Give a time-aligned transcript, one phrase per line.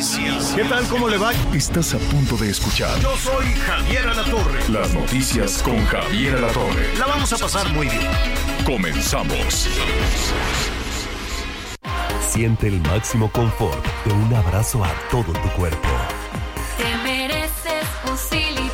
[0.00, 0.54] Noticias.
[0.56, 0.86] ¿Qué tal?
[0.88, 1.32] ¿Cómo le va?
[1.54, 4.60] Estás a punto de escuchar Yo soy Javier Alatorre.
[4.70, 6.96] las noticias con Javier Alatorre.
[6.98, 8.08] La vamos a pasar muy bien.
[8.64, 9.68] Comenzamos.
[12.30, 15.88] Siente el máximo confort de un abrazo a todo tu cuerpo.
[16.78, 18.70] Te mereces un Silly.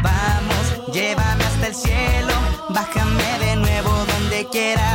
[0.00, 2.34] Vamos, llévame hasta el cielo,
[2.68, 4.87] bájame de nuevo donde quieras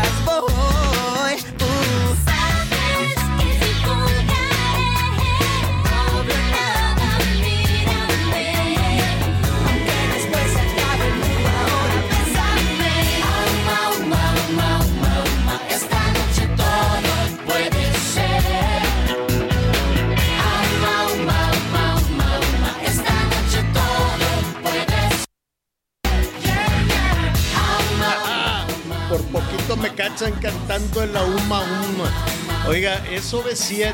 [29.78, 32.68] me cachan cantando en la Uma Uma.
[32.68, 33.94] Oiga, es OV7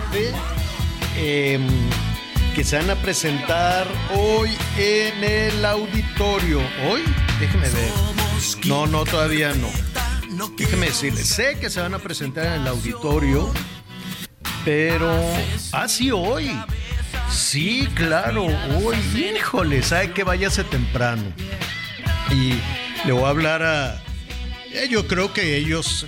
[1.17, 1.67] em,
[2.55, 6.59] que se van a presentar hoy en el auditorio.
[6.89, 7.01] ¿Hoy?
[7.39, 7.91] Déjeme ver.
[8.65, 9.69] No, no, todavía no.
[10.57, 13.51] Déjeme decirle, sé que se van a presentar en el auditorio,
[14.63, 15.09] pero...
[15.71, 16.51] Ah, sí, hoy.
[17.29, 18.45] Sí, claro,
[18.83, 18.97] hoy.
[19.35, 21.23] Híjole, sabe que váyase temprano.
[22.31, 22.53] Y
[23.05, 24.08] le voy a hablar a...
[24.73, 26.05] eh, Yo creo que ellos,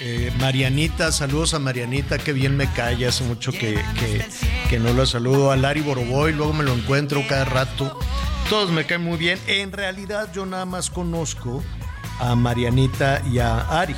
[0.00, 3.82] eh, Marianita, saludos a Marianita, que bien me cae, hace mucho que,
[4.68, 7.98] que, no la saludo, a Lari Boroboy, luego me lo encuentro cada rato,
[8.48, 11.62] todos me caen muy bien, en realidad yo nada más conozco
[12.18, 13.96] a Marianita y a Ari,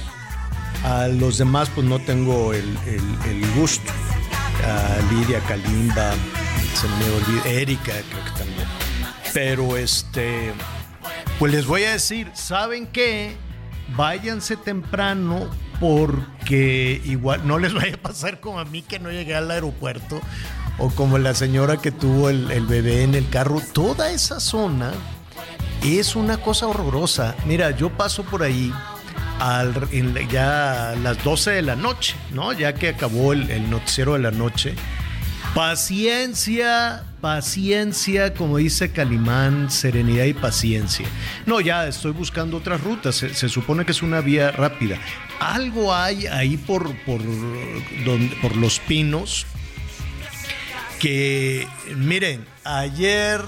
[0.84, 3.92] a los demás pues no tengo el gusto,
[4.64, 6.12] a Lidia, Kalimba,
[6.74, 8.68] se me olvida, Erika creo que también,
[9.32, 10.52] pero este...
[11.38, 13.36] Pues les voy a decir, ¿saben qué?
[13.96, 15.48] Váyanse temprano
[15.80, 20.20] porque igual no les vaya a pasar como a mí que no llegué al aeropuerto
[20.78, 23.60] o como la señora que tuvo el, bebé en el carro.
[23.72, 24.92] Toda esa zona
[25.82, 27.34] es una cosa horrorosa.
[27.46, 28.72] Mira, yo paso por ahí
[30.30, 32.52] ya a las 12 de la noche, ¿no?
[32.52, 34.74] Ya que acabó el, el noticiero de la noche.
[35.54, 41.06] Paciencia, paciencia, como dice Calimán, serenidad y paciencia.
[41.44, 44.98] No, ya estoy buscando otras rutas, se, se supone que es una vía rápida.
[45.40, 47.20] Algo hay ahí por, por,
[48.04, 49.44] donde, por los pinos
[50.98, 53.42] que, miren, ayer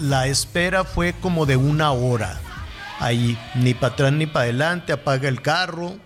[0.00, 2.40] la espera fue como de una hora.
[3.00, 5.98] Ahí, ni para atrás ni para adelante, apaga el carro,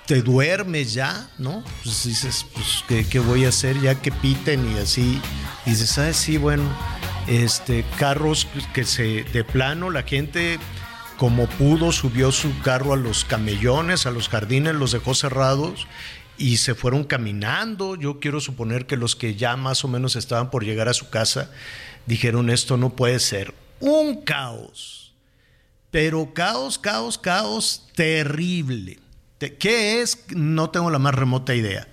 [0.00, 1.64] te duermes ya, ¿no?
[1.82, 5.20] Pues dices, pues, ¿qué, qué voy a hacer ya que piten y así?
[5.66, 6.16] Y dices, ¿sabes?
[6.16, 6.64] Sí, bueno,
[7.26, 10.58] este, carros que se, de plano, la gente
[11.16, 15.86] como pudo subió su carro a los camellones, a los jardines, los dejó cerrados
[16.36, 17.96] y se fueron caminando.
[17.96, 21.10] Yo quiero suponer que los que ya más o menos estaban por llegar a su
[21.10, 21.50] casa
[22.06, 23.54] dijeron, esto no puede ser.
[23.80, 25.04] Un caos
[25.94, 28.98] pero caos, caos, caos terrible.
[29.44, 30.24] Te- ¿Qué es?
[30.34, 31.86] No tengo la más remota idea.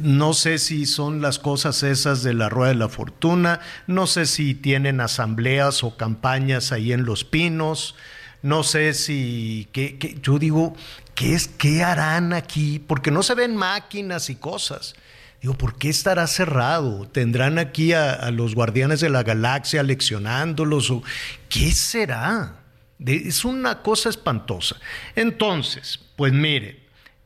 [0.00, 4.24] No sé si son las cosas esas de la Rueda de la Fortuna, no sé
[4.24, 7.96] si tienen asambleas o campañas ahí en Los Pinos,
[8.42, 10.74] no sé si, qué- yo digo,
[11.14, 12.78] ¿qué, es, ¿qué harán aquí?
[12.78, 14.94] Porque no se ven máquinas y cosas.
[15.42, 17.06] Digo, ¿por qué estará cerrado?
[17.08, 20.90] ¿Tendrán aquí a, los guardianes de la galaxia leccionándolos?
[20.90, 21.02] O,
[21.50, 22.56] ¿Qué será?
[23.04, 24.76] Es una cosa espantosa.
[25.16, 26.76] Entonces, pues mire,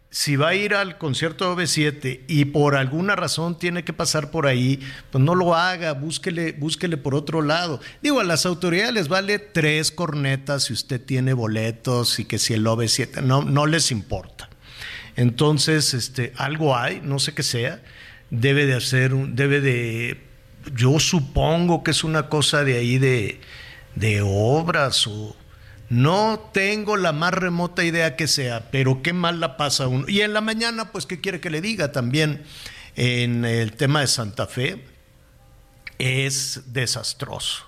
[0.08, 4.30] si va a ir al concierto de OV7 y por alguna razón tiene que pasar
[4.30, 4.78] por ahí,
[5.10, 6.52] pues no lo haga, búsquele,
[6.96, 7.80] por otro lado.
[8.04, 12.54] Digo, a las autoridades les vale tres cornetas si usted tiene boletos y que si
[12.54, 14.48] el OV7, no, no les importa.
[15.16, 17.82] Entonces, este, algo hay, no sé qué sea,
[18.30, 20.20] debe de hacer, debe de,
[20.72, 23.40] yo supongo que es una cosa de ahí de,
[23.96, 25.34] de obras o
[25.94, 30.06] no tengo la más remota idea que sea, pero qué mal la pasa uno.
[30.08, 31.92] Y en la mañana, pues, ¿qué quiere que le diga?
[31.92, 32.42] También
[32.96, 34.84] en el tema de Santa Fe
[35.98, 37.66] es desastroso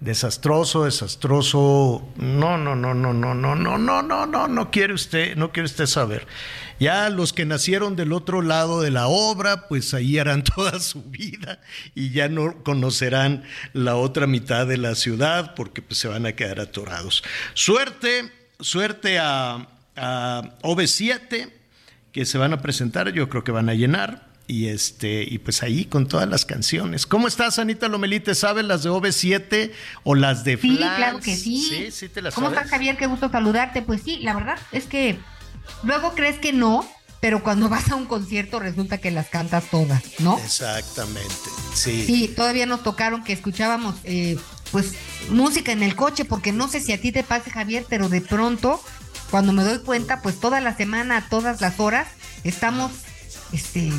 [0.00, 2.08] Desastroso, desastroso.
[2.16, 5.66] No, no, no, no, no, no, no, no, no, no, no quiere usted, no quiere
[5.66, 6.28] usted saber.
[6.78, 11.02] Ya los que nacieron del otro lado de la obra, pues ahí harán toda su
[11.02, 11.60] vida
[11.96, 13.42] y ya no conocerán
[13.72, 17.24] la otra mitad de la ciudad porque pues se van a quedar atorados.
[17.54, 18.30] Suerte,
[18.60, 19.66] suerte a,
[19.96, 21.50] a OV7
[22.12, 24.28] que se van a presentar, yo creo que van a llenar.
[24.50, 27.06] Y este, y pues ahí con todas las canciones.
[27.06, 28.34] ¿Cómo estás, Anita Lomelite?
[28.34, 29.72] ¿Sabes las de OV7
[30.04, 30.96] o las de Sí, Flans?
[30.96, 31.60] claro que sí.
[31.68, 32.60] Sí, sí te las ¿Cómo sabes.
[32.60, 32.96] estás, Javier?
[32.96, 33.82] Qué gusto saludarte.
[33.82, 35.18] Pues sí, la verdad es que
[35.82, 36.88] luego crees que no,
[37.20, 40.38] pero cuando vas a un concierto resulta que las cantas todas, ¿no?
[40.38, 41.28] Exactamente.
[41.74, 42.04] Sí.
[42.06, 44.38] Sí, todavía nos tocaron que escuchábamos eh,
[44.72, 44.94] pues
[45.28, 48.22] música en el coche, porque no sé si a ti te pase, Javier, pero de
[48.22, 48.82] pronto,
[49.30, 52.08] cuando me doy cuenta, pues toda la semana, todas las horas,
[52.44, 52.92] estamos
[53.52, 53.92] este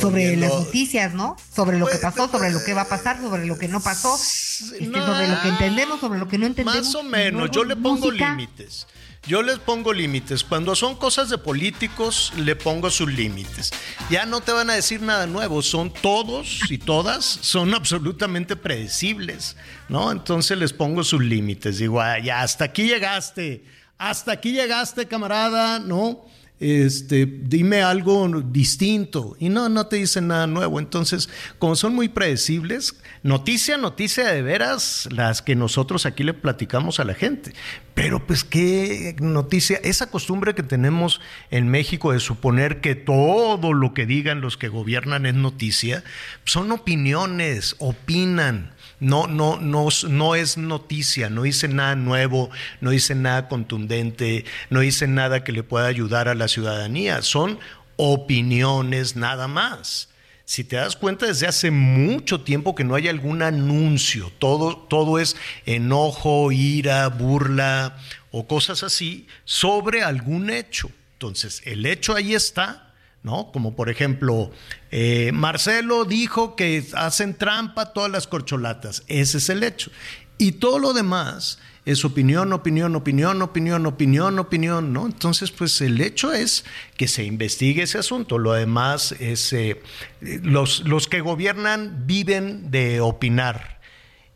[0.00, 1.36] sobre las noticias, ¿no?
[1.54, 3.80] Sobre lo que Pues, pasó, sobre lo que va a pasar, sobre lo que no
[3.80, 5.04] pasó, este, No.
[5.06, 6.84] sobre lo que entendemos, sobre lo que no entendemos.
[6.86, 8.86] Más o menos, yo le pongo límites.
[9.26, 10.42] Yo les pongo límites.
[10.44, 13.72] Cuando son cosas de políticos, le pongo sus límites.
[14.08, 15.60] Ya no te van a decir nada nuevo.
[15.60, 19.56] Son todos y todas, son absolutamente predecibles,
[19.88, 20.12] ¿no?
[20.12, 21.78] Entonces les pongo sus límites.
[21.78, 23.64] Digo, "Ah, ya hasta aquí llegaste.
[23.98, 26.24] Hasta aquí llegaste, camarada, ¿no?
[26.60, 29.36] Este, dime algo distinto.
[29.38, 30.80] Y no, no te dicen nada nuevo.
[30.80, 31.28] Entonces,
[31.58, 37.04] como son muy predecibles, noticia, noticia de veras, las que nosotros aquí le platicamos a
[37.04, 37.52] la gente.
[37.94, 41.20] Pero pues qué noticia, esa costumbre que tenemos
[41.50, 46.04] en México de suponer que todo lo que digan los que gobiernan es noticia,
[46.44, 48.72] son opiniones, opinan.
[49.00, 52.50] No, no, no, no es noticia, no dice nada nuevo,
[52.80, 57.22] no dice nada contundente, no dice nada que le pueda ayudar a la ciudadanía.
[57.22, 57.58] Son
[57.96, 60.08] opiniones nada más.
[60.44, 65.18] Si te das cuenta, desde hace mucho tiempo que no hay algún anuncio, todo, todo
[65.18, 65.36] es
[65.66, 67.98] enojo, ira, burla
[68.30, 70.90] o cosas así sobre algún hecho.
[71.12, 72.87] Entonces, el hecho ahí está,
[73.28, 73.52] ¿no?
[73.52, 74.50] Como por ejemplo,
[74.90, 79.02] eh, Marcelo dijo que hacen trampa todas las corcholatas.
[79.06, 79.90] Ese es el hecho.
[80.38, 85.04] Y todo lo demás es opinión, opinión, opinión, opinión, opinión, opinión, ¿no?
[85.04, 86.64] Entonces, pues el hecho es
[86.96, 88.38] que se investigue ese asunto.
[88.38, 89.82] Lo demás es, eh,
[90.20, 93.77] los, los que gobiernan viven de opinar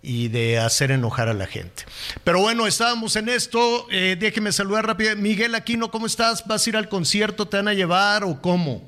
[0.02, 1.84] y de hacer enojar a la gente.
[2.24, 3.86] Pero bueno, estábamos en esto.
[3.90, 5.14] Eh, déjeme saludar rápido.
[5.16, 6.44] Miguel Aquino, ¿cómo estás?
[6.46, 7.46] ¿Vas a ir al concierto?
[7.46, 8.82] ¿Te van a llevar o cómo?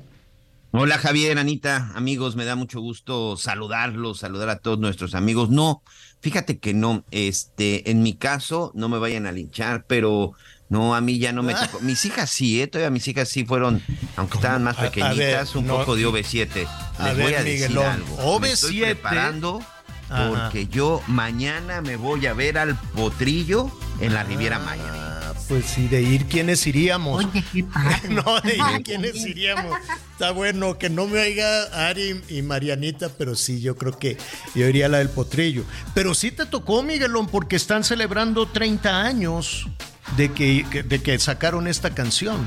[0.71, 5.49] Hola Javier, Anita, amigos, me da mucho gusto saludarlos, saludar a todos nuestros amigos.
[5.49, 5.81] No,
[6.19, 10.33] fíjate que no, este, en mi caso, no me vayan a linchar, pero
[10.67, 11.79] no, a mí ya no me tocó.
[11.79, 12.67] Mis hijas sí, ¿eh?
[12.67, 13.81] Todavía mis hijas sí fueron,
[14.17, 16.67] aunque estaban más A- a ver, un no- poco de OV7.
[16.97, 18.39] A Les ver, voy a decir algo.
[18.41, 19.61] Me estoy OV7, preparando
[20.09, 20.29] Ajá.
[20.29, 24.83] porque yo mañana me voy a ver al potrillo en la Riviera Maya.
[24.93, 27.23] Ah, pues sí, de ir, ¿quiénes iríamos?
[27.25, 28.09] Oye, qué padre.
[28.09, 29.75] No, de ir, ¿quiénes iríamos?
[30.11, 34.17] Está bueno que no me oiga Ari y Marianita, pero sí, yo creo que
[34.53, 35.63] yo iría a la del potrillo.
[35.93, 39.67] Pero sí te tocó, Miguelón, porque están celebrando 30 años
[40.17, 42.37] de que, de que sacaron esta canción.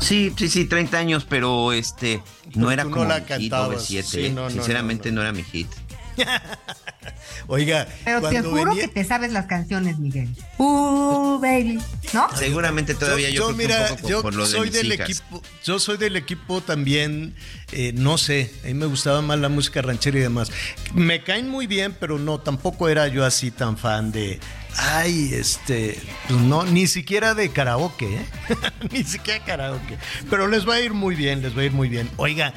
[0.00, 2.22] Sí, sí, sí, 30 años, pero este
[2.56, 3.88] no Pero era no como la mi hit cantabas.
[3.90, 4.02] OV7.
[4.02, 5.28] Sí, no, no, Sinceramente no, no, no.
[5.28, 5.68] era mi hit.
[7.48, 10.28] Oiga, Pero te juro venía- que te sabes las canciones, Miguel.
[10.58, 11.78] Uh, baby,
[12.12, 12.28] ¿no?
[12.36, 15.10] Seguramente todavía yo, creo que mira, un poco yo por lo soy del hijas.
[15.10, 17.34] equipo, yo soy del equipo también,
[17.72, 20.50] eh, no sé, a mí me gustaba más la música ranchera y demás.
[20.94, 24.38] Me caen muy bien, pero no, tampoco era yo así tan fan de,
[24.76, 28.26] ay, este, pues no, ni siquiera de karaoke, ¿eh?
[28.92, 29.98] ni siquiera karaoke.
[30.30, 32.08] Pero les va a ir muy bien, les va a ir muy bien.
[32.18, 32.54] Oiga,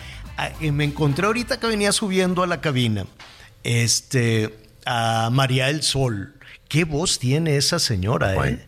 [0.61, 3.05] eh, me encontré ahorita que venía subiendo a la cabina,
[3.65, 4.55] este,
[4.85, 6.33] a María del Sol.
[6.69, 8.65] ¿Qué voz tiene esa señora, eh?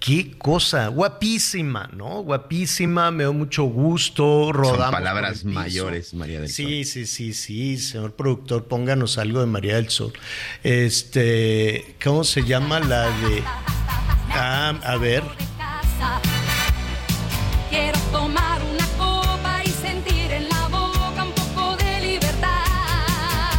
[0.00, 2.22] Qué cosa, guapísima, ¿no?
[2.22, 4.84] Guapísima, me dio mucho gusto, rodamos.
[4.84, 9.46] Son palabras el mayores, María del Sí, sí, sí, sí, señor productor, pónganos algo de
[9.46, 10.12] María del Sol.
[10.62, 13.42] Este, ¿cómo se llama la de?
[14.30, 15.22] Ah, a ver,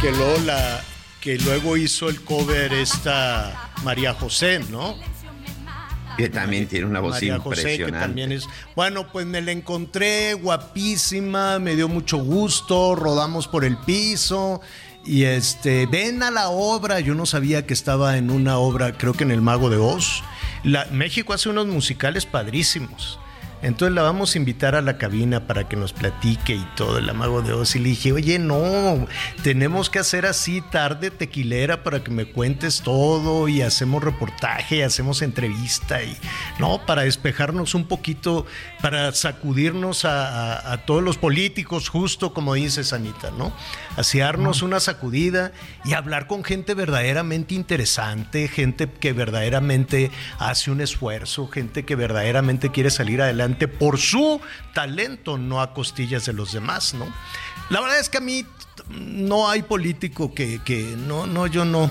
[0.08, 0.80] que luego la,
[1.20, 4.96] que luego hizo el cover esta María José, ¿no?
[6.16, 8.06] Que también tiene una voz María José, que impresionante.
[8.06, 8.46] también es.
[8.74, 14.62] Bueno, pues me la encontré guapísima, me dio mucho gusto, rodamos por el piso.
[15.04, 17.00] Y este, ven a la obra.
[17.00, 20.22] Yo no sabía que estaba en una obra, creo que en El Mago de Oz.
[20.64, 23.20] La- México hace unos musicales padrísimos.
[23.60, 27.08] Entonces la vamos a invitar a la cabina para que nos platique y todo, el
[27.10, 27.74] amago de Oz.
[27.74, 29.06] Y le dije, oye, no,
[29.42, 34.82] tenemos que hacer así tarde tequilera para que me cuentes todo y hacemos reportaje, y
[34.82, 36.16] hacemos entrevista y,
[36.60, 38.46] no, para despejarnos un poquito,
[38.80, 43.52] para sacudirnos a, a- a todos los políticos, justo como dice Sanita, ¿no?
[43.96, 45.50] Asearnos una sacudida
[45.84, 52.70] y hablar con gente verdaderamente interesante, gente que verdaderamente hace un esfuerzo, gente que verdaderamente
[52.70, 54.40] quiere salir adelante por su
[54.74, 57.06] talento, no a costillas de los demás, ¿no?
[57.70, 58.44] La verdad es que a mí
[58.90, 61.90] no hay político que, que no, no, yo no.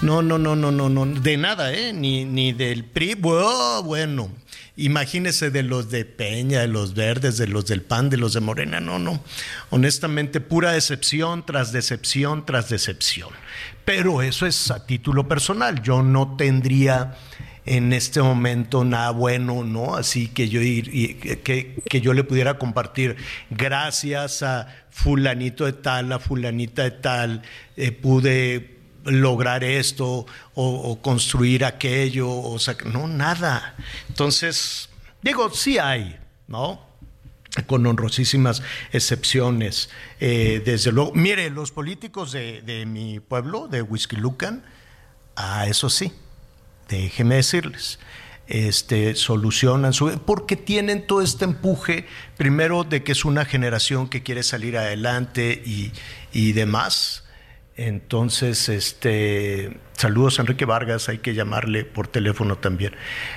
[0.00, 1.92] No, no, no, no, no, no, de nada, ¿eh?
[1.92, 4.30] Ni, ni del PRI, bueno, bueno.
[4.76, 8.40] Imagínese de los de Peña, de los verdes, de los del PAN, de los de
[8.40, 9.22] Morena, no, no.
[9.70, 13.28] Honestamente, pura decepción tras decepción tras decepción.
[13.84, 15.82] Pero eso es a título personal.
[15.82, 17.14] Yo no tendría
[17.64, 19.94] en este momento nada bueno, ¿no?
[19.94, 21.14] Así que yo, y-
[21.44, 23.16] que, que yo le pudiera compartir.
[23.50, 27.42] Gracias a fulanito de tal, a fulanita de tal,
[27.76, 33.74] eh, pude lograr esto o, construir aquello, o no, nada.
[34.08, 34.88] Entonces,
[35.22, 36.16] digo, sí hay,
[36.46, 36.80] ¿no?
[37.66, 39.90] Con honrosísimas excepciones.
[40.20, 44.64] Eh, desde luego, mire, los políticos de, de mi pueblo, de Huizquilucan,
[45.36, 46.12] ah, eso sí,
[46.96, 47.98] déjeme decirles,
[48.46, 50.20] este, solucionan su...
[50.26, 52.06] porque tienen todo este empuje,
[52.36, 55.92] primero de que es una generación que quiere salir adelante y,
[56.32, 57.24] y demás.
[57.76, 62.94] Entonces, este, saludos a Enrique Vargas, hay que llamarle por teléfono también.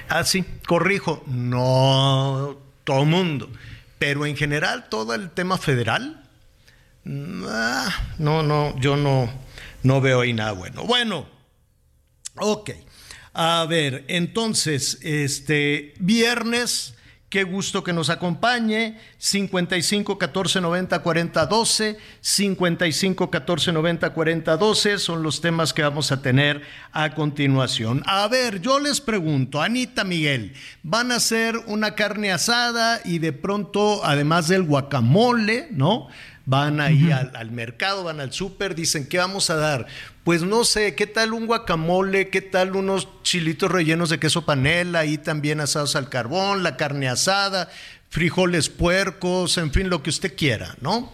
[0.10, 3.50] Ah, sí, corrijo, no todo mundo,
[3.98, 6.24] pero en general todo el tema federal,
[7.48, 9.30] ah, no, no, yo no,
[9.84, 10.84] no veo ahí nada bueno.
[10.84, 11.36] Bueno,
[12.38, 12.72] Ok.
[13.38, 16.96] A ver, entonces, este viernes,
[17.28, 18.98] qué gusto que nos acompañe.
[19.18, 26.14] 55 14 90 40 12, 55 14 90 40 12 son los temas que vamos
[26.14, 26.62] a tener
[26.94, 28.04] a continuación.
[28.06, 33.34] A ver, yo les pregunto, Anita Miguel, van a hacer una carne asada y de
[33.34, 36.08] pronto, además del guacamole, ¿no?
[36.46, 39.88] Van ahí al, al mercado, van al súper, dicen, ¿qué vamos a dar?
[40.24, 42.30] Pues no sé, ¿qué tal un guacamole?
[42.30, 45.00] ¿Qué tal unos chilitos rellenos de queso panela?
[45.00, 47.70] Ahí también asados al carbón, la carne asada,
[48.10, 51.12] frijoles puercos, en fin, lo que usted quiera, ¿no?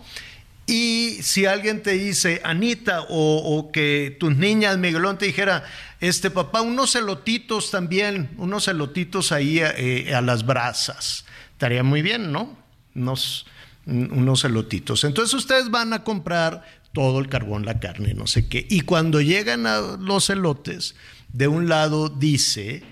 [0.67, 5.65] Y si alguien te dice, Anita, o, o que tus niñas, Miguelón, te dijera,
[5.99, 11.25] este papá, unos elotitos también, unos elotitos ahí eh, a las brasas.
[11.53, 12.57] Estaría muy bien, ¿no?
[12.95, 13.45] Unos,
[13.85, 15.03] unos elotitos.
[15.03, 18.65] Entonces ustedes van a comprar todo el carbón, la carne, no sé qué.
[18.69, 20.95] Y cuando llegan a los elotes,
[21.33, 22.83] de un lado dice,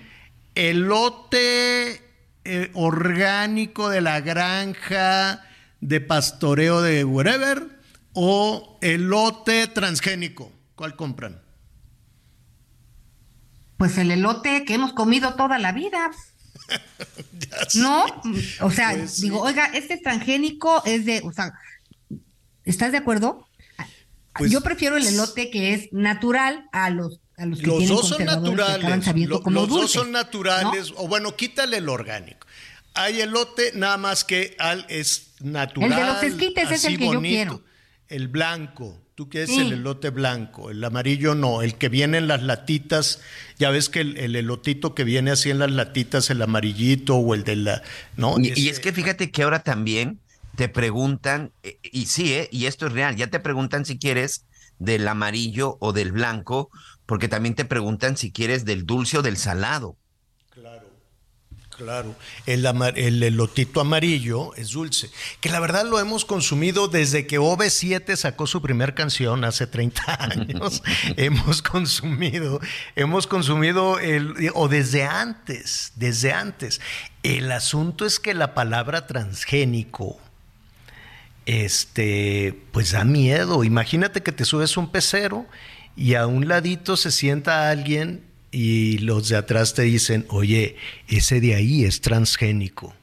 [0.55, 2.01] elote
[2.45, 5.45] eh, orgánico de la granja
[5.81, 7.67] de pastoreo de wherever
[8.13, 10.51] o elote transgénico.
[10.75, 11.41] ¿Cuál compran?
[13.77, 16.11] Pues el elote que hemos comido toda la vida.
[17.75, 18.05] ¿No?
[18.61, 21.53] O sea, Pues digo, oiga, este transgénico es de, o sea,
[22.65, 23.47] ¿estás de acuerdo?
[24.33, 27.95] Pues- Yo prefiero el elote que es natural a los a los que Los tienen
[27.95, 29.15] dos son que naturales.
[29.27, 30.17] Lo- como los dos dulces, son ¿no?
[30.19, 30.93] naturales.
[30.97, 32.45] O bueno, quítale el orgánico.
[32.95, 35.89] Hay elote, nada más que al es natural.
[35.91, 37.63] El de los esquites es el que yo quiero.
[38.09, 38.97] El blanco.
[39.19, 39.59] Tú quieres Sí.
[39.59, 40.71] el elote blanco.
[40.71, 41.61] El amarillo no.
[41.61, 43.19] El que viene en las latitas.
[43.57, 47.33] Ya ves que el, el elotito que viene así en las latitas, el amarillito o
[47.35, 47.81] el de la.
[48.15, 48.39] ¿no?
[48.39, 50.21] Y, y Ese- es que fíjate que ahora también
[50.55, 54.45] te preguntan, eh, y sí, eh, y esto es real, ya te preguntan si quieres
[54.77, 56.69] del amarillo o del blanco,
[57.05, 59.97] porque también te preguntan si quieres del dulce o del salado.
[61.79, 62.13] Claro,
[62.45, 62.65] el,
[62.97, 65.09] el elotito amarillo es dulce,
[65.39, 70.03] que la verdad lo hemos consumido desde que OV7 sacó su primer canción hace 30
[70.19, 70.83] años.
[71.15, 72.59] hemos consumido,
[72.97, 76.81] hemos consumido el, o desde antes, desde antes.
[77.23, 80.19] El asunto es que la palabra transgénico,
[81.45, 83.63] este, pues da miedo.
[83.63, 85.45] Imagínate que te subes un pecero
[85.95, 90.75] y a un ladito se sienta alguien y los de atrás te dicen, oye,
[91.07, 92.95] ese de ahí es transgénico.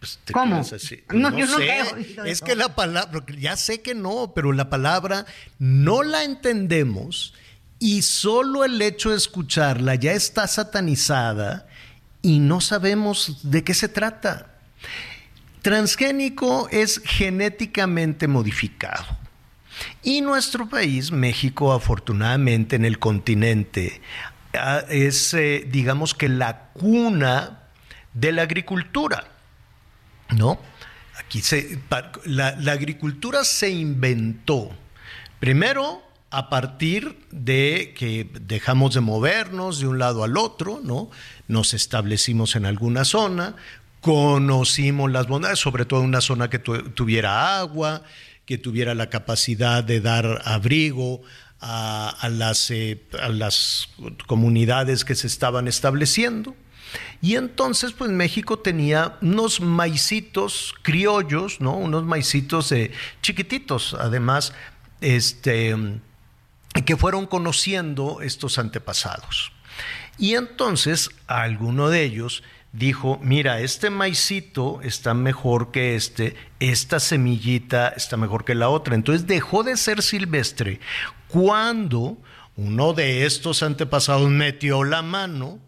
[0.00, 0.60] Pues te ¿Cómo?
[0.60, 1.02] así.
[1.12, 2.44] No, No yo nunca sé, he oído es eso.
[2.44, 5.26] que la palabra, ya sé que no, pero la palabra
[5.58, 7.34] no la entendemos
[7.80, 11.68] y solo el hecho de escucharla ya está satanizada
[12.22, 14.54] y no sabemos de qué se trata.
[15.62, 19.04] Transgénico es genéticamente modificado.
[20.02, 24.00] Y nuestro país, México, afortunadamente en el continente,
[24.88, 27.60] es, eh, digamos que la cuna
[28.14, 29.24] de la agricultura.
[30.36, 30.58] ¿no?
[31.18, 31.78] Aquí se,
[32.24, 34.70] la, agricultura se inventó
[35.40, 41.10] primero a partir de que dejamos de movernos de un lado al otro, ¿no?
[41.48, 43.56] Nos establecimos en alguna zona,
[44.02, 48.02] conocimos las bondades, sobre todo una zona que tu- tuviera agua,
[48.44, 51.22] que tuviera la capacidad de dar abrigo
[51.60, 53.88] a, a las, eh, a las
[54.26, 56.54] comunidades que se estaban estableciendo.
[57.20, 61.76] Y entonces, pues México tenía unos maicitos criollos, ¿no?
[61.76, 64.52] Unos maicitos eh, chiquititos, además,
[65.00, 65.76] este,
[66.86, 69.52] que fueron conociendo estos antepasados.
[70.18, 77.88] Y entonces alguno de ellos dijo, mira, este maicito está mejor que este, esta semillita
[77.88, 78.94] está mejor que la otra.
[78.94, 80.80] Entonces dejó de ser silvestre
[81.28, 82.18] cuando
[82.56, 85.58] uno de estos antepasados metió la mano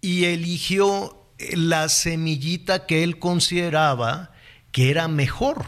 [0.00, 4.32] y eligió la semillita que él consideraba
[4.72, 5.64] que era mejor.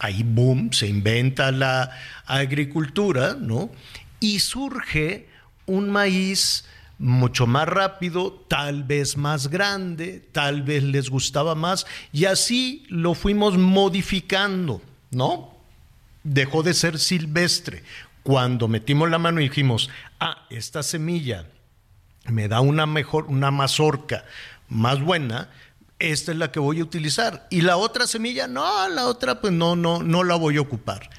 [0.00, 1.90] Ahí, boom, se inventa la
[2.26, 3.70] agricultura, ¿no?
[4.20, 5.28] Y surge
[5.66, 6.64] un maíz
[6.98, 13.14] mucho más rápido, tal vez más grande, tal vez les gustaba más, y así lo
[13.14, 15.54] fuimos modificando, ¿no?
[16.22, 17.82] Dejó de ser silvestre.
[18.22, 21.46] Cuando metimos la mano y dijimos, ah, esta semilla
[22.26, 24.24] me da una mejor, una mazorca
[24.68, 25.50] más buena,
[25.98, 27.46] esta es la que voy a utilizar.
[27.50, 31.10] Y la otra semilla, no, la otra pues no, no, no la voy a ocupar.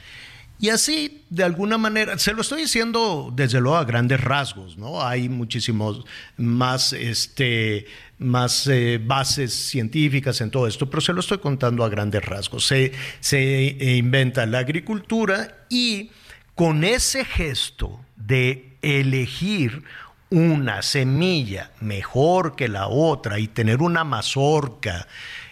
[0.57, 5.01] Y así, de alguna manera, se lo estoy diciendo desde luego a grandes rasgos, ¿no?
[5.05, 6.05] Hay muchísimos
[6.37, 7.87] más, este,
[8.19, 12.65] más eh, bases científicas en todo esto, pero se lo estoy contando a grandes rasgos.
[12.65, 16.11] Se, se eh, inventa la agricultura y
[16.55, 19.83] con ese gesto de elegir
[20.29, 25.07] una semilla mejor que la otra y tener una mazorca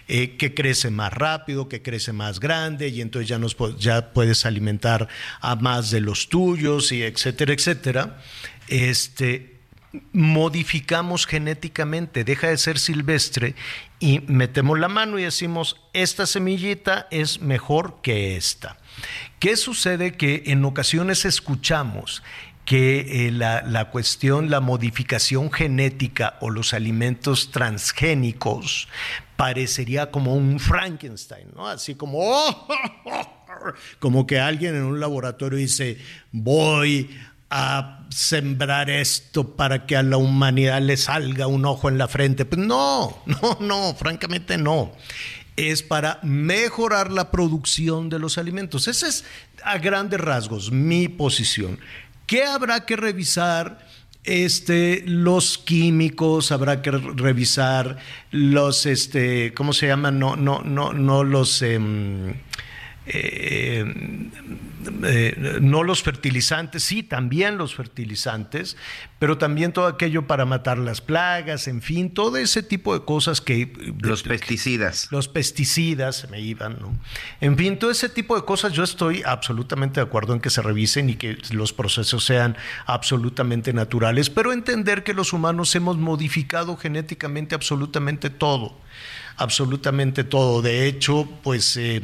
[0.06, 4.44] eh, que crece más rápido, que crece más grande y entonces ya, nos, ya puedes
[4.44, 5.08] alimentar
[5.40, 8.20] a más de los tuyos y etcétera, etcétera,
[8.68, 9.54] este,
[10.12, 13.54] modificamos genéticamente, deja de ser silvestre
[14.00, 18.76] y metemos la mano y decimos, esta semillita es mejor que esta.
[19.38, 20.12] ¿Qué sucede?
[20.12, 22.22] Que en ocasiones escuchamos
[22.64, 28.88] que eh, la, la cuestión, la modificación genética o los alimentos transgénicos
[29.36, 31.66] parecería como un Frankenstein, ¿no?
[31.68, 32.66] Así como, "Oh,
[33.98, 35.98] como que alguien en un laboratorio dice,
[36.32, 37.10] voy
[37.50, 42.44] a sembrar esto para que a la humanidad le salga un ojo en la frente.
[42.44, 44.92] Pues no, no, no, francamente no.
[45.56, 48.88] Es para mejorar la producción de los alimentos.
[48.88, 49.24] Esa es
[49.62, 51.78] a grandes rasgos mi posición.
[52.26, 53.86] ¿Qué habrá que revisar?
[54.24, 57.98] Este, los químicos, habrá que re- revisar
[58.30, 60.18] los, este, ¿cómo se llaman?
[60.18, 62.34] No, no, no, no los, em,
[63.06, 63.84] eh,
[65.04, 68.76] eh, no los fertilizantes, sí, también los fertilizantes,
[69.18, 73.40] pero también todo aquello para matar las plagas, en fin, todo ese tipo de cosas
[73.40, 73.72] que...
[74.00, 75.08] Los pesticidas.
[75.10, 76.98] Los pesticidas, se me iban, ¿no?
[77.40, 80.62] En fin, todo ese tipo de cosas yo estoy absolutamente de acuerdo en que se
[80.62, 86.76] revisen y que los procesos sean absolutamente naturales, pero entender que los humanos hemos modificado
[86.76, 88.78] genéticamente absolutamente todo,
[89.36, 90.62] absolutamente todo.
[90.62, 91.76] De hecho, pues...
[91.76, 92.02] eh,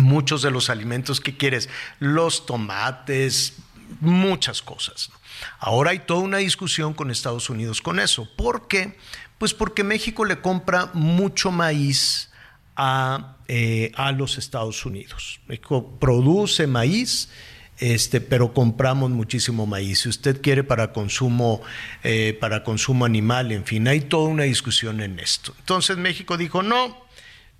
[0.00, 3.54] muchos de los alimentos que quieres, los tomates,
[4.00, 5.10] muchas cosas.
[5.58, 8.28] Ahora hay toda una discusión con Estados Unidos con eso.
[8.36, 8.96] ¿Por qué?
[9.38, 12.30] Pues porque México le compra mucho maíz
[12.76, 15.40] a, eh, a los Estados Unidos.
[15.46, 17.28] México produce maíz.
[17.78, 20.02] Este, pero compramos muchísimo maíz.
[20.02, 21.62] Si usted quiere para consumo,
[22.04, 25.52] eh, para consumo animal, en fin, hay toda una discusión en esto.
[25.58, 26.96] Entonces México dijo, no,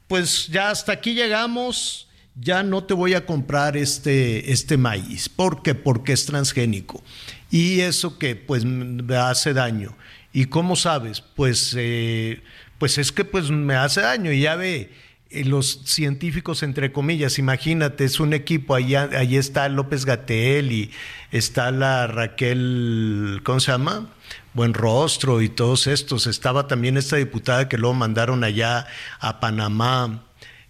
[0.06, 5.28] pues ya hasta aquí llegamos, ya no te voy a comprar este, este maíz.
[5.28, 5.74] ¿Por qué?
[5.74, 7.02] Porque es transgénico.
[7.50, 9.94] Y eso que pues me hace daño.
[10.32, 11.20] ¿Y cómo sabes?
[11.20, 12.42] Pues, eh,
[12.78, 14.32] pues es que pues me hace daño.
[14.32, 14.90] Y ya ve,
[15.32, 20.90] eh, los científicos, entre comillas, imagínate, es un equipo, ahí, está López Gatel y
[21.30, 24.08] está la Raquel, ¿cómo se llama?
[24.52, 26.26] Buen Rostro y todos estos.
[26.26, 28.86] Estaba también esta diputada que luego mandaron allá
[29.20, 30.22] a Panamá,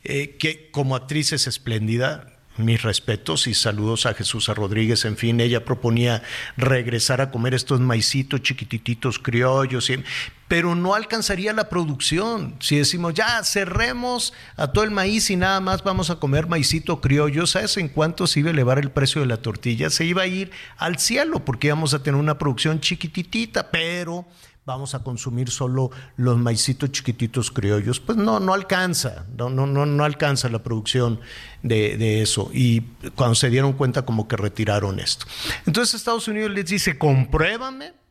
[0.05, 2.29] eh, que como actriz es espléndida.
[2.59, 5.07] Mis respetos y saludos a Jesús Rodríguez.
[5.07, 6.23] En fin, ella proponía
[6.59, 9.91] regresar a comer estos maicitos chiquitititos criollos,
[10.49, 12.57] pero no alcanzaría la producción.
[12.61, 17.01] Si decimos, ya cerremos a todo el maíz y nada más vamos a comer maicito
[17.01, 19.89] criollo, ¿sabes en cuánto se iba a elevar el precio de la tortilla?
[19.89, 24.27] Se iba a ir al cielo porque íbamos a tener una producción chiquititita, pero
[24.65, 28.01] vamos a consumir solo los maicitos chiquititos criollos.
[28.01, 31.21] Pues no, no alcanza, no, no, no, no alcanza la producción
[31.63, 32.51] de, de eso.
[32.53, 32.83] Y
[33.15, 35.27] cuando se dieron cuenta como que retiraron esto.
[35.67, 38.03] Entonces Estados Unidos les dice, compruébame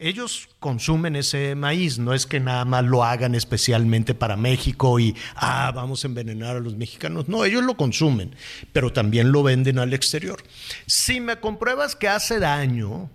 [0.00, 5.14] ellos consumen ese maíz, no es que nada más lo hagan especialmente para México y,
[5.36, 7.28] ah, vamos a envenenar a los mexicanos.
[7.28, 8.34] No, ellos lo consumen,
[8.72, 10.42] pero también lo venden al exterior.
[10.86, 13.10] Si me compruebas que hace daño,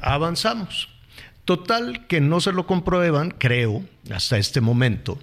[0.00, 0.88] avanzamos.
[1.44, 5.18] Total, que no se lo comprueban, creo, hasta este momento.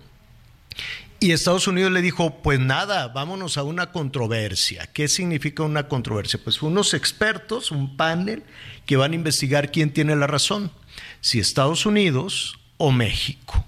[1.22, 4.88] Y Estados Unidos le dijo, pues nada, vámonos a una controversia.
[4.94, 6.40] ¿Qué significa una controversia?
[6.42, 8.44] Pues unos expertos, un panel,
[8.86, 10.72] que van a investigar quién tiene la razón,
[11.20, 13.66] si Estados Unidos o México.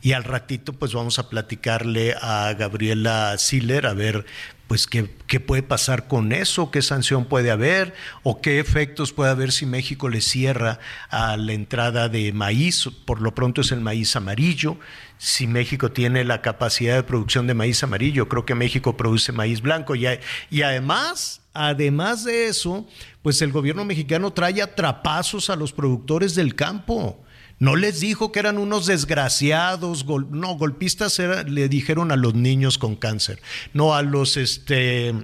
[0.00, 4.24] Y al ratito pues vamos a platicarle a Gabriela Siller a ver
[4.68, 9.30] pues qué, qué puede pasar con eso, qué sanción puede haber o qué efectos puede
[9.30, 13.80] haber si México le cierra a la entrada de maíz, por lo pronto es el
[13.80, 14.78] maíz amarillo,
[15.18, 19.62] si México tiene la capacidad de producción de maíz amarillo, creo que México produce maíz
[19.62, 19.94] blanco.
[19.94, 22.86] Y, además, además de eso,
[23.22, 27.24] pues el gobierno mexicano trae atrapazos a los productores del campo.
[27.58, 32.76] No les dijo que eran unos desgraciados, no, golpistas era, le dijeron a los niños
[32.76, 33.40] con cáncer.
[33.72, 35.14] No, a los, este,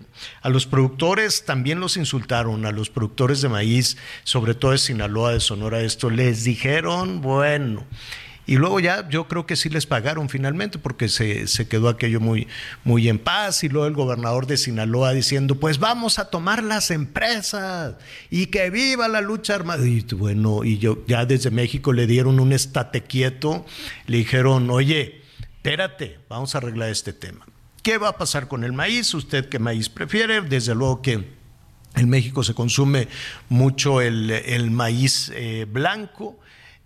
[0.41, 5.33] a los productores también los insultaron, a los productores de maíz, sobre todo de Sinaloa,
[5.33, 7.85] de Sonora, esto, les dijeron, bueno.
[8.53, 12.21] Y luego ya yo creo que sí les pagaron finalmente porque se, se, quedó aquello
[12.21, 12.49] muy,
[12.85, 16.91] muy en paz y luego el gobernador de Sinaloa diciendo pues vamos a tomar las
[16.91, 17.95] empresas
[18.29, 19.87] y que viva la lucha armada.
[19.87, 23.65] Y bueno, y yo ya desde México le dieron un estate quieto,
[24.07, 25.23] le dijeron, oye,
[25.57, 27.47] espérate, vamos a arreglar este tema.
[27.83, 29.15] ¿Qué va a pasar con el maíz?
[29.15, 30.43] ¿Usted qué maíz prefiere?
[30.43, 31.27] Desde luego que
[31.97, 33.09] en México se consume
[33.49, 36.39] mucho el, el maíz eh, blanco.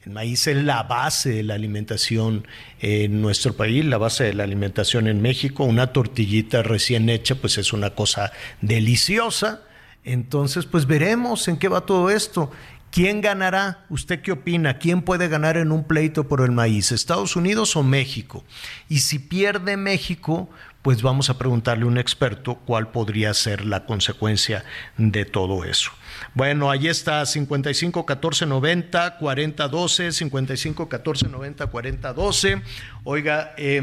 [0.07, 2.47] El maíz es la base de la alimentación
[2.79, 5.65] en nuestro país, la base de la alimentación en México.
[5.65, 9.63] Una tortillita recién hecha, pues es una cosa deliciosa.
[10.05, 12.53] Entonces, pues veremos en qué va todo esto.
[12.93, 13.85] ¿Quién ganará?
[13.91, 14.79] ¿Usted qué opina?
[14.79, 16.93] ¿Quién puede ganar en un pleito por el maíz?
[16.93, 18.45] ¿Estados Unidos o México?
[18.89, 20.49] Y si pierde México,
[20.83, 24.65] pues vamos a preguntarle a un experto cuál podría ser la consecuencia
[24.99, 25.91] de todo eso.
[26.37, 32.63] Bueno, ahí está 55 14 90 40 12, 55 14 90 40 12.
[33.05, 33.83] Oiga, eh,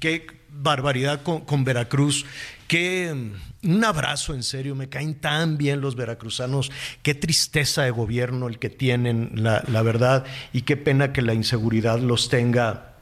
[0.00, 2.26] qué barbaridad con, Veracruz.
[2.66, 3.14] Qué
[3.62, 6.72] un abrazo en serio, me caen tan bien los veracruzanos,
[7.04, 12.00] qué tristeza de gobierno el que tienen, la, verdad, y qué pena que la inseguridad
[12.00, 12.94] los tenga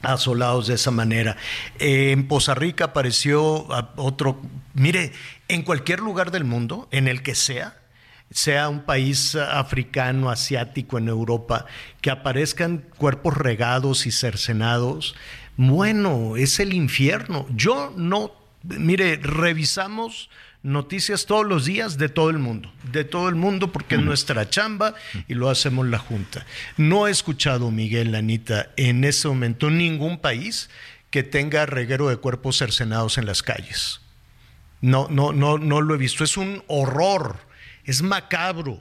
[0.00, 1.36] asolados de esa manera.
[1.78, 4.40] En Poza Rica apareció otro,
[4.72, 5.12] mire,
[5.48, 7.81] en cualquier lugar del mundo, en el que sea,
[8.32, 11.66] sea un país africano, asiático, en Europa,
[12.00, 15.14] que aparezcan cuerpos regados y cercenados,
[15.56, 17.46] bueno, es el infierno.
[17.54, 20.30] Yo no, mire, revisamos
[20.62, 24.48] noticias todos los días de todo el mundo, de todo el mundo, porque es nuestra
[24.48, 24.94] chamba
[25.28, 26.46] y lo hacemos la Junta.
[26.76, 30.70] No he escuchado, Miguel, Anita, en ese momento ningún país
[31.10, 34.00] que tenga reguero de cuerpos cercenados en las calles.
[34.80, 36.24] No, no, no, no lo he visto.
[36.24, 37.36] Es un horror,
[37.84, 38.80] es macabro.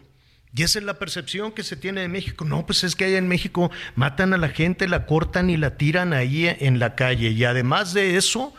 [0.53, 2.43] Y esa es la percepción que se tiene de México.
[2.43, 5.77] No, pues es que allá en México matan a la gente, la cortan y la
[5.77, 7.29] tiran ahí en la calle.
[7.29, 8.53] Y además de eso,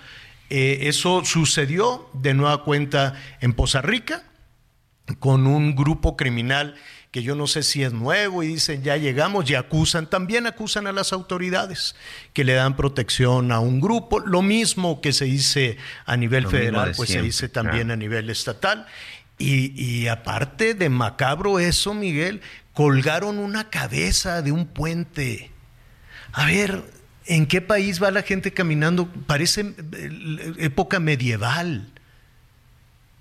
[0.49, 4.23] eh, eso sucedió de nueva cuenta en Poza Rica
[5.19, 6.77] con un grupo criminal
[7.13, 10.87] que yo no sé si es nuevo y dicen ya llegamos y acusan, también acusan
[10.87, 11.95] a las autoridades
[12.33, 15.77] que le dan protección a un grupo, lo mismo que se dice
[16.07, 18.87] a nivel Lo federal, de pues se dice también a nivel estatal.
[19.45, 22.41] Y, aparte de macabro eso, Miguel,
[22.75, 25.51] colgaron una cabeza de un puente.
[26.33, 26.85] A ver,
[27.27, 29.09] ¿en qué país va la gente caminando?
[29.27, 31.89] Parece eh, época medieval.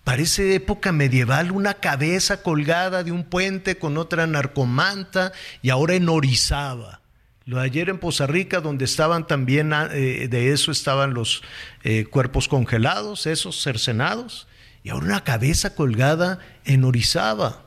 [0.04, 5.32] Parece época medieval, una cabeza colgada de un puente con otra narcomanta
[5.62, 7.02] y ahora en Orizaba.
[7.46, 11.42] Lo de ayer en Poza Rica, donde estaban también, ah, eh, de eso estaban los
[11.84, 14.48] eh, cuerpos congelados, esos cercenados,
[14.84, 17.63] y ahora una cabeza colgada en Orizaba.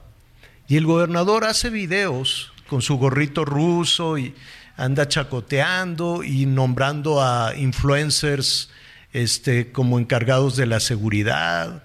[0.68, 4.34] Y el gobernador hace videos con su gorrito ruso y
[4.76, 8.70] anda chacoteando y nombrando a influencers
[9.12, 11.84] este, como encargados de la seguridad.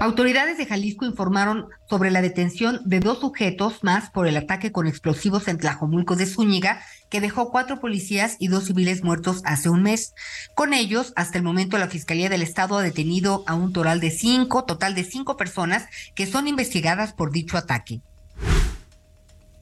[0.00, 4.86] Autoridades de Jalisco informaron sobre la detención de dos sujetos más por el ataque con
[4.86, 9.82] explosivos en Tlajomulco de Zúñiga, que dejó cuatro policías y dos civiles muertos hace un
[9.82, 10.12] mes.
[10.54, 14.10] Con ellos, hasta el momento, la Fiscalía del Estado ha detenido a un total de
[14.10, 18.02] cinco, total de cinco personas que son investigadas por dicho ataque.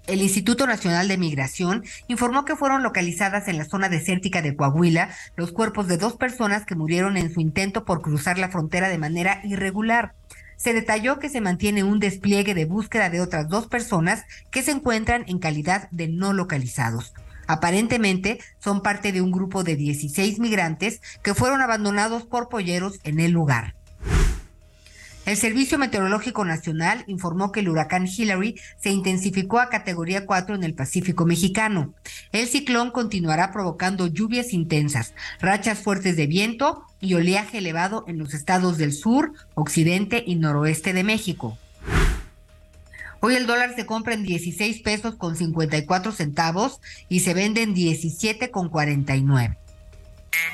[0.09, 5.11] El Instituto Nacional de Migración informó que fueron localizadas en la zona desértica de Coahuila
[5.37, 8.99] los cuerpos de dos personas que murieron en su intento por cruzar la frontera de
[8.99, 10.15] manera irregular.
[10.63, 14.23] Se detalló que se mantiene un despliegue de búsqueda de otras dos personas
[14.53, 17.15] que se encuentran en calidad de no localizados.
[17.49, 23.19] Aparentemente son parte de un grupo de 16 migrantes que fueron abandonados por polleros en
[23.19, 23.75] el lugar.
[25.27, 30.63] El Servicio Meteorológico Nacional informó que el huracán Hillary se intensificó a categoría 4 en
[30.63, 31.93] el Pacífico mexicano.
[32.31, 38.33] El ciclón continuará provocando lluvias intensas, rachas fuertes de viento y oleaje elevado en los
[38.33, 41.59] estados del sur, occidente y noroeste de México.
[43.21, 47.75] Hoy el dólar se compra en 16 pesos con 54 centavos y se vende en
[47.75, 49.59] 17 con 49.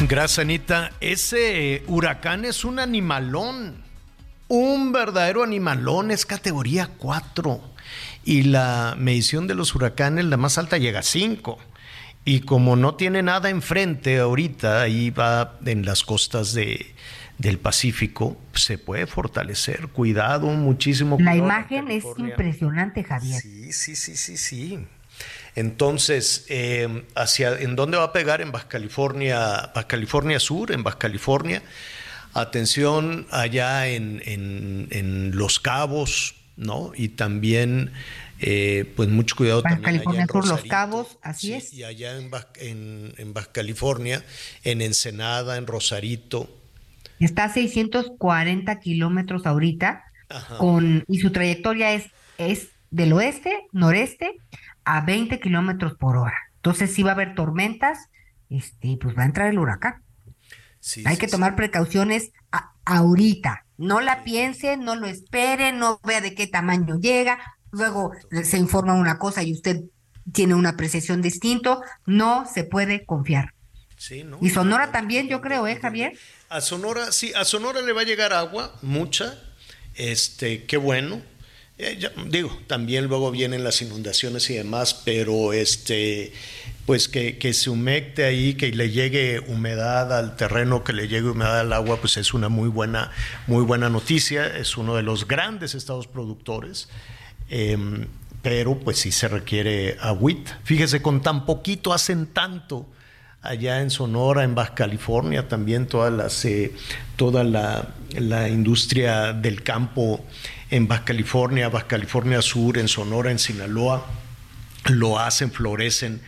[0.08, 0.92] Gracias, Anita.
[1.00, 3.89] Ese eh, huracán es un animalón.
[4.50, 6.10] Un verdadero animalón.
[6.10, 7.60] Es categoría 4.
[8.24, 11.56] Y la medición de los huracanes, la más alta, llega a 5.
[12.24, 16.94] Y como no tiene nada enfrente ahorita, ahí va en las costas de,
[17.38, 19.86] del Pacífico, se puede fortalecer.
[19.86, 21.38] Cuidado, muchísimo La cuidado.
[21.38, 23.40] imagen es impresionante, Javier.
[23.40, 24.80] Sí, sí, sí, sí, sí.
[25.54, 28.40] Entonces, eh, hacia, ¿en dónde va a pegar?
[28.40, 31.62] En Baja California, Baja California Sur, en Baja California.
[32.34, 36.92] Atención allá en, en- en Los Cabos, ¿no?
[36.94, 37.90] Y también,
[38.38, 40.62] eh, pues mucho cuidado Baja también allá California en Sur, Los.
[40.64, 41.72] Cabos, así Sí, es.
[41.72, 44.24] Y allá en, Baja- en, en Baja California,
[44.64, 46.48] en Ensenada, en Rosarito.
[47.18, 50.56] Está a 640 kilómetros ahorita Ajá.
[50.58, 52.06] con, y su trayectoria es,
[52.38, 54.36] es del oeste, noreste,
[54.84, 56.38] a 20 kilómetros por hora.
[56.56, 58.08] Entonces sí va a haber tormentas,
[58.48, 60.02] este, pues va a entrar el huracán.
[60.80, 61.32] Sí, Hay sí, que sí.
[61.32, 63.66] tomar precauciones a- ahorita.
[63.76, 67.38] No la piensen, no lo esperen, no vea de qué tamaño llega.
[67.70, 68.12] Luego
[68.44, 69.82] se informa una cosa y usted
[70.32, 71.82] tiene una apreciación distinto.
[72.06, 73.54] No se puede confiar.
[73.96, 74.38] Sí, ¿no?
[74.40, 76.20] Y Sonora también, yo creo, ¿eh, Javier?
[76.48, 79.38] A Sonora, sí, a Sonora le va a llegar agua, mucha.
[79.94, 81.22] Este, qué bueno.
[81.78, 86.32] Eh, ya- digo, también luego vienen las inundaciones y demás, pero este,
[86.90, 91.30] pues que, que se humecte ahí, que le llegue humedad al terreno, que le llegue
[91.30, 93.12] humedad al agua, pues es una muy buena,
[93.46, 94.48] muy buena noticia.
[94.56, 96.88] Es uno de los grandes estados productores.
[97.48, 98.08] Em,
[98.42, 100.58] pero pues sí se requiere agüita.
[100.64, 102.88] Fíjese, con tan poquito hacen tanto
[103.40, 106.72] allá en Sonora, en Baja California, también todas las, eh,
[107.14, 110.26] toda la, la industria del campo
[110.70, 114.04] en Baja California, Baja California Sur, en Sonora, en Sinaloa,
[114.86, 116.20] lo hacen, florecen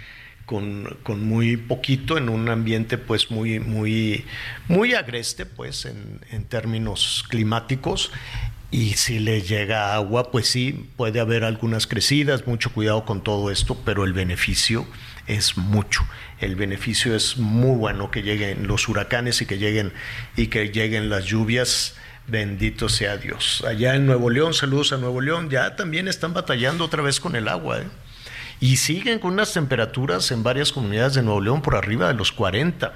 [0.47, 4.25] con, con muy poquito en un ambiente pues muy, muy,
[4.69, 8.11] muy agreste pues en, en términos climáticos
[8.73, 13.51] y si le llega agua, pues sí, puede haber algunas crecidas, mucho cuidado con todo
[13.51, 14.87] esto, pero el beneficio
[15.27, 16.07] es mucho.
[16.41, 19.93] El beneficio es muy bueno que lleguen los huracanes y que lleguen
[20.37, 21.97] y que lleguen las lluvias.
[22.27, 23.63] Bendito sea Dios.
[23.69, 27.37] Allá en Nuevo León, saludos a Nuevo León, ya también están batallando otra vez con
[27.37, 27.81] el agua.
[27.81, 27.87] ¿eh?
[28.63, 32.31] Y siguen con unas temperaturas en varias comunidades de Nuevo León por arriba de los
[32.31, 32.93] 40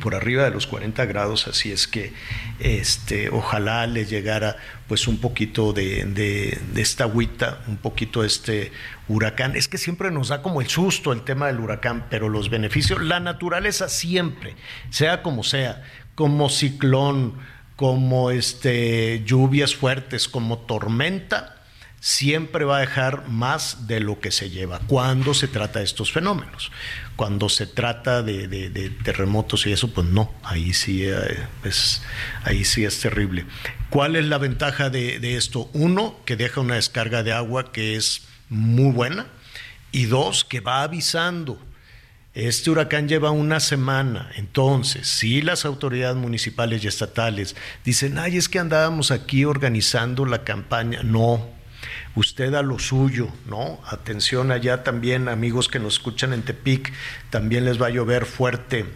[0.00, 2.12] por arriba de los 40 grados, así es que
[2.58, 4.56] este, ojalá le llegara
[4.88, 8.72] pues un poquito de, de, esta agüita, un poquito este
[9.08, 9.56] huracán.
[9.56, 13.02] Es que siempre nos da como el susto el tema del huracán, pero los beneficios,
[13.02, 14.56] la naturaleza siempre,
[14.90, 15.82] sea como sea,
[16.14, 17.34] como ciclón,
[17.76, 21.55] como este, lluvias fuertes, como tormenta,
[22.06, 26.12] siempre va a dejar más de lo que se lleva cuando se trata de estos
[26.12, 26.70] fenómenos.
[27.16, 31.16] Cuando se trata de, terremotos y eso, pues no, ahí sí, eh,
[31.64, 32.02] es,
[32.44, 33.44] ahí sí es terrible.
[33.90, 35.68] ¿Cuál es la ventaja de, de esto?
[35.72, 39.26] Uno, que deja una descarga de agua que es muy buena
[39.90, 41.60] y dos, que va avisando.
[42.34, 48.48] Este huracán lleva una semana, entonces, si las autoridades municipales y estatales dicen, ay, es
[48.48, 51.55] que andábamos aquí organizando la campaña, no,
[52.14, 53.80] usted a lo suyo, ¿no?
[53.86, 56.92] Atención allá también, amigos que nos escuchan en Tepic,
[57.30, 58.86] también les va a llover fuerte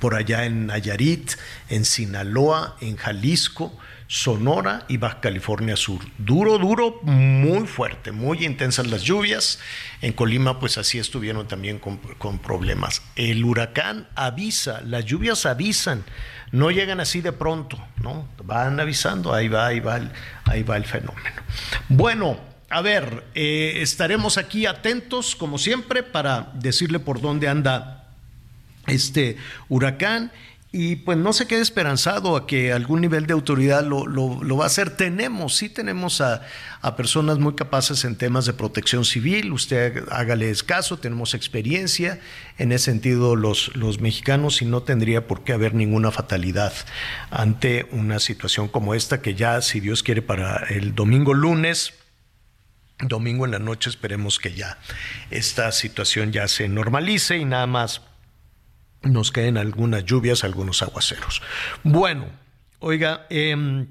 [0.00, 1.32] por allá en Nayarit,
[1.68, 6.00] en Sinaloa, en Jalisco, Sonora y Baja California Sur.
[6.18, 9.58] Duro, duro, muy fuerte, muy intensas las lluvias.
[10.02, 13.02] En Colima, pues así estuvieron también con, con problemas.
[13.16, 16.04] El huracán avisa, las lluvias avisan,
[16.52, 18.28] no llegan así de pronto, ¿no?
[18.44, 20.10] Van avisando, ahí va, ahí va el,
[20.44, 21.42] ahí va el fenómeno.
[21.88, 22.38] Bueno,
[22.68, 28.04] a ver, eh, estaremos aquí atentos, como siempre, para decirle por dónde anda
[28.86, 29.36] este
[29.68, 30.30] huracán
[30.74, 34.56] y pues no se quede esperanzado a que algún nivel de autoridad lo, lo- lo
[34.56, 34.88] va a hacer.
[34.96, 36.40] Tenemos, sí tenemos a,
[36.80, 42.20] a personas muy capaces en temas de protección civil, usted hágales caso, tenemos experiencia
[42.56, 46.72] en ese sentido los, los mexicanos y no tendría por qué haber ninguna fatalidad
[47.30, 51.92] ante una situación como esta que ya, si Dios quiere, para el domingo lunes
[52.98, 54.78] domingo en la noche esperemos que ya
[55.30, 58.00] esta situación ya se normalice y nada más
[59.02, 61.42] nos queden algunas lluvias, algunos aguaceros.
[61.82, 62.26] Bueno,
[62.78, 63.86] oiga, em,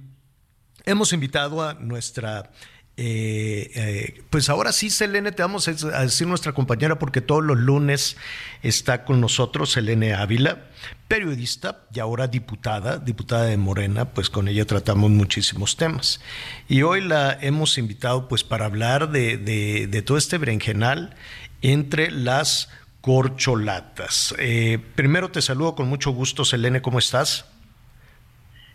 [0.86, 2.50] hemos invitado a nuestra...
[2.98, 7.58] eh, eh, pues ahora sí, Selene, te vamos a decir nuestra compañera porque todos los
[7.58, 8.16] lunes
[8.64, 10.68] está con nosotros Selene Ávila,
[11.08, 16.22] periodista y ahora diputada, diputada de Morena, pues con ella tratamos muchísimos temas.
[16.70, 21.16] Y hoy la hemos invitado pues para hablar de, de- de todo este berenjenal
[21.64, 22.70] entre las
[23.02, 24.34] corcholatas.
[24.38, 27.46] Eh, primero te saludo con mucho gusto, Selene, ¿cómo estás?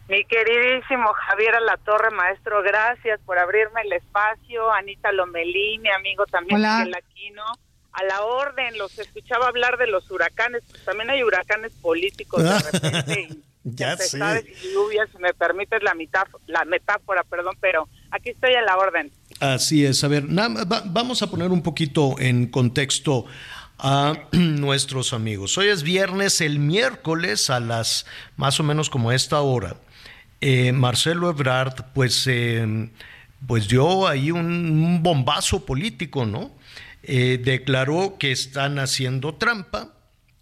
[0.09, 4.71] Mi queridísimo Javier Alatorre, maestro, gracias por abrirme el espacio.
[4.73, 6.79] Anita Lomelí, mi amigo también, Hola.
[6.79, 7.43] Miguel Aquino.
[7.93, 12.59] A la orden, los escuchaba hablar de los huracanes, pues también hay huracanes políticos de
[12.71, 13.29] repente.
[13.31, 14.19] y ya sé.
[14.63, 18.77] y lluvias, si me permites la, metáfora, la metáfora, perdón, pero aquí estoy a la
[18.77, 19.11] orden.
[19.41, 23.25] Así es, a ver, va- vamos a poner un poquito en contexto
[23.79, 25.57] a nuestros amigos.
[25.59, 29.77] Hoy es viernes, el miércoles a las más o menos como esta hora,
[30.41, 32.91] eh, Marcelo Ebrard pues, eh,
[33.47, 36.51] pues dio ahí un, bombazo político, ¿no?
[37.03, 39.93] Eh, declaró que están haciendo trampa,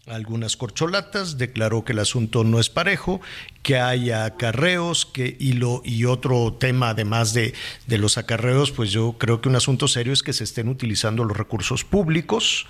[0.07, 3.21] algunas corcholatas, declaró que el asunto no es parejo,
[3.63, 7.55] que hay acarreos, que, y, lo, y otro tema además de,
[7.87, 11.25] de los acarreos, pues yo creo que un asunto serio es que se estén utilizando
[11.25, 12.67] los recursos públicos,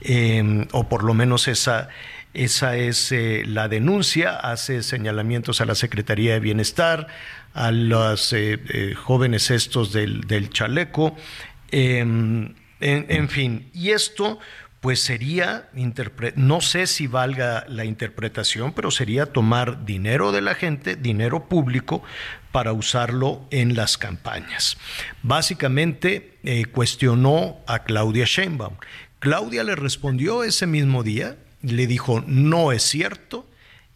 [0.00, 1.90] eh, o por lo menos esa,
[2.32, 7.08] esa es eh, la denuncia, hace señalamientos a la Secretaría de Bienestar,
[7.52, 11.14] a los eh, jóvenes estos del, del chaleco,
[11.72, 14.38] en, en fin, y esto
[14.80, 15.68] pues sería,
[16.36, 22.02] no sé si valga la interpretación, pero sería tomar dinero de la gente, dinero público,
[22.50, 24.78] para usarlo en las campañas.
[25.22, 28.76] Básicamente eh, cuestionó a Claudia Sheinbaum.
[29.18, 33.46] Claudia le respondió ese mismo día, le dijo, no es cierto,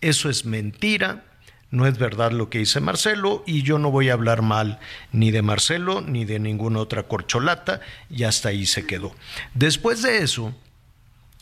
[0.03, 1.25] eso es mentira,
[1.71, 4.79] no es verdad lo que dice Marcelo y yo no voy a hablar mal
[5.13, 7.81] ni de Marcelo ni de ninguna otra corcholata
[8.11, 9.13] y hasta ahí se quedó.
[9.55, 10.55] Después de eso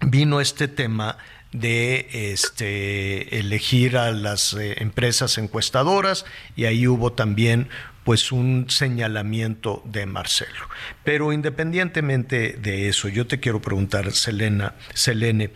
[0.02, 1.18] vino este tema
[1.52, 6.24] de este, elegir a las eh, empresas encuestadoras
[6.56, 7.68] y ahí hubo también
[8.04, 10.68] pues un señalamiento de Marcelo.
[11.04, 15.50] Pero independientemente de eso, yo te quiero preguntar, Selena, Selene,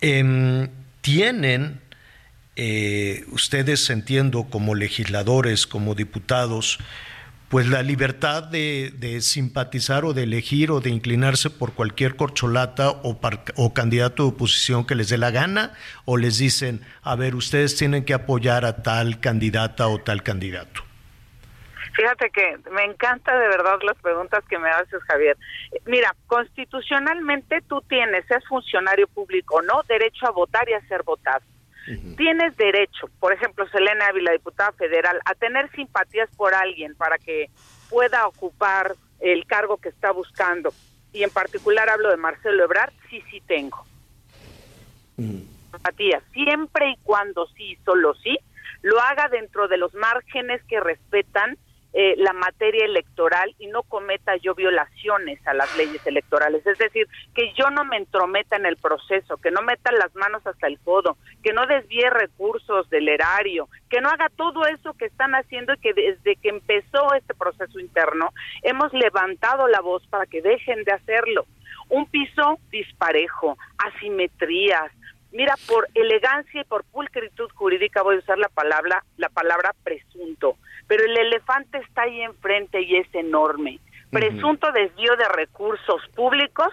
[0.00, 0.68] em,
[1.02, 1.80] ¿tienen
[2.56, 6.78] eh, ustedes, entiendo, como legisladores, como diputados,
[7.50, 12.90] pues la libertad de, de simpatizar o de elegir o de inclinarse por cualquier corcholata
[12.90, 15.74] o, par- o candidato de oposición que les dé la gana,
[16.04, 20.82] o les dicen, a ver, ustedes tienen que apoyar a tal candidata o tal candidato.
[21.96, 25.36] Fíjate que me encanta de verdad las preguntas que me haces, Javier.
[25.86, 31.42] Mira, constitucionalmente tú tienes, seas funcionario público no, derecho a votar y a ser votado.
[32.16, 37.50] Tienes derecho, por ejemplo, Selena Ávila, diputada federal, a tener simpatías por alguien para que
[37.88, 40.72] pueda ocupar el cargo que está buscando.
[41.12, 43.84] Y en particular hablo de Marcelo Ebrard, sí, sí tengo.
[45.16, 48.38] Simpatías, siempre y cuando sí, solo sí,
[48.82, 51.58] lo haga dentro de los márgenes que respetan
[51.92, 56.64] eh, la materia electoral y no cometa yo violaciones a las leyes electorales.
[56.66, 60.46] Es decir, que yo no me entrometa en el proceso, que no meta las manos
[60.46, 65.06] hasta el codo, que no desvíe recursos del erario, que no haga todo eso que
[65.06, 68.32] están haciendo y que desde que empezó este proceso interno
[68.62, 71.46] hemos levantado la voz para que dejen de hacerlo.
[71.88, 74.92] Un piso disparejo, asimetrías,
[75.32, 80.56] Mira, por elegancia y por pulcritud jurídica voy a usar la palabra, la palabra presunto,
[80.90, 83.78] pero el elefante está ahí enfrente y es enorme.
[84.10, 86.66] Presunto desvío de recursos públicos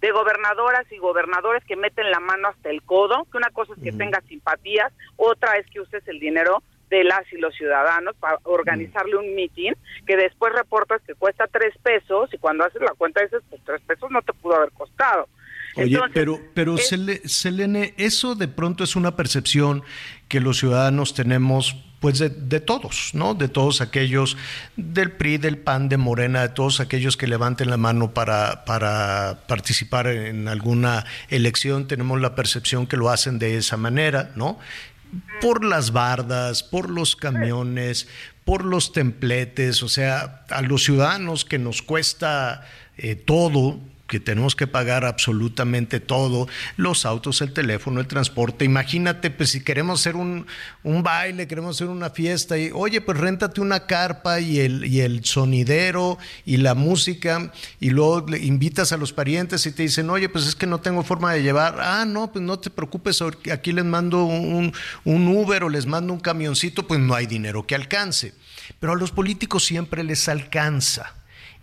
[0.00, 3.80] de gobernadoras y gobernadores que meten la mano hasta el codo, que una cosa es
[3.84, 8.40] que tengas simpatías, otra es que uses el dinero de las y los ciudadanos para
[8.42, 13.22] organizarle un mitin que después reportas que cuesta tres pesos y cuando haces la cuenta
[13.22, 15.28] dices, pues tres pesos no te pudo haber costado.
[15.76, 16.88] Oye, Entonces, pero, pero es-
[17.32, 19.84] Selene, eso de pronto es una percepción
[20.28, 23.34] que los ciudadanos tenemos, pues de, todos, ¿no?
[23.34, 24.38] De todos aquellos
[24.76, 29.40] del PRI, del PAN, de Morena, de todos aquellos que levanten la mano para, para
[29.46, 34.58] participar en alguna elección, tenemos la percepción que lo hacen de esa manera, ¿no?
[35.42, 38.08] Por las bardas, por los camiones,
[38.46, 43.78] por los templetes, o sea, a los ciudadanos que nos cuesta eh, todo,
[44.10, 48.64] que tenemos que pagar absolutamente todo, los autos, el teléfono, el transporte.
[48.64, 50.46] Imagínate, pues si queremos hacer un,
[50.82, 55.00] un baile, queremos hacer una fiesta, y oye, pues réntate una carpa y el, y
[55.00, 60.10] el sonidero y la música, y luego le invitas a los parientes y te dicen,
[60.10, 61.76] oye, pues es que no tengo forma de llevar.
[61.80, 64.72] Ah, no, pues no te preocupes, aquí les mando un,
[65.04, 68.34] un Uber o les mando un camioncito, pues no hay dinero que alcance.
[68.80, 71.19] Pero a los políticos siempre les alcanza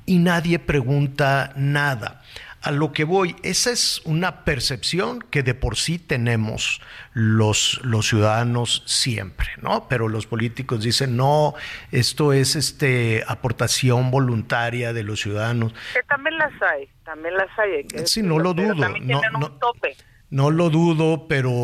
[0.08, 2.24] y nadie pregunta nada.
[2.64, 6.82] A lo que voy, esa es una percepción que de por sí tenemos
[7.14, 9.88] los, los ciudadanos siempre, ¿no?
[9.88, 11.54] Pero los políticos dicen, no,
[11.92, 15.74] esto es este aportación voluntaria de los ciudadanos.
[15.94, 17.84] Que también las hay, también las hay.
[17.86, 19.96] que Sí, no lo dudo, También no- tienen no- un tope.
[20.30, 21.64] No lo dudo, pero,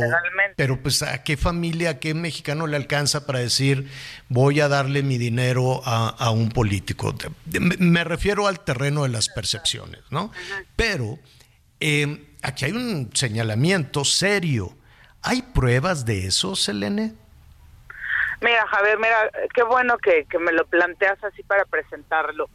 [0.56, 3.90] pero pues a qué familia, a qué mexicano le alcanza para decir
[4.30, 7.14] voy a darle mi dinero a, a un político.
[7.80, 10.32] Me refiero al terreno de las percepciones, ¿no?
[10.78, 11.20] Pero
[11.82, 14.78] eh, aquí hay un señalamiento serio.
[15.22, 17.14] ¿Hay pruebas de eso, Selene?
[18.40, 22.50] Mira, Javier, mira, qué bueno que, que me lo planteas así para presentarlo.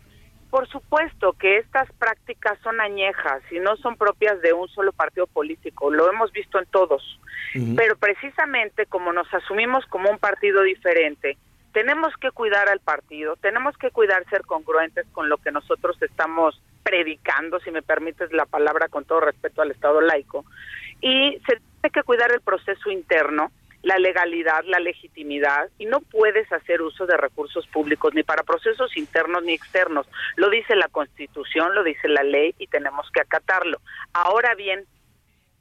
[0.51, 5.27] Por supuesto que estas prácticas son añejas y no son propias de un solo partido
[5.27, 7.21] político, lo hemos visto en todos.
[7.77, 11.37] Pero precisamente como nos asumimos como un partido diferente,
[11.73, 16.61] tenemos que cuidar al partido, tenemos que cuidar ser congruentes con lo que nosotros estamos
[16.83, 20.45] predicando, si me permites la palabra con todo respeto al Estado laico,
[21.01, 23.53] y se tiene que cuidar el proceso interno,
[23.89, 28.95] la legalidad, la legitimidad, y no puedes hacer uso de recursos públicos ni para procesos
[28.99, 30.07] internos ni externos.
[30.37, 33.79] Lo dice la Constitución, lo dice la ley y tenemos que acatarlo.
[34.13, 34.85] Ahora bien,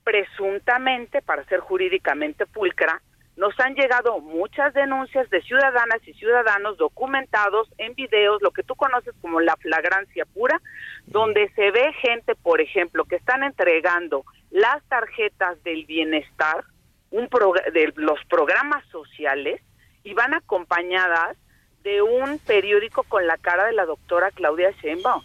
[0.03, 3.01] presuntamente, para ser jurídicamente pulcra,
[3.38, 8.75] nos han llegado muchas denuncias de ciudadanas y ciudadanos documentados en videos, lo que tú
[8.75, 10.59] conoces como la flagrancia pura,
[11.05, 16.65] donde se ve gente, por ejemplo, que están entregando las tarjetas del bienestar,
[17.12, 19.62] un progr- de los programas sociales,
[20.03, 21.38] y van acompañadas
[21.84, 25.22] de un periódico con la cara de la doctora Claudia Sheinbaum.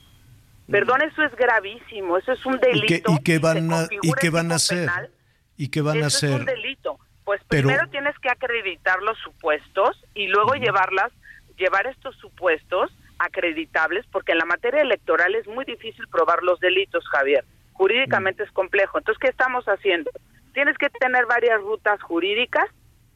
[0.71, 3.13] Perdón, eso es gravísimo, eso es un ¿Y qué, delito.
[3.13, 4.87] y qué van, a, ¿y qué van a hacer?
[4.89, 5.11] penal.
[5.57, 6.57] ¿Y qué van a Eso es un hacer?
[6.57, 6.99] delito.
[7.25, 11.13] Pues Pero- primero tienes que acreditar los supuestos y luego llevarlas,
[11.57, 17.07] llevar estos supuestos acreditables, porque en la materia electoral es muy difícil probar los delitos,
[17.09, 17.45] Javier.
[17.75, 18.99] Jurídicamente es complejo.
[18.99, 20.11] Entonces, ¿qué estamos haciendo?
[20.53, 22.67] Tienes que tener varias rutas jurídicas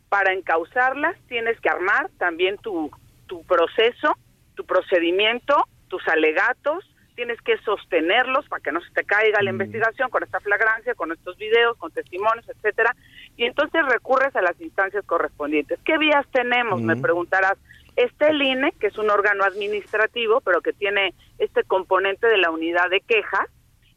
[0.09, 2.91] para encauzarlas, tienes que armar también tu,
[3.27, 4.17] tu proceso
[4.57, 6.85] tu procedimiento, tus alegatos,
[7.15, 11.13] tienes que sostenerlos para que no se te caiga la investigación con esta flagrancia, con
[11.13, 12.95] estos videos, con testimonios, etcétera,
[13.37, 15.79] y entonces recurres a las instancias correspondientes.
[15.85, 16.83] ¿Qué vías tenemos?
[16.83, 17.57] Me preguntarás.
[17.95, 22.51] Está el INE, que es un órgano administrativo, pero que tiene este componente de la
[22.51, 23.49] unidad de quejas,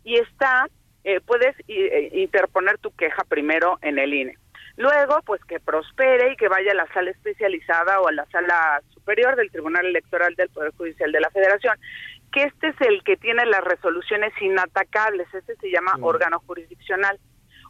[0.05, 0.67] y está,
[1.03, 4.37] eh, puedes eh, interponer tu queja primero en el INE.
[4.77, 8.81] Luego, pues que prospere y que vaya a la sala especializada o a la sala
[8.93, 11.75] superior del Tribunal Electoral del Poder Judicial de la Federación,
[12.31, 17.19] que este es el que tiene las resoluciones inatacables, este se llama órgano jurisdiccional.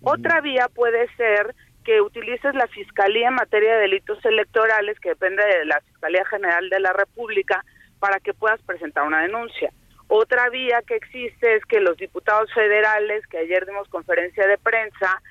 [0.02, 5.44] Otra vía puede ser que utilices la Fiscalía en materia de delitos electorales, que depende
[5.44, 7.64] de la Fiscalía General de la República,
[8.00, 9.72] para que puedas presentar una denuncia.
[10.12, 15.22] Otra vía que existe es que los diputados federales, que ayer dimos conferencia de prensa,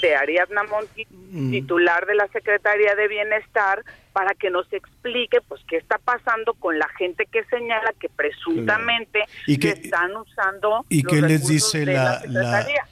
[0.00, 1.04] de Ariadna Monti,
[1.50, 3.82] titular de la Secretaría de Bienestar,
[4.12, 9.24] para que nos explique pues qué está pasando con la gente que señala que presuntamente
[9.48, 12.20] Y se que- están usando ¿Y los qué les dice de la, la la-
[12.62, 12.88] Secretaría.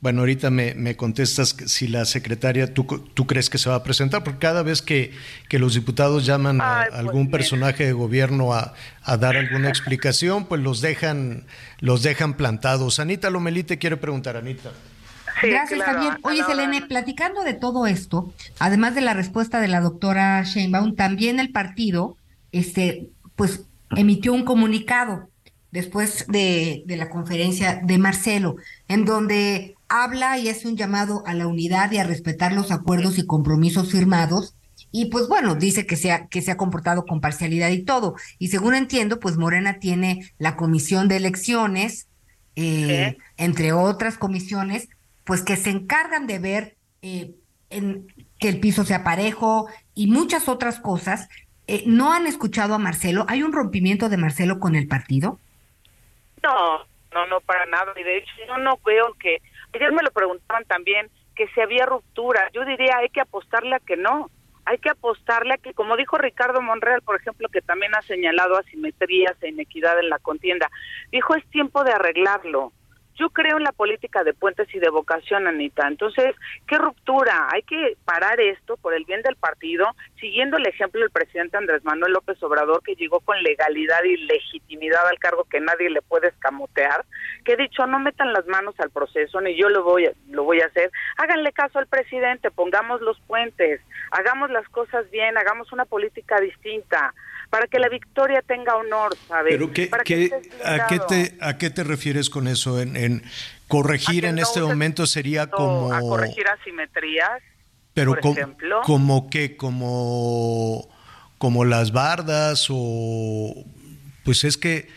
[0.00, 2.84] Bueno, ahorita me, me contestas si la secretaria, ¿tú,
[3.14, 4.22] tú crees que se va a presentar?
[4.22, 5.10] Porque cada vez que,
[5.48, 7.32] que los diputados llaman a Ay, pues algún mira.
[7.32, 11.46] personaje de gobierno a, a dar alguna explicación, pues los dejan,
[11.80, 13.00] los dejan plantados.
[13.00, 14.70] Anita Lomelí te quiere preguntar, Anita.
[15.42, 16.18] Gracias, claro, Javier.
[16.22, 21.40] Oye, Selene, platicando de todo esto, además de la respuesta de la doctora Sheinbaum, también
[21.40, 22.16] el partido,
[22.52, 23.62] este, pues,
[23.96, 25.28] emitió un comunicado
[25.70, 28.56] después de, de la conferencia de Marcelo,
[28.88, 33.18] en donde habla y hace un llamado a la unidad y a respetar los acuerdos
[33.18, 34.54] y compromisos firmados.
[34.90, 38.14] Y pues bueno, dice que se, ha, que se ha comportado con parcialidad y todo.
[38.38, 42.08] Y según entiendo, pues Morena tiene la comisión de elecciones,
[42.56, 44.88] eh, entre otras comisiones,
[45.24, 47.34] pues que se encargan de ver eh,
[47.70, 48.06] en,
[48.38, 51.28] que el piso sea parejo y muchas otras cosas.
[51.66, 53.26] Eh, ¿No han escuchado a Marcelo?
[53.28, 55.38] ¿Hay un rompimiento de Marcelo con el partido?
[56.42, 56.78] No,
[57.12, 57.92] no, no, para nada.
[57.96, 59.38] Y de hecho, yo no veo que.
[59.74, 62.50] Ayer me lo preguntaban también que si había ruptura.
[62.52, 64.30] Yo diría, hay que apostarle a que no.
[64.64, 68.58] Hay que apostarle a que, como dijo Ricardo Monreal, por ejemplo, que también ha señalado
[68.58, 70.70] asimetrías e inequidad en la contienda,
[71.10, 72.72] dijo es tiempo de arreglarlo.
[73.18, 75.88] Yo creo en la política de puentes y de vocación, Anita.
[75.88, 76.36] Entonces,
[76.68, 77.48] ¿qué ruptura?
[77.52, 79.86] Hay que parar esto por el bien del partido,
[80.20, 85.06] siguiendo el ejemplo del presidente Andrés Manuel López Obrador, que llegó con legalidad y legitimidad
[85.08, 87.04] al cargo que nadie le puede escamotear,
[87.44, 90.44] que ha dicho, no metan las manos al proceso, ni yo lo voy, a, lo
[90.44, 90.90] voy a hacer.
[91.16, 93.80] Háganle caso al presidente, pongamos los puentes,
[94.12, 97.14] hagamos las cosas bien, hagamos una política distinta,
[97.50, 99.52] para que la victoria tenga honor, ¿sabes?
[99.54, 100.30] Pero ¿qué, Para qué-
[100.64, 102.80] a, qué te, ¿a qué te refieres con eso?
[102.80, 103.22] En, en
[103.68, 105.92] corregir en este momento sería como...
[105.92, 107.40] a corregir asimetrías,
[107.94, 108.80] Pero por com- ejemplo.
[108.84, 110.88] como que como
[111.38, 113.54] como las bardas o
[114.24, 114.88] pues es que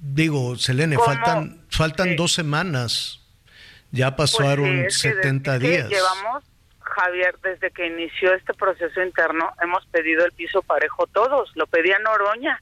[0.00, 1.06] digo, Selene, ¿Cómo?
[1.06, 3.20] faltan faltan dos semanas.
[3.92, 5.88] Ya Pues pasaron sí, es que 70 desde que días.
[5.90, 6.44] Llevamos,
[6.92, 11.50] Javier, desde que inició este proceso interno, hemos pedido el piso parejo todos.
[11.56, 12.60] Lo pedía Noroña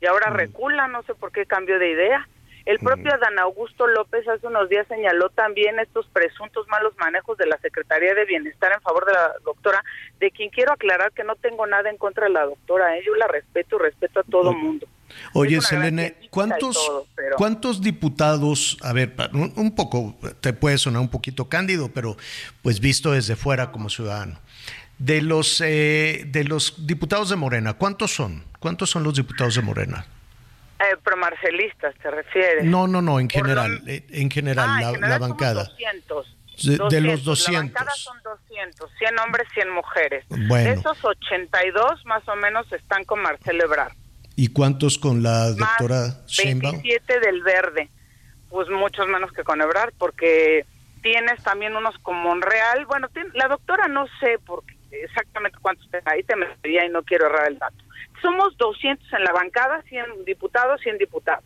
[0.00, 0.34] y ahora Mm.
[0.34, 2.26] recula, no sé por qué cambió de idea.
[2.64, 7.46] El propio Adán Augusto López hace unos días señaló también estos presuntos malos manejos de
[7.46, 9.82] la Secretaría de Bienestar en favor de la doctora,
[10.20, 13.02] de quien quiero aclarar que no tengo nada en contra de la doctora, ¿eh?
[13.04, 14.86] yo la respeto y respeto a todo mundo.
[15.34, 21.00] Oye, Selene, ¿cuántos, todo, pero- ¿cuántos diputados, a ver, un, un poco, te puede sonar
[21.02, 22.16] un poquito cándido, pero
[22.62, 24.38] pues visto desde fuera como ciudadano,
[24.98, 28.44] de los, eh, de los diputados de Morena, ¿cuántos son?
[28.60, 30.06] ¿Cuántos son los diputados de Morena?
[30.78, 32.64] Eh, pero marcelistas, ¿te refieres?
[32.64, 35.64] No, no, no, en general, eh, en general, Ah, en la, general la bancada.
[35.64, 36.36] 200.
[36.64, 37.72] De- de los 200.
[37.72, 37.98] La 200.
[38.02, 40.24] son 200, 100 hombres, 100 mujeres.
[40.28, 40.70] Bueno.
[40.70, 43.92] De esos 82 más o menos están con Marcelo Ebrard.
[44.36, 46.82] ¿Y cuántos con la doctora Sheinbaum?
[46.82, 47.90] 27 del Verde.
[48.48, 50.66] Pues muchos menos que con Ebrard, porque
[51.02, 52.86] tienes también unos con Monreal.
[52.86, 57.26] Bueno, la doctora no sé porque exactamente cuántos tenga, ahí te metería y no quiero
[57.26, 57.76] errar el dato.
[58.20, 61.44] Somos 200 en la bancada, 100 diputados, 100 diputadas.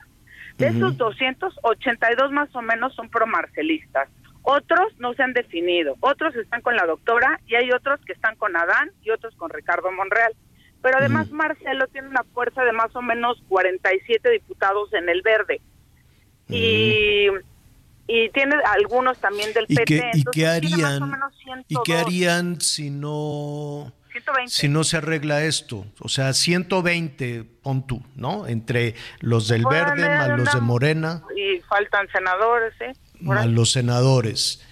[0.59, 4.09] De esos 200, 82 más o menos son pro-marcelistas.
[4.43, 8.37] Otros no se han definido, otros están con la doctora y hay otros que están
[8.37, 10.35] con Adán y otros con Ricardo Monreal.
[10.87, 15.61] Pero además Marcelo tiene una fuerza de más o menos 47 diputados en el verde.
[16.49, 17.27] Y,
[18.07, 19.85] y tiene algunos también del ¿Y PT.
[19.85, 21.03] qué, y qué más o harían?
[21.67, 24.49] ¿Y 102, qué harían si no 120.
[24.53, 25.85] si no se arregla esto?
[25.99, 28.47] O sea, 120 pon tú, ¿no?
[28.47, 30.61] Entre los del Verde más los de.
[30.61, 32.93] Morena Y faltan senadores, ¿eh?
[33.19, 34.65] Más los senadores.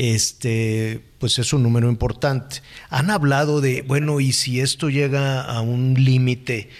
[0.00, 2.62] Este, pues es un número importante.
[2.88, 6.70] Han hablado de, bueno, y si esto llega a un límite,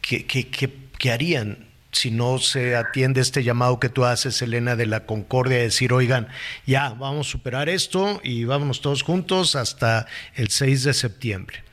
[0.00, 1.66] ¿qué, qué, qué, qué harían?
[1.90, 5.92] Si no se atiende este llamado que tú haces, Elena, de la concordia, de decir,
[5.92, 6.28] oigan,
[6.66, 10.06] ya, vamos a superar esto y vámonos todos juntos hasta
[10.36, 11.64] el 6 de septiembre.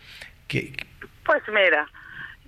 [0.48, 0.74] ¿Qué,
[1.24, 1.88] Pues mira,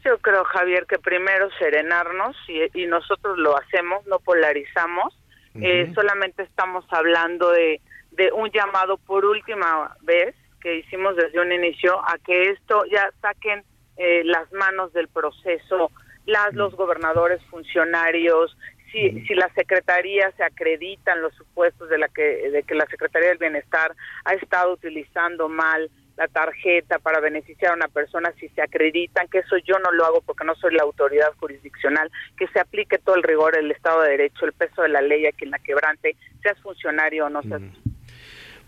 [0.04, 5.16] yo creo, Javier, que primero serenarnos y, y nosotros lo hacemos, no polarizamos.
[5.60, 7.82] Eh, solamente estamos hablando de,
[8.18, 13.12] de un llamado por última vez que hicimos desde un inicio a que esto ya
[13.22, 13.64] saquen
[13.96, 15.92] eh, las manos del proceso,
[16.26, 18.58] las, los gobernadores funcionarios,
[18.92, 23.30] si, si la Secretaría se acreditan los supuestos de, la que, de que la Secretaría
[23.30, 23.94] del Bienestar
[24.26, 29.40] ha estado utilizando mal la tarjeta para beneficiar a una persona, si se acreditan, que
[29.40, 33.16] eso yo no lo hago porque no soy la autoridad jurisdiccional, que se aplique todo
[33.16, 36.16] el rigor, el Estado de Derecho, el peso de la ley a quien la quebrante,
[36.42, 37.62] seas funcionario o no seas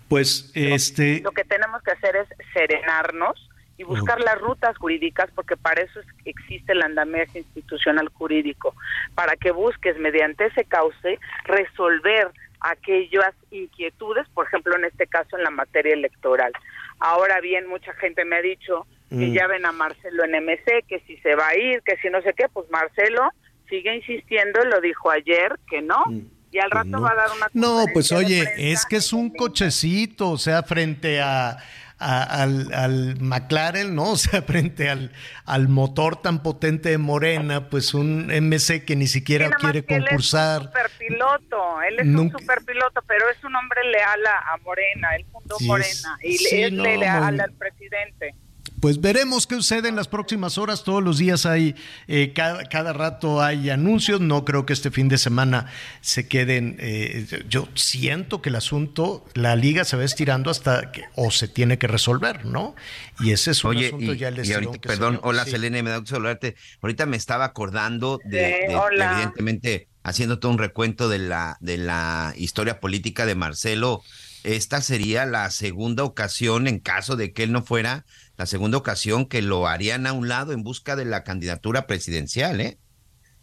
[0.10, 5.56] Pues este, lo que tenemos que hacer es serenarnos y buscar las rutas jurídicas porque
[5.56, 8.76] para eso es- existe el andamiaje institucional jurídico,
[9.16, 12.30] para que busques mediante ese cauce resolver
[12.62, 16.52] aquellas inquietudes, por ejemplo en este caso en la materia electoral.
[17.00, 19.34] Ahora bien, mucha gente me ha dicho que Mm.
[19.34, 22.22] ya ven a Marcelo en MC, que si se va a ir, que si no
[22.22, 23.30] sé qué, pues Marcelo
[23.70, 26.04] sigue insistiendo, lo dijo ayer, que no,
[26.52, 27.02] y al rato no.
[27.02, 31.22] va a dar una No, pues oye, es que es un cochecito, o sea, frente
[31.22, 31.58] a,
[32.02, 34.04] a- al, al McLaren, ¿no?
[34.14, 35.12] O sea, frente al,
[35.46, 40.04] al motor tan potente de Morena, pues un MC que ni siquiera quiere que él
[40.04, 40.62] es concursar.
[40.62, 45.16] un superpiloto, él es Nunca- un superpiloto, pero es un hombre leal a, a Morena,
[45.16, 48.34] él fundó Sí, Morena y sí, es no, leal al presidente.
[48.82, 50.84] Pues veremos qué sucede en las próximas horas.
[50.84, 51.76] Todos los días hay,
[52.08, 54.22] eh, cada, cada rato hay anuncios.
[54.22, 55.66] No creo que este fin de semana
[56.02, 56.78] se queden.
[56.80, 61.48] eh, yo siento que el asunto, la liga se va estirando hasta que o se
[61.48, 62.76] tiene que resolver, ¿no?
[63.20, 65.52] Y ese es un Oye, asunto y, ya el y ahorita, se perdón, hola Sí.
[65.52, 66.56] Selene, me da gusto saludarte.
[66.82, 69.12] Ahorita me estaba acordando de, Sí, de- hola.
[69.14, 74.04] evidentemente, haciendo todo un recuento de la, de la historia política de Marcelo.
[74.46, 78.06] Esta sería la segunda ocasión, en caso de que él no fuera,
[78.40, 82.62] la segunda ocasión que lo harían a un lado en busca de la candidatura presidencial,
[82.62, 82.78] ¿eh?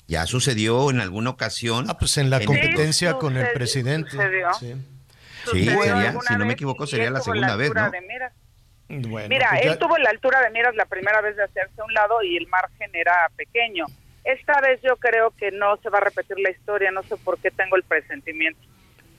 [0.08, 1.84] Ya sucedió en alguna ocasión.
[1.90, 4.08] Ah, pues en la competencia con el presidente.
[4.12, 4.48] sucedió.
[4.58, 4.74] Sí.
[5.50, 7.90] Sería, si no me vez equivoco, sería él la tuvo segunda vez, altura ¿no?
[7.92, 8.32] de miras.
[8.88, 11.78] Bueno, Mira, pues él ya- tuvo la altura de miras la primera vez de hacerse
[11.78, 13.84] a un lado y el margen era pequeño.
[14.24, 17.38] Esta vez yo creo que no se va a repetir la historia, no sé por
[17.38, 18.58] qué tengo el presentimiento.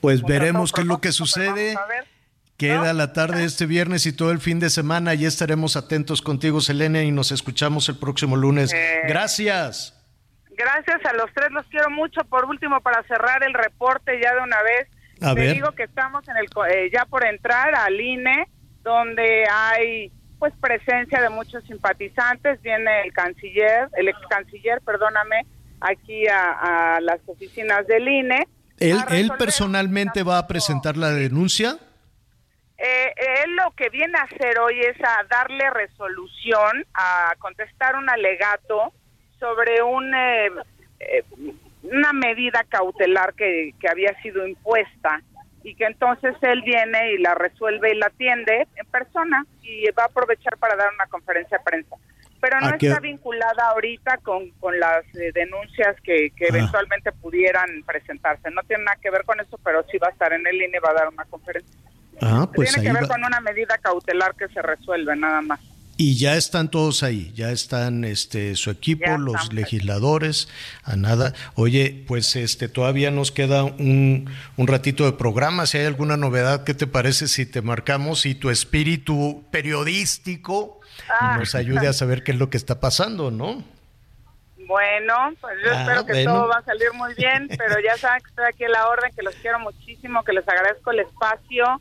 [0.00, 1.74] pues veremos qué es lo que sucede.
[1.74, 2.04] vamos a ver.
[2.58, 5.14] Queda la tarde de este viernes y todo el fin de semana.
[5.14, 8.72] Y estaremos atentos contigo, Selene, y nos escuchamos el próximo lunes.
[8.72, 9.94] Eh, Gracias.
[10.56, 12.20] Gracias a los tres, los quiero mucho.
[12.24, 14.88] Por último, para cerrar el reporte ya de una vez,
[15.22, 15.54] A te ver.
[15.54, 18.48] digo que estamos en el eh, ya por entrar al INE,
[18.82, 22.60] donde hay pues presencia de muchos simpatizantes.
[22.62, 25.46] Viene el canciller, el ex canciller, perdóname,
[25.80, 28.48] aquí a, a las oficinas del INE.
[28.80, 31.78] ¿Él, él personalmente va a presentar la denuncia?
[32.78, 33.12] Eh,
[33.44, 38.92] él lo que viene a hacer hoy es a darle resolución, a contestar un alegato
[39.40, 40.50] sobre un, eh,
[41.00, 41.24] eh,
[41.82, 45.20] una medida cautelar que, que había sido impuesta
[45.64, 50.04] y que entonces él viene y la resuelve y la atiende en persona y va
[50.04, 51.96] a aprovechar para dar una conferencia de prensa.
[52.40, 56.48] Pero no ¿A qué- está vinculada ahorita con, con las eh, denuncias que, que Ah.
[56.50, 58.48] eventualmente pudieran presentarse.
[58.52, 60.76] No tiene nada que ver con eso, pero sí va a estar en el INE
[60.76, 61.76] y va a dar una conferencia.
[62.22, 63.14] Ah, pues Tiene ahí que ver va.
[63.14, 65.60] con una medida cautelar que se resuelve, nada más.
[66.00, 69.54] Y ya están todos ahí, ya están este su equipo, Ya los estamos.
[69.54, 70.48] legisladores,
[70.84, 71.32] a nada.
[71.56, 75.66] Oye, pues este todavía nos queda un, un ratito de programa.
[75.66, 81.36] Si hay alguna novedad, ¿qué te parece si te marcamos y tu espíritu periodístico Ah.
[81.38, 83.64] nos ayude a saber qué es lo que está pasando, ¿no?
[84.66, 86.34] Bueno, pues yo Ah, espero que bueno.
[86.34, 89.10] todo va a salir muy bien, pero ya saben que estoy aquí a la orden,
[89.16, 91.80] que los quiero muchísimo, que les agradezco el espacio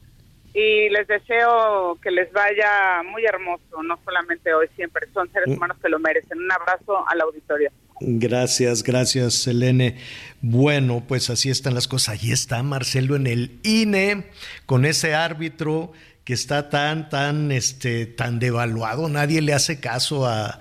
[0.59, 5.07] y les deseo que les vaya muy hermoso, no solamente hoy, siempre.
[5.13, 5.53] Son seres Mm.
[5.57, 6.39] humanos que lo merecen.
[6.39, 7.69] Un abrazo al auditorio.
[7.99, 9.97] Gracias, gracias, Selene.
[10.41, 12.19] Bueno, pues así están las cosas.
[12.21, 14.25] Ahí está Marcelo en el INE
[14.65, 15.91] con ese árbitro
[16.23, 19.09] que está tan, tan, este, tan devaluado.
[19.09, 20.59] Nadie le hace caso a.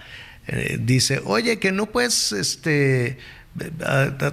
[0.49, 3.19] eh, dice, oye, que no puedes, este.
[3.85, 4.33] ah, ah,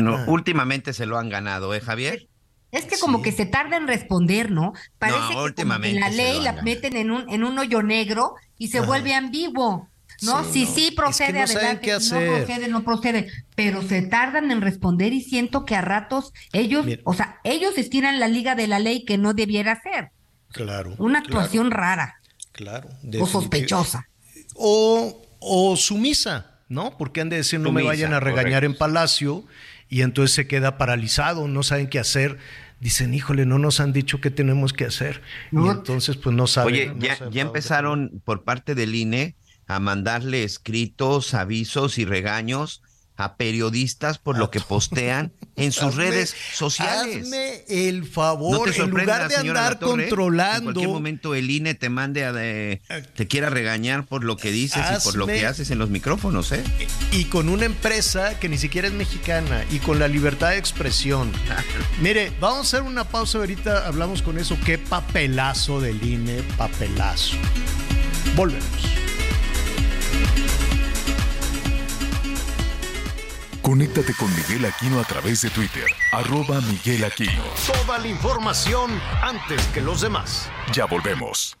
[0.00, 2.26] No, últimamente se lo han ganado, ¿eh, Javier?
[2.74, 4.72] Es que como que se tarda en responder, ¿no?
[4.98, 7.82] Parece No, que como que últimamente la ley la meten en un, en un hoyo
[7.82, 8.86] negro y se Ajá.
[8.86, 9.88] vuelve ambiguo.
[10.22, 10.74] No, Sí, si no.
[10.74, 11.84] sí Es que procede, no saben adelante.
[11.86, 12.30] qué hacer.
[12.30, 13.28] No procede, no procede.
[13.56, 17.02] Pero se tardan en responder y siento que a ratos ellos, Mira.
[17.04, 20.10] o sea, ellos estiran la liga de la ley que no debiera ser.
[20.52, 20.94] Claro.
[20.98, 22.20] Una actuación rara
[22.52, 22.88] Claro.
[23.20, 24.08] o sospechosa.
[24.54, 26.96] O, o sumisa, ¿no?
[26.96, 28.66] Porque han de decir no me vayan a regañar correcto.
[28.72, 29.44] en Palacio
[29.88, 32.38] y entonces se queda paralizado, no saben qué hacer.
[32.84, 35.22] Dicen, híjole, no nos han dicho qué tenemos que hacer.
[35.50, 36.74] Y entonces, pues no saben.
[36.74, 42.04] Oye, no ya, saben ya empezaron por parte del INE a mandarle escritos, avisos y
[42.04, 42.82] regaños
[43.16, 47.22] a periodistas por lo que postean en sus Hazme- redes sociales.
[47.26, 50.62] Hazme el favor, en lugar de andar Latorre, En controlando.
[50.72, 52.82] cualquier momento el INE te mande a de-
[53.14, 56.50] te quiera regañar por lo que dices y por lo que haces en los micrófonos,
[56.52, 56.64] ¿eh?
[57.12, 61.30] y con una empresa que ni siquiera es mexicana y con la libertad de expresión.
[62.00, 64.56] Mire, vamos a hacer una pausa ahorita, hablamos con eso.
[64.66, 67.36] Qué papelazo del INE, papelazo.
[68.34, 68.64] Volvemos.
[73.64, 77.42] Conéctate con Miguel Aquino a través de Twitter, arroba Miguel Aquino.
[77.66, 78.90] Toda la información
[79.22, 80.50] antes que los demás.
[80.74, 81.56] Ya volvemos.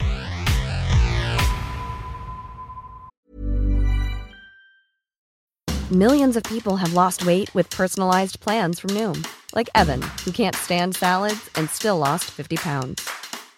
[5.90, 9.24] Millions of people have lost weight with personalized plans from Noom,
[9.54, 13.08] like Evan, who can't stand salads and still lost 50 pounds.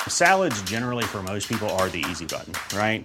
[0.07, 3.05] Salads, generally, for most people, are the easy button, right?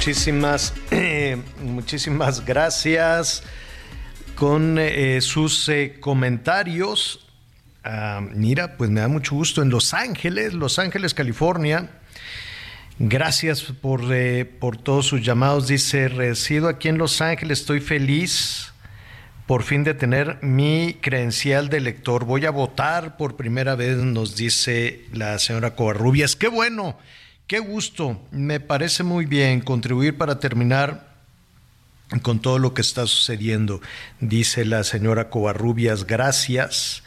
[0.00, 3.42] Muchísimas, eh, muchísimas gracias
[4.34, 7.28] con eh, sus eh, comentarios.
[7.84, 11.90] Ah, mira, pues me da mucho gusto en Los Ángeles, Los Ángeles, California.
[12.98, 14.00] Gracias por,
[14.58, 15.68] por todos sus llamados.
[15.68, 18.72] Dice, resido aquí en Los Ángeles, estoy feliz
[19.46, 22.24] por fin de tener mi credencial de lector.
[22.24, 26.36] Voy a votar por primera vez, nos dice la señora Covarrubias.
[26.36, 26.96] Qué bueno,
[27.50, 28.22] qué gusto.
[28.30, 31.16] Me parece muy bien contribuir para terminar
[32.22, 33.80] con todo lo que está sucediendo,
[34.20, 36.06] dice la señora Covarrubias.
[36.06, 37.02] Gracias.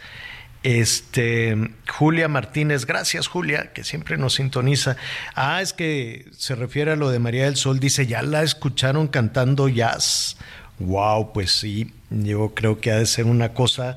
[0.62, 1.56] Este,
[1.88, 4.98] Julia Martínez, gracias Julia, que siempre nos sintoniza.
[5.34, 9.08] Ah, es que se refiere a lo de María del Sol, dice, ya la escucharon
[9.08, 10.36] cantando jazz.
[10.78, 13.96] Wow, pues sí, yo creo que ha de ser una cosa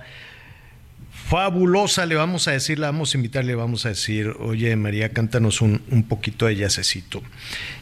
[1.28, 5.12] fabulosa, le vamos a decir, la vamos a invitar, le vamos a decir, oye María,
[5.12, 7.22] cántanos un, un poquito de jazzecito.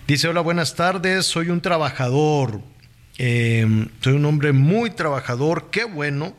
[0.07, 2.63] Dice, hola, buenas tardes, soy un trabajador,
[3.19, 6.35] eh, soy un hombre muy trabajador, qué bueno,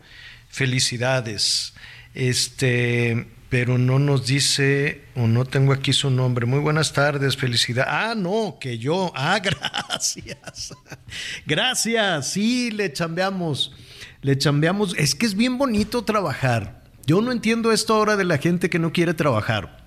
[0.49, 1.73] felicidades.
[2.15, 6.45] Este, pero no nos dice, o no tengo aquí su nombre.
[6.45, 7.85] Muy buenas tardes, felicidad.
[7.87, 9.11] Ah, no, que yo.
[9.15, 10.73] Ah, gracias.
[11.45, 13.73] Gracias, sí, le chambeamos.
[14.21, 14.95] Le chambeamos.
[14.97, 16.84] Es que es bien bonito trabajar.
[17.05, 19.85] Yo no entiendo esto ahora de la gente que no quiere trabajar.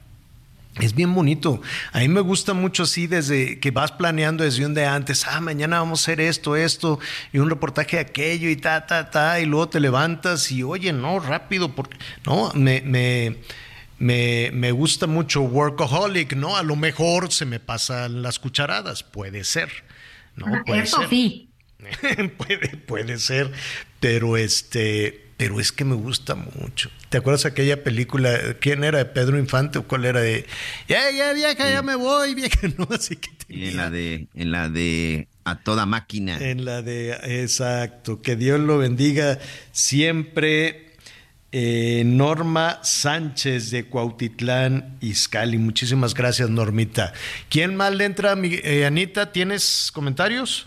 [0.80, 1.60] Es bien bonito.
[1.92, 5.26] A mí me gusta mucho así desde que vas planeando desde un día antes.
[5.26, 7.00] Ah, mañana vamos a hacer esto, esto,
[7.32, 10.92] y un reportaje de aquello, y ta, ta, ta, y luego te levantas y oye,
[10.92, 13.38] no, rápido, porque no, me, me,
[13.98, 16.56] me, me gusta mucho workaholic, ¿no?
[16.56, 19.70] A lo mejor se me pasan las cucharadas, puede ser.
[20.36, 20.46] ¿no?
[20.64, 21.08] Puede Eso ser.
[21.08, 21.48] sí.
[22.36, 23.52] puede, puede ser,
[24.00, 26.90] pero este, pero es que me gusta mucho.
[27.08, 28.38] ¿Te acuerdas aquella película?
[28.60, 30.44] ¿Quién era de Pedro Infante o cuál era de?
[30.88, 34.68] Ya, ya, vieja, ya me voy, vieja, no, así que En la de, en la
[34.68, 36.36] de a toda máquina.
[36.38, 37.12] en la de,
[37.42, 39.38] exacto, que Dios lo bendiga
[39.72, 40.84] siempre.
[41.50, 45.56] eh, Norma Sánchez de Cuautitlán, Izcalli.
[45.56, 47.14] Muchísimas gracias, Normita.
[47.48, 48.36] ¿Quién más le entra?
[48.36, 50.66] Mi- eh, Anita, ¿tienes comentarios?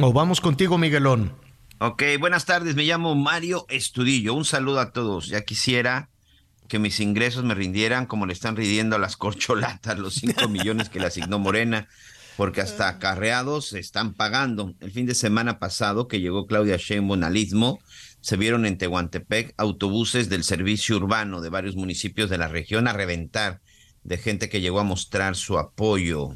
[0.00, 1.32] O vamos contigo, Miguelón.
[1.80, 4.34] Ok, buenas tardes, me llamo Mario Estudillo.
[4.34, 5.26] Un saludo a todos.
[5.26, 6.08] Ya quisiera
[6.68, 10.88] que mis ingresos me rindieran como le están rindiendo a las corcholatas los 5 millones
[10.88, 11.88] que le asignó Morena,
[12.36, 14.72] porque hasta acarreados se están pagando.
[14.80, 17.80] El fin de semana pasado que llegó Claudia Sheinbaum al Istmo,
[18.20, 22.92] se vieron en Tehuantepec autobuses del servicio urbano de varios municipios de la región a
[22.92, 23.60] reventar
[24.04, 26.30] de gente que llegó a mostrar su apoyo.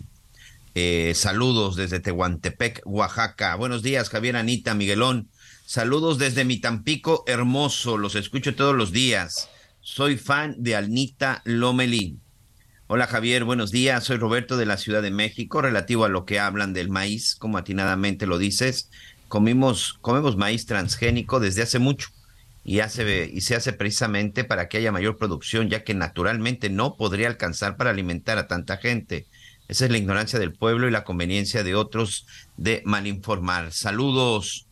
[0.80, 3.56] Eh, saludos desde Tehuantepec, Oaxaca.
[3.56, 5.28] Buenos días, Javier Anita, Miguelón.
[5.66, 7.98] Saludos desde mi Tampico hermoso.
[7.98, 9.48] Los escucho todos los días.
[9.80, 12.20] Soy fan de Anita Lomelí.
[12.86, 14.04] Hola Javier, buenos días.
[14.04, 15.60] Soy Roberto de la Ciudad de México.
[15.60, 18.88] Relativo a lo que hablan del maíz, como atinadamente lo dices,
[19.26, 22.10] comimos, comemos maíz transgénico desde hace mucho
[22.62, 26.96] y, hace, y se hace precisamente para que haya mayor producción, ya que naturalmente no
[26.96, 29.26] podría alcanzar para alimentar a tanta gente.
[29.68, 33.70] Esa es la ignorancia del pueblo y la conveniencia de otros de malinformar.
[33.70, 34.66] Saludos.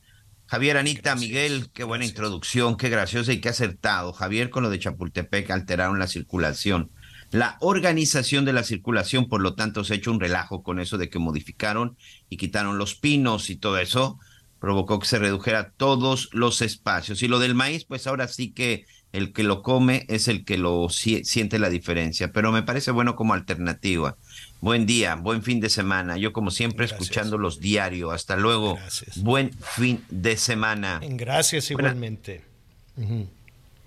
[0.46, 4.14] Javier, Anita, Miguel, qué buena introducción, qué graciosa y qué acertado.
[4.14, 6.90] Javier, con lo de Chapultepec alteraron la circulación.
[7.30, 10.96] La organización de la circulación, por lo tanto, se ha hecho un relajo con eso
[10.96, 11.98] de que modificaron
[12.30, 14.18] y quitaron los pinos y todo eso,
[14.60, 17.22] provocó que se redujera todos los espacios.
[17.22, 20.58] Y lo del maíz, pues ahora sí que el que lo come es el que
[20.58, 24.16] lo si- siente la diferencia, pero me parece bueno como alternativa.
[24.60, 26.16] Buen día, buen fin de semana.
[26.16, 28.12] Yo como siempre escuchando los diarios.
[28.12, 28.78] Hasta luego.
[29.16, 31.00] Buen fin de semana.
[31.02, 32.42] Gracias Buena- igualmente.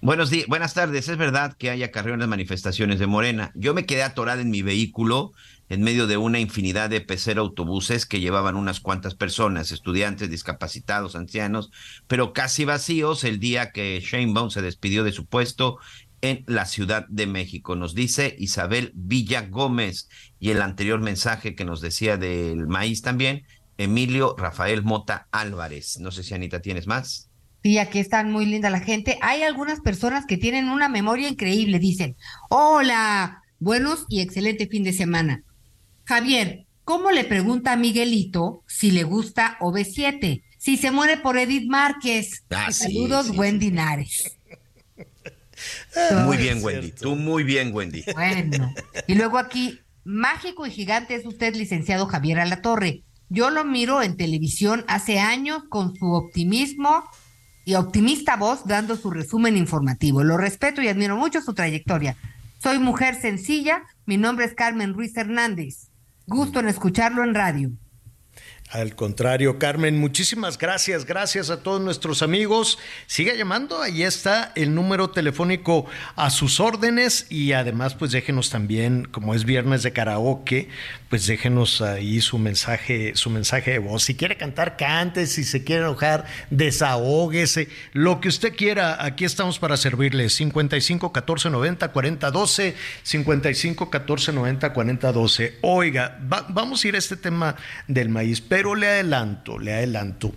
[0.01, 1.09] Buenos días, buenas tardes.
[1.09, 3.51] Es verdad que hay acarreo en las manifestaciones de Morena.
[3.55, 5.33] Yo me quedé atorada en mi vehículo
[5.69, 11.15] en medio de una infinidad de pecero autobuses que llevaban unas cuantas personas, estudiantes, discapacitados,
[11.15, 11.71] ancianos,
[12.07, 15.77] pero casi vacíos el día que Sheinbaum se despidió de su puesto
[16.21, 17.75] en la Ciudad de México.
[17.75, 20.09] Nos dice Isabel Villa Gómez
[20.39, 23.43] y el anterior mensaje que nos decía del maíz también,
[23.77, 25.99] Emilio Rafael Mota Álvarez.
[25.99, 27.29] No sé si Anita tienes más.
[27.63, 29.17] Sí, aquí están muy linda la gente.
[29.21, 31.79] Hay algunas personas que tienen una memoria increíble.
[31.79, 32.15] Dicen,
[32.49, 35.43] hola, buenos y excelente fin de semana.
[36.09, 40.41] Javier, ¿cómo le pregunta a Miguelito si le gusta OV7?
[40.57, 42.45] Si se muere por Edith Márquez.
[42.49, 44.35] Ah, sí, Saludos, sí, Wendy Nares.
[46.25, 46.93] Muy bien, Wendy.
[46.93, 48.03] Tú muy bien, Wendy.
[48.15, 48.73] Bueno.
[49.05, 53.03] Y luego aquí, mágico y gigante es usted, licenciado Javier Alatorre.
[53.29, 57.03] Yo lo miro en televisión hace años con su optimismo
[57.65, 60.23] y optimista voz dando su resumen informativo.
[60.23, 62.15] Lo respeto y admiro mucho su trayectoria.
[62.57, 65.88] Soy mujer sencilla, mi nombre es Carmen Ruiz Hernández.
[66.29, 67.71] Gusto en escucharlo en radio.
[68.71, 72.77] Al contrario, Carmen, muchísimas gracias, gracias a todos nuestros amigos.
[73.07, 79.05] Siga llamando, ahí está el número telefónico a sus órdenes y además pues déjenos también,
[79.05, 80.69] como es viernes de karaoke,
[81.09, 84.03] pues déjenos ahí su mensaje, su mensaje de voz.
[84.03, 89.57] Si quiere cantar, cante, si se quiere enojar, desahóguese, lo que usted quiera, aquí estamos
[89.57, 90.29] para servirle.
[90.29, 95.57] 55 14 90 40 12, 55 14 90 40 12.
[95.61, 97.55] Oiga, va- vamos a ir a este tema
[97.87, 100.33] del maíz, pero le adelanto, le adelanto.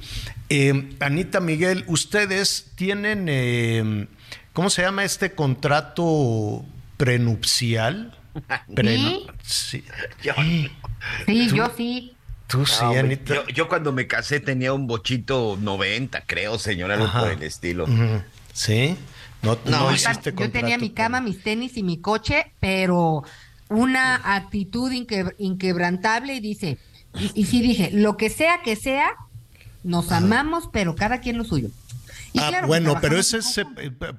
[0.49, 4.07] Eh, Anita Miguel, ustedes tienen, eh,
[4.53, 6.65] ¿cómo se llama este contrato
[6.97, 8.17] prenupcial?
[8.69, 9.85] Prenu- sí.
[11.27, 12.15] Sí, yo sí.
[12.47, 13.35] Tú sí, Anita.
[13.35, 17.87] Yo, yo cuando me casé tenía un bochito 90, creo, señor, algo por el estilo.
[18.53, 18.97] ¿Sí?
[19.41, 23.25] No, no, Yo hiciste yo tenía mi cama, mis tenis y mi coche, pero
[23.69, 26.79] una actitud inque- inquebrantable y dice,
[27.19, 29.11] y, y sí dije, lo que sea que sea,
[29.85, 31.69] nos amamos, pero cada quien lo suyo.
[32.33, 33.65] Y Ah, claro, bueno, pero ese es eh,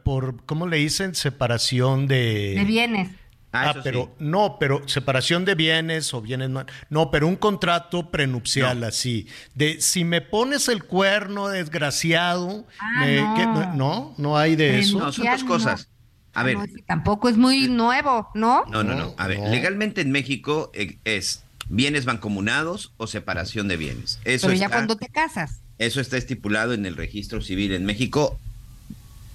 [0.03, 1.15] por, ¿cómo le dicen?
[1.15, 2.53] Separación de...
[2.57, 3.09] de bienes.
[3.55, 8.83] Ah, pero no, pero separación de bienes o bienes no, no, pero un contrato prenupcial
[8.83, 13.75] así, de si me pones el cuerno desgraciado, Ah, me- no.
[13.75, 14.97] no, no, hay de eso.
[14.97, 15.87] No, son dos cosas.
[16.33, 18.63] A ver, No, ese tampoco es muy nuevo, ¿no?
[18.71, 19.13] No, no, no.
[19.19, 21.43] A ver, legalmente en México eh, es
[21.75, 24.19] bienes mancomunados o separación de bienes.
[24.25, 25.59] Eso Pero ya está, cuando te casas.
[25.79, 28.39] eso está estipulado en el registro civil en México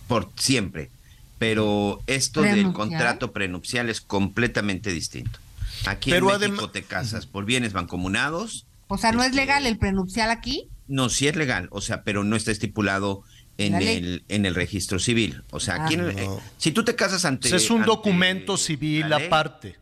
[0.06, 0.90] por siempre.
[1.38, 5.38] Pero esto del contrato prenupcial es completamente distinto.
[5.86, 8.66] Aquí Pero en México te casas por bienes mancomunados.
[8.88, 10.68] O sea, ¿no es Este, legal el prenupcial aquí?
[10.88, 13.22] No, sí es legal, o sea, pero no está estipulado
[13.58, 15.42] en el, en el registro civil.
[15.50, 15.98] O sea, aquí Ah.
[15.98, 17.54] en el- eh, si tú te casas ante...
[17.54, 19.76] Es un ante documento civil aparte.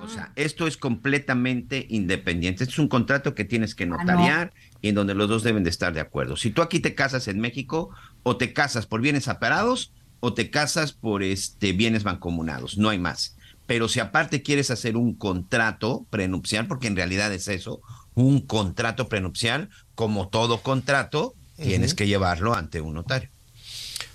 [0.00, 2.64] O sea, esto es completamente independiente.
[2.64, 3.98] Esto es un contrato que tienes que Ah, no.
[3.98, 6.36] notariar y en donde los dos deben de estar de acuerdo.
[6.36, 7.90] Si tú aquí te casas en México,
[8.22, 12.98] o te casas por bienes separados o te casas por este bienes mancomunados, no hay
[12.98, 13.36] más.
[13.66, 17.80] Pero si aparte quieres hacer un contrato prenupcial, porque en realidad es eso,
[18.14, 23.30] un contrato prenupcial, como todo contrato, tienes que llevarlo ante un notario.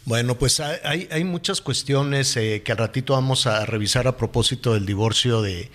[0.07, 4.73] Bueno, pues hay, hay- muchas cuestiones eh, que al ratito vamos a revisar a propósito
[4.73, 5.69] del divorcio de...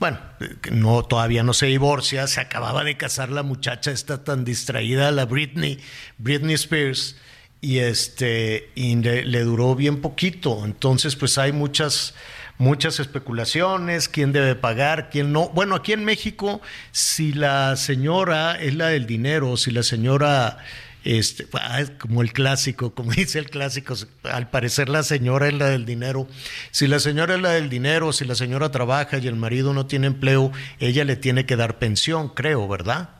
[0.00, 4.42] Bueno, eh, no todavía no se divorcia, se acababa de casar la muchacha, está tan
[4.42, 5.80] distraída, la Britney,
[6.16, 7.16] Britney Spears,
[7.60, 10.64] y este y le, le duró bien poquito.
[10.64, 12.14] Entonces, pues hay muchas
[12.56, 15.50] muchas especulaciones, quién debe pagar, quién no.
[15.50, 20.58] Bueno, aquí en México, si la señora es la del dinero, si la señora
[21.04, 25.68] este, ah, como el clásico, como dice el clásico, al parecer la señora es la
[25.68, 26.26] del dinero.
[26.70, 29.86] Si la señora es la del dinero, si la señora trabaja y el marido no
[29.86, 30.50] tiene empleo,
[30.80, 33.10] ella le tiene que dar pensión, creo, ¿verdad?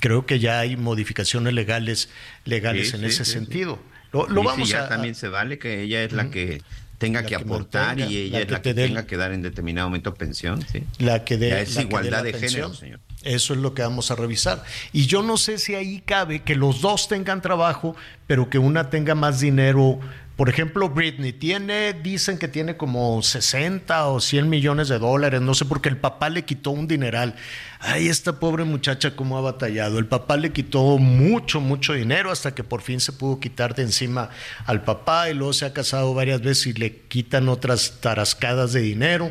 [0.00, 2.10] Creo que ya hay modificaciones legales
[2.44, 3.80] legales Sí, en sí, ese sí, sentido.
[4.12, 6.62] Lo, lo ya a también se vale que ella es la que
[7.04, 9.42] tenga que que aportar mantenga, y ella la que la que tenga que dar en
[9.42, 10.84] determinado momento pensión, sí.
[10.98, 13.00] la que dé es la igualdad la de género, señor.
[13.22, 14.62] Eso es lo que vamos a revisar.
[14.92, 17.96] Y yo no sé si ahí cabe que los dos tengan trabajo,
[18.26, 19.98] pero que una tenga más dinero.
[20.36, 25.54] Por ejemplo, Britney tiene, dicen que tiene como 60 o 100 millones de dólares, no
[25.54, 27.36] sé, porque el papá le quitó un dineral.
[27.78, 29.98] Ay, esta pobre muchacha cómo ha batallado.
[30.00, 33.82] El papá le quitó mucho, mucho dinero hasta que por fin se pudo quitar de
[33.84, 34.30] encima
[34.66, 38.80] al papá y luego se ha casado varias veces y le quitan otras tarascadas de
[38.80, 39.30] dinero.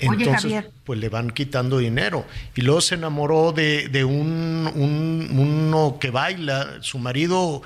[0.00, 0.50] Entonces,
[0.82, 2.26] pues le van quitando dinero.
[2.56, 6.78] Y luego se enamoró de, de un, un- uno que baila.
[6.80, 7.62] Su marido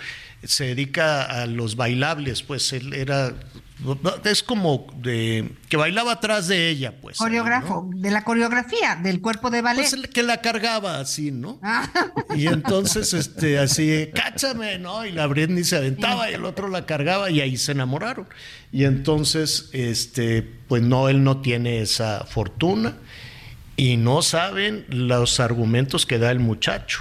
[0.46, 3.34] se dedica a los bailables, pues él era.
[4.24, 5.52] Es como de.
[5.68, 7.18] que bailaba atrás de ella, pues.
[7.18, 9.82] Coreógrafo, de la coreografía, del cuerpo de ballet.
[9.82, 11.58] Pues el que la cargaba así, ¿no?
[11.62, 11.86] Ah,
[12.34, 15.04] Y entonces, este, así, cáchame, ¿no?
[15.04, 18.26] Y la Britney se aventaba y el otro la cargaba y ahí se enamoraron.
[18.72, 22.96] Y entonces, este, pues no, él no tiene esa fortuna
[23.76, 27.00] y no saben los argumentos que da el muchacho.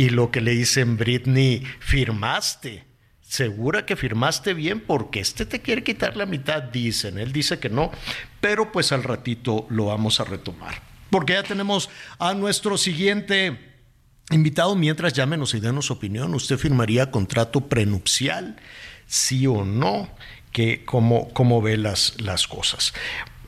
[0.00, 2.84] Y lo que le dicen, Britney, firmaste.
[3.20, 7.18] Segura que firmaste bien porque este te quiere quitar la mitad, dicen.
[7.18, 7.92] Él dice que no,
[8.40, 10.80] pero pues al ratito lo vamos a retomar.
[11.10, 13.58] Porque ya tenemos a nuestro siguiente
[14.30, 14.74] invitado.
[14.74, 18.56] Mientras llámenos y denos opinión, ¿usted firmaría contrato prenupcial?
[19.06, 20.08] ¿Sí o no?
[20.50, 22.94] Que, ¿Cómo, cómo ve las, las cosas?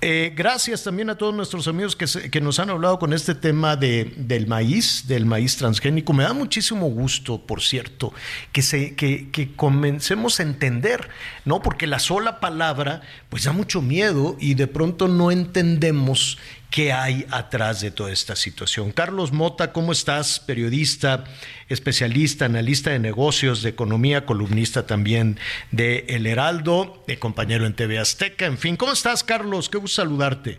[0.04, 3.36] Eh, gracias también a todos nuestros amigos que, se- que nos han hablado con este
[3.36, 6.12] tema de, del maíz, del maíz transgénico.
[6.12, 8.12] Me da muchísimo gusto, por cierto,
[8.50, 11.08] que, se, que, que comencemos a entender,
[11.44, 11.62] ¿no?
[11.62, 16.36] Porque la sola palabra, pues da mucho miedo y de pronto no entendemos
[16.72, 18.92] qué hay atrás de toda esta situación.
[18.92, 20.40] Carlos Mota, ¿cómo estás?
[20.40, 21.24] Periodista,
[21.68, 25.38] especialista, analista de negocios, de economía, columnista también
[25.70, 28.76] de El Heraldo, de compañero en TV Azteca, en fin.
[28.76, 29.68] ¿Cómo estás, Carlos?
[29.68, 30.58] Qué gusto saludarte.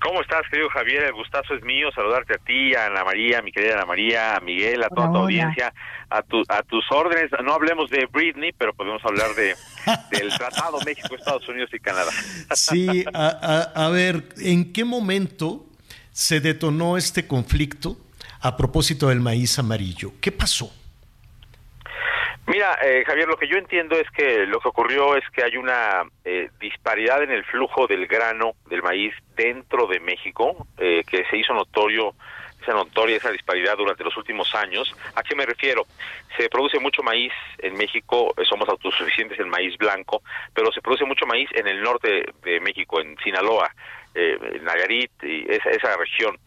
[0.00, 1.04] ¿Cómo estás, querido Javier?
[1.04, 4.40] El gustazo es mío saludarte a ti, a Ana María, mi querida Ana María, a
[4.40, 5.24] Miguel, a toda Hola, tu hola.
[5.24, 5.74] audiencia,
[6.08, 7.30] a, tu, a tus órdenes.
[7.44, 9.54] No hablemos de Britney, pero podemos hablar de
[10.16, 12.10] del Tratado México, Estados Unidos y Canadá.
[12.54, 13.26] Sí, a,
[13.74, 15.66] a- a ver, ¿en qué momento
[16.12, 17.96] se detonó este conflicto
[18.40, 20.12] a propósito del maíz amarillo?
[20.20, 20.72] ¿Qué pasó?
[22.48, 25.58] Mira, eh, Javier, lo que yo entiendo es que lo que ocurrió es que hay
[25.58, 31.26] una eh, disparidad en el flujo del grano, del maíz, dentro de México, eh, que
[31.26, 32.14] se hizo notorio,
[32.64, 34.94] se notoria esa disparidad durante los últimos años.
[35.14, 35.84] ¿A qué me refiero?
[36.38, 40.22] Se produce mucho maíz en México, eh, somos autosuficientes en maíz blanco,
[40.54, 43.70] pero se produce mucho maíz en el norte de México, en Sinaloa,
[44.14, 46.38] eh, en Nayarit, y esa, esa región.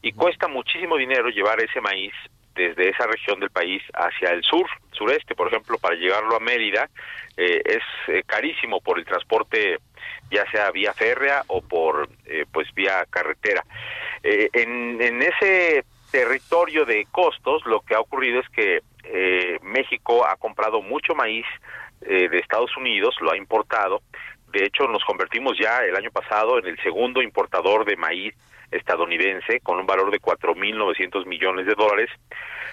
[0.00, 2.14] Y cuesta muchísimo dinero llevar ese maíz
[2.54, 6.88] desde esa región del país hacia el sur, sureste, por ejemplo, para llegarlo a Mérida
[7.36, 9.78] eh, es eh, carísimo por el transporte
[10.30, 13.64] ya sea vía férrea o por eh, pues vía carretera.
[14.22, 18.80] Eh, en, en ese territorio de costos lo que ha ocurrido es que
[19.62, 21.46] México ha comprado mucho maíz
[22.00, 24.02] de Estados Unidos, lo ha importado.
[24.52, 28.34] De hecho, nos convertimos ya el año pasado en el segundo importador de maíz
[28.70, 32.10] estadounidense con un valor de 4.900 millones de dólares.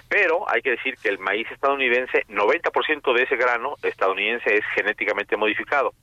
[0.10, 5.36] Pero hay que decir que el maíz estadounidense, 90% de ese grano estadounidense es genéticamente
[5.36, 5.94] modificado.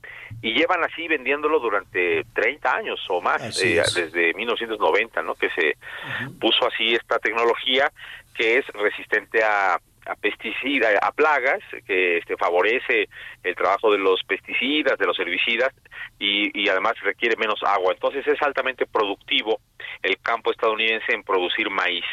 [0.42, 3.94] Y llevan así vendiéndolo durante 30 años o más, eh, es.
[3.94, 5.34] desde 1990, ¿no?
[5.34, 5.76] Que se
[6.38, 7.90] puso así esta tecnología
[8.34, 13.08] que es resistente a a pesticidas, a plagas, que este, favorece
[13.42, 15.72] el trabajo de los pesticidas, de los herbicidas
[16.18, 17.92] y, además requiere menos agua.
[17.92, 19.60] Entonces es altamente productivo
[20.02, 22.04] el campo estadounidense en producir maíz.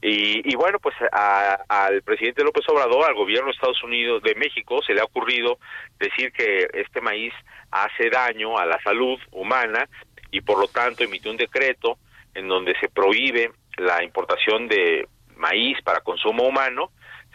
[0.00, 4.80] Y, y bueno, pues al presidente López Obrador, al gobierno de Estados Unidos, de México,
[4.86, 5.58] se le ha ocurrido
[5.98, 7.32] decir que este maíz
[7.70, 9.88] hace daño a la salud humana
[10.30, 11.98] y por lo tanto emitió un decreto
[12.34, 16.90] en donde se prohíbe la importación de maíz para consumo humano,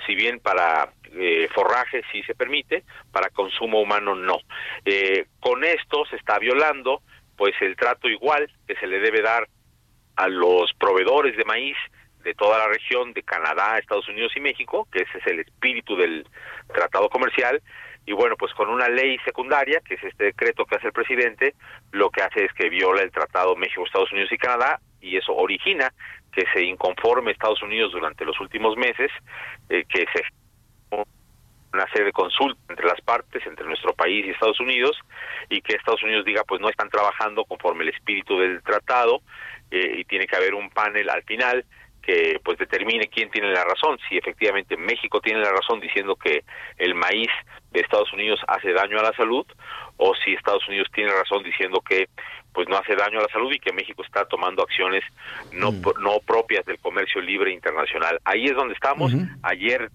[0.06, 4.40] si bien para eh, forraje sí se permite, para consumo humano no.
[4.84, 7.02] Eh, con esto se está violando
[7.38, 9.48] pues el trato igual que se le debe dar
[10.16, 11.76] a los proveedores de maíz
[12.24, 15.96] de toda la región de Canadá, Estados Unidos y México, que ese es el espíritu
[15.96, 16.28] del
[16.74, 17.62] tratado comercial,
[18.06, 21.56] y bueno, pues con una ley secundaria, que es este decreto que hace el presidente,
[21.92, 25.34] lo que hace es que viola el tratado México, Estados Unidos y Canadá, y eso
[25.34, 25.92] origina
[26.32, 29.12] que se inconforme Estados Unidos durante los últimos meses,
[29.70, 30.24] eh, que se
[31.74, 34.98] una serie de consultas entre las partes, entre nuestro país y Estados Unidos,
[35.50, 39.22] y que Estados Unidos diga, pues no están trabajando conforme el espíritu del tratado,
[39.72, 41.66] eh, y tiene que haber un panel al final
[42.06, 46.44] que pues determine quién tiene la razón, si efectivamente México tiene la razón diciendo que
[46.78, 47.30] el maíz
[47.72, 49.46] de Estados Unidos hace daño a la salud,
[49.98, 52.08] o si Estados Unidos tiene razón diciendo que
[52.54, 55.04] pues no hace daño a la salud y que México está tomando acciones
[55.52, 58.20] no pro- no propias del comercio libre internacional.
[58.24, 59.12] Ahí es donde estamos.
[59.44, 59.90] Ayer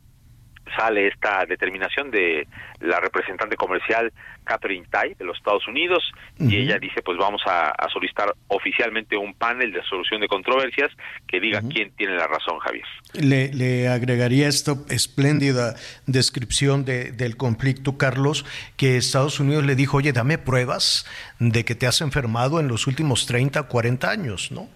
[0.77, 2.47] sale esta determinación de
[2.81, 4.12] la representante comercial
[4.45, 6.03] Catherine Tai de los Estados Unidos
[6.39, 10.91] y ella dice pues vamos a, a solicitar oficialmente un panel de solución de controversias
[11.29, 12.85] que diga quién tiene la razón Javier.
[13.14, 15.75] Le, le agregaría esta espléndida
[16.07, 18.45] descripción de- del conflicto, Carlos,
[18.77, 21.07] que Estados Unidos le dijo, oye, dame pruebas
[21.39, 24.68] de que te has enfermado en los últimos 30, 40 años, ¿no?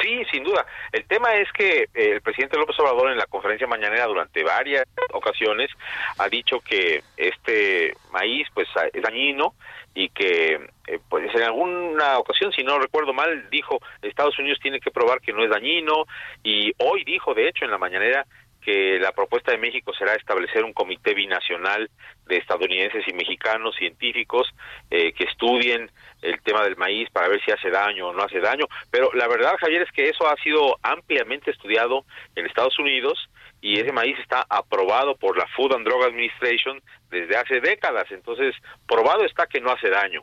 [0.00, 0.64] Sí, sin duda.
[0.92, 4.84] El tema es que eh, el presidente López Obrador en la conferencia mañanera durante varias
[5.12, 5.70] ocasiones
[6.18, 9.54] ha dicho que este maíz pues es dañino
[9.94, 10.54] y que
[10.86, 15.20] eh, pues en alguna ocasión, si no recuerdo mal, dijo Estados Unidos tiene que probar
[15.20, 16.04] que no es dañino
[16.44, 18.26] y hoy dijo de hecho en la mañanera
[18.60, 21.90] que la propuesta de México será establecer un comité binacional
[22.26, 24.48] de estadounidenses y mexicanos científicos
[24.90, 25.90] eh, que estudien
[26.22, 28.66] el tema del maíz para ver si hace daño o no hace daño.
[28.90, 32.04] Pero la verdad, Javier, es que eso ha sido ampliamente estudiado
[32.34, 33.28] en Estados Unidos
[33.60, 36.80] y ese maíz está aprobado por la Food and Drug Administration
[37.10, 38.10] desde hace décadas.
[38.10, 38.54] Entonces,
[38.86, 40.22] probado está que no hace daño.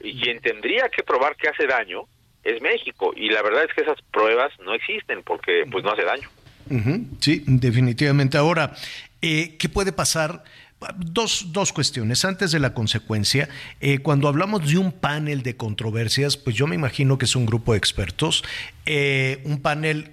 [0.00, 2.04] Y quien tendría que probar que hace daño
[2.42, 3.12] es México.
[3.16, 6.28] Y la verdad es que esas pruebas no existen porque pues no hace daño.
[7.20, 8.38] Sí, definitivamente.
[8.38, 8.74] Ahora,
[9.26, 10.44] eh, ¿qué puede pasar?
[10.98, 12.26] Dos, dos cuestiones.
[12.26, 13.48] Antes de la consecuencia,
[13.80, 17.46] eh, cuando hablamos de un panel de controversias, pues yo me imagino que es un
[17.46, 18.44] grupo de expertos,
[18.84, 20.10] eh, un panel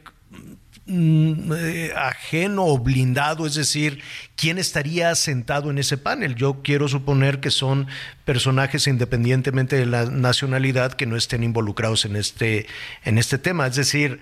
[0.85, 1.51] mm,
[1.97, 4.01] ajeno o blindado, es decir,
[4.37, 6.35] ¿quién estaría sentado en ese panel?
[6.35, 7.87] Yo quiero suponer que son
[8.23, 12.65] personajes independientemente de la nacionalidad que no estén involucrados en este,
[13.03, 13.67] en este tema.
[13.67, 14.21] Es decir,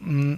[0.00, 0.34] mm,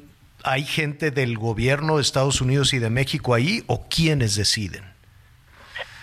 [0.47, 4.84] ¿hay gente del gobierno de Estados Unidos y de México ahí o quiénes deciden?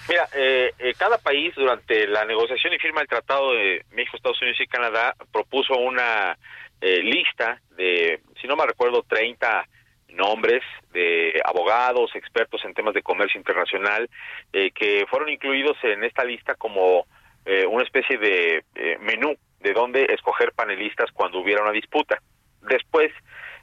[0.09, 4.41] Mira, eh, eh, cada país durante la negociación y firma del Tratado de México, Estados
[4.41, 6.37] Unidos y Canadá propuso una
[6.81, 9.65] eh, lista de, si no me recuerdo, 30
[10.09, 10.61] nombres
[10.91, 14.09] de abogados, expertos en temas de comercio internacional,
[14.51, 17.05] eh, que fueron incluidos en esta lista como
[17.45, 18.65] eh, una especie de
[18.99, 22.21] menú de dónde escoger panelistas cuando hubiera una disputa.
[22.61, 23.13] Después,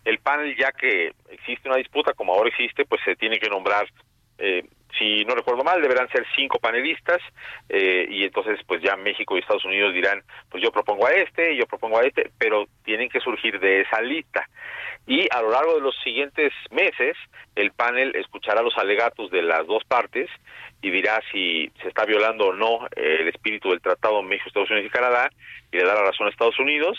[0.05, 3.87] el panel, ya que existe una disputa, como ahora existe, pues se tiene que nombrar
[4.41, 4.65] eh,
[4.99, 7.21] si no recuerdo mal, deberán ser cinco panelistas
[7.69, 11.57] eh, y entonces pues ya México y Estados Unidos dirán, pues yo propongo a este,
[11.57, 14.49] yo propongo a este, pero tienen que surgir de esa lista.
[15.07, 17.17] Y a lo largo de los siguientes meses,
[17.55, 20.29] el panel escuchará los alegatos de las dos partes
[20.83, 24.71] y dirá si se está violando o no eh, el espíritu del Tratado México, Estados
[24.71, 25.31] Unidos y Canadá
[25.71, 26.99] y le da la razón a Estados Unidos,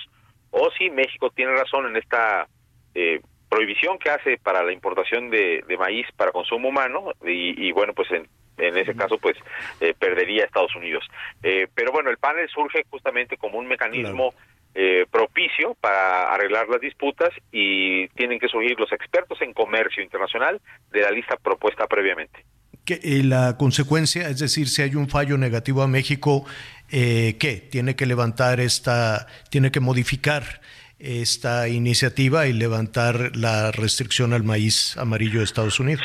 [0.52, 2.48] o si México tiene razón en esta
[2.96, 7.72] eh, prohibición que hace para la importación de, de maíz para consumo humano y, y
[7.72, 8.28] bueno, pues en,
[8.58, 9.36] en ese caso pues
[9.80, 11.04] eh, perdería Estados Unidos.
[11.44, 14.34] Eh, pero bueno, el panel surge justamente como un mecanismo
[14.74, 20.62] eh, propicio para arreglar las disputas y tienen que surgir los expertos en comercio internacional
[20.92, 22.46] de la lista propuesta previamente.
[22.88, 26.46] Y la consecuencia, es decir, si hay un fallo negativo a México,
[26.90, 27.58] eh, ¿qué?
[27.58, 30.62] Tiene que levantar esta, tiene que modificar
[31.02, 36.04] esta iniciativa y levantar la restricción al maíz amarillo de Estados Unidos.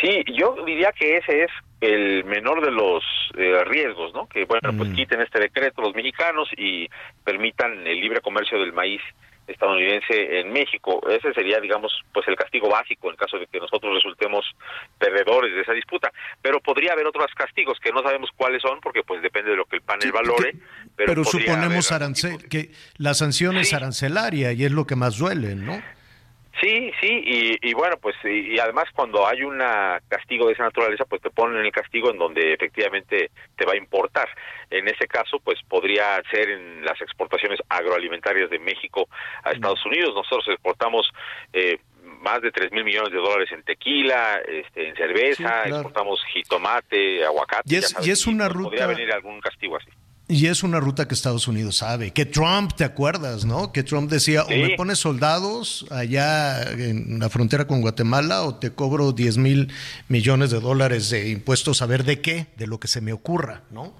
[0.00, 1.50] Sí, yo diría que ese es
[1.80, 3.02] el menor de los
[3.36, 4.28] eh, riesgos, ¿no?
[4.28, 6.88] Que bueno, pues quiten este decreto los mexicanos y
[7.24, 9.00] permitan el libre comercio del maíz
[9.46, 11.00] estadounidense en México.
[11.08, 14.44] Ese sería, digamos, pues el castigo básico en caso de que nosotros resultemos
[14.98, 16.12] perdedores de esa disputa.
[16.42, 19.66] Pero podría haber otros castigos que no sabemos cuáles son porque pues depende de lo
[19.66, 20.54] que el panel valore.
[20.96, 25.54] pero Pero suponemos arancel, que la sanción es arancelaria y es lo que más duele,
[25.54, 25.82] ¿no?
[26.60, 29.58] Sí, sí, y, y bueno, pues y, y además cuando hay un
[30.08, 33.76] castigo de esa naturaleza, pues te ponen el castigo en donde efectivamente te va a
[33.76, 34.28] importar.
[34.70, 39.08] En ese caso, pues podría ser en las exportaciones agroalimentarias de México
[39.42, 40.14] a Estados Unidos.
[40.14, 41.10] Nosotros exportamos
[41.52, 41.78] eh,
[42.20, 45.66] más de 3 mil millones de dólares en tequila, este, en cerveza, Sí, claro.
[45.76, 47.62] exportamos jitomate, aguacate.
[47.74, 49.90] Y es- ya sabes, y es una pues, Podría ruta- venir algún castigo así.
[50.26, 53.72] Y es una ruta que Estados Unidos sabe, que Trump, ¿te acuerdas, no?
[53.72, 54.54] Que Trump decía, Sí.
[54.54, 59.70] o me pones soldados allá en la frontera con Guatemala o te cobro 10 mil
[60.08, 63.62] millones de dólares de impuestos, a ver de qué, de lo que se me ocurra,
[63.70, 63.94] ¿no?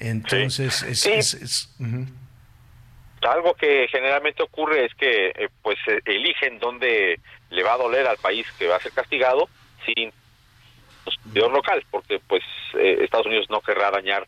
[0.00, 1.00] Entonces, es...
[1.00, 1.10] Sí.
[1.12, 1.70] es-.
[3.22, 8.06] Algo que generalmente ocurre es que eh, pues eh, eligen dónde le va a doler
[8.06, 9.48] al país que va a ser castigado
[9.86, 10.12] sin
[11.04, 12.42] consumidor local, porque pues
[12.74, 14.26] eh, Estados Unidos no querrá dañar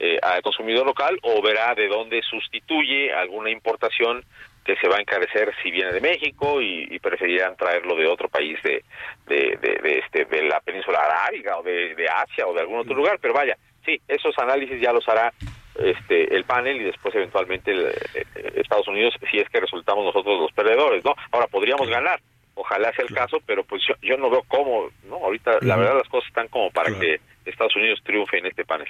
[0.00, 4.24] eh, al consumidor local o verá de dónde sustituye alguna importación
[4.64, 8.28] que se va a encarecer si viene de México y, y preferirán traerlo de otro
[8.28, 8.82] país de,
[9.26, 12.80] de, de- de, este de la península arábiga o de, de Asia o de algún
[12.80, 15.32] otro lugar, pero vaya, sí, esos análisis ya los hará
[15.76, 18.24] este el panel y después eventualmente el, eh,
[18.56, 21.14] Estados Unidos si es que resultamos nosotros los perdedores, ¿no?
[21.30, 22.20] Ahora podríamos ganar,
[22.54, 25.16] ojalá sea el caso, pero pues yo, yo no veo cómo, ¿no?
[25.16, 28.88] Ahorita la verdad las cosas están como para que Estados Unidos triunfe en este panel.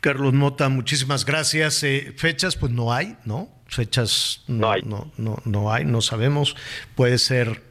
[0.00, 1.82] Carlos Mota, muchísimas gracias.
[1.82, 3.48] Eh, fechas, pues no hay, ¿no?
[3.66, 4.82] Fechas no, hay.
[4.82, 6.56] No, no, no hay, no sabemos.
[6.94, 7.62] Puede ser,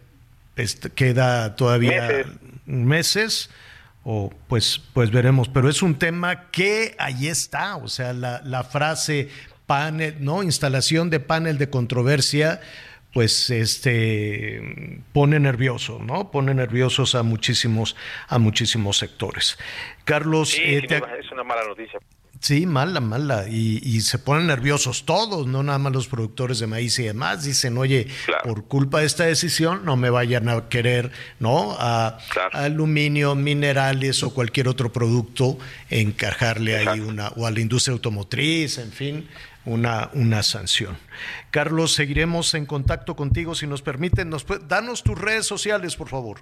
[0.56, 2.28] este, queda todavía Meses.
[2.66, 3.50] meses
[4.04, 5.48] o pues, pues veremos.
[5.50, 9.30] Pero es un tema que ahí está, o sea, la, la frase
[9.66, 10.44] panel, ¿no?
[10.44, 12.62] Instalación de panel de controversia
[13.14, 16.32] pues este pone nervioso, ¿no?
[16.32, 17.96] Pone nerviosos a muchísimos
[18.28, 19.58] a muchísimos sectores.
[20.04, 22.00] Carlos, Sí, eh, te- es una mala noticia.
[22.40, 23.46] Sí, mala, mala.
[23.48, 27.46] Y, y se ponen nerviosos todos, no nada más los productores de maíz y demás.
[27.46, 28.08] Dicen, oye,
[28.44, 31.72] por culpa de esta decisión no me vayan a querer, ¿no?
[31.80, 32.18] A,
[32.52, 35.58] a aluminio, minerales o cualquier otro producto,
[35.90, 39.28] encajarle ahí una, o a la industria automotriz, en fin,
[39.66, 40.98] una, una sanción.
[41.52, 44.30] Carlos, seguiremos en contacto contigo si nos permiten.
[44.30, 46.40] Nos, danos tus redes sociales, por favor.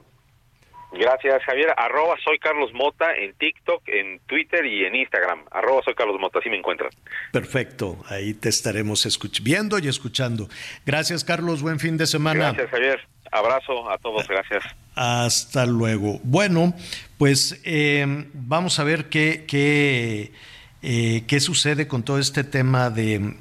[0.93, 1.69] Gracias, Javier.
[1.77, 5.39] Arroba soy Carlos Mota en TikTok, en Twitter y en Instagram.
[5.49, 6.89] Arroba soy Carlos Mota, así me encuentran.
[7.31, 10.49] Perfecto, ahí te estaremos escuch- viendo y escuchando.
[10.85, 11.61] Gracias, Carlos.
[11.61, 12.51] Buen fin de semana.
[12.51, 12.99] Gracias, Javier.
[13.31, 14.61] Abrazo a todos, gracias.
[14.93, 16.19] Hasta luego.
[16.23, 16.73] Bueno,
[17.17, 20.33] pues eh, vamos a ver qué, qué,
[20.81, 23.35] eh, qué sucede con todo este tema de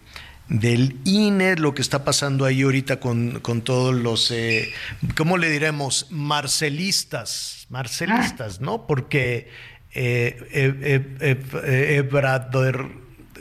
[0.48, 4.72] del INE, lo que está pasando ahí ahorita con, con todos los, eh,
[5.16, 6.08] ¿cómo le diremos?
[6.10, 8.86] Marcelistas, marcelistas, ¿no?
[8.86, 9.48] Porque
[9.94, 12.90] eh, eh, eh, eh, eh, Ebrador-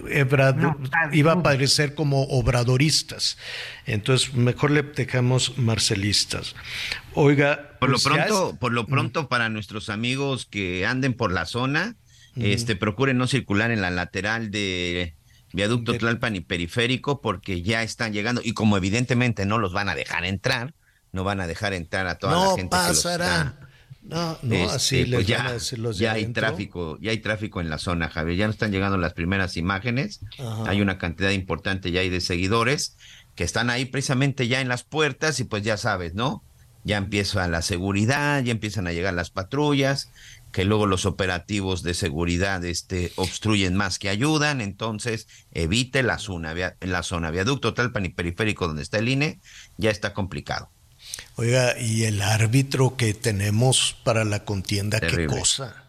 [0.09, 0.77] Ebrado-
[1.11, 3.37] iba a parecer como obradoristas.
[3.85, 6.55] Entonces, mejor le dejamos marcelistas.
[7.15, 11.45] Oiga, Por lo pues pronto, por lo pronto para nuestros amigos que anden por la
[11.45, 11.95] zona,
[12.35, 15.15] Este procuren no circular en la lateral de
[15.51, 19.95] viaducto Tlalpan y periférico porque ya están llegando y como evidentemente no los van a
[19.95, 20.73] dejar entrar,
[21.11, 23.47] no van a dejar entrar a toda no la gente que los pasarán.
[23.47, 23.69] está
[24.03, 27.11] No, no, este, así les pues ya, van a decir los ya hay tráfico, ya
[27.11, 28.37] hay tráfico en la zona, Javier.
[28.37, 30.21] Ya nos están llegando las primeras imágenes.
[30.37, 30.69] Ajá.
[30.69, 32.95] Hay una cantidad importante ya hay de seguidores
[33.35, 36.43] que están ahí precisamente ya en las puertas y pues ya sabes, ¿no?
[36.83, 40.09] Ya empieza la seguridad, ya empiezan a llegar las patrullas,
[40.51, 46.53] que luego los operativos de seguridad este, obstruyen más que ayudan, entonces evite la zona,
[46.79, 49.39] la zona viaducto, Talpan y periférico donde está el INE,
[49.77, 50.69] ya está complicado.
[51.35, 55.85] Oiga, y el árbitro que tenemos para la contienda, qué cosa.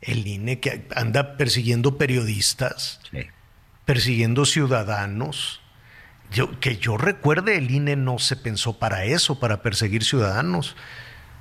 [0.00, 3.00] El INE que anda persiguiendo periodistas,
[3.84, 5.60] persiguiendo ciudadanos.
[6.32, 10.76] Yo, que yo recuerde, el INE no se pensó para eso, para perseguir ciudadanos.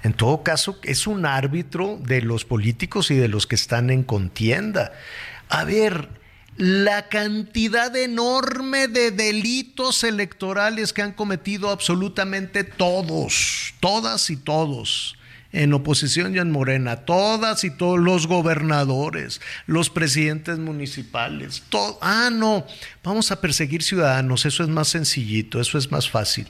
[0.06, 4.04] En todo caso, es un árbitro de los políticos y de los que están en
[4.04, 4.94] contienda.
[5.50, 6.10] A ver,
[6.58, 15.18] la cantidad enorme de delitos electorales que han cometido absolutamente todos, todas y todos,
[15.56, 21.98] en oposición y en Morena, todas y todos los gobernadores, los presidentes municipales, todo.
[22.02, 22.68] Ah, no,
[23.04, 26.48] vamos a perseguir ciudadanos, eso es más sencillito, eso es más fácil.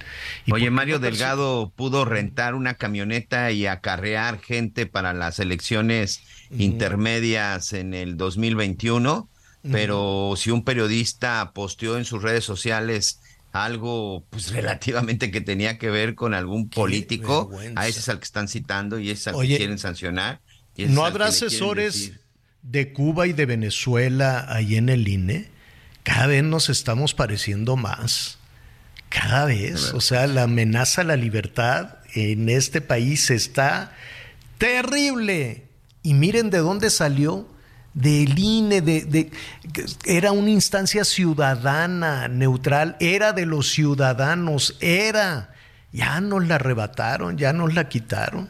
[0.47, 7.73] ¿Y Oye, Mario Delgado pudo rentar una camioneta y acarrear gente para las elecciones intermedias
[7.73, 9.29] en el 2021,
[9.71, 13.21] pero si un periodista posteó en sus redes sociales
[13.55, 18.25] algo pues relativamente que tenía que ver con algún político, a ese es al que
[18.25, 20.41] están citando y ese es al Oye, que quieren sancionar.
[20.75, 22.11] y ¿No habrá asesores
[22.61, 25.49] de Cuba y de Venezuela ahí en el INE?
[26.03, 28.37] Cada vez nos estamos pareciendo más.
[29.09, 29.93] Cada vez.
[29.93, 33.95] O sea, la amenaza a la libertad en este país está
[34.57, 35.63] terrible.
[36.03, 37.47] Y miren de dónde salió.
[37.95, 39.31] Del INE, de, de-
[40.05, 45.53] era una instancia ciudadana, neutral, era de los ciudadanos, era.
[45.91, 48.49] Ya nos la arrebataron, ya nos la quitaron.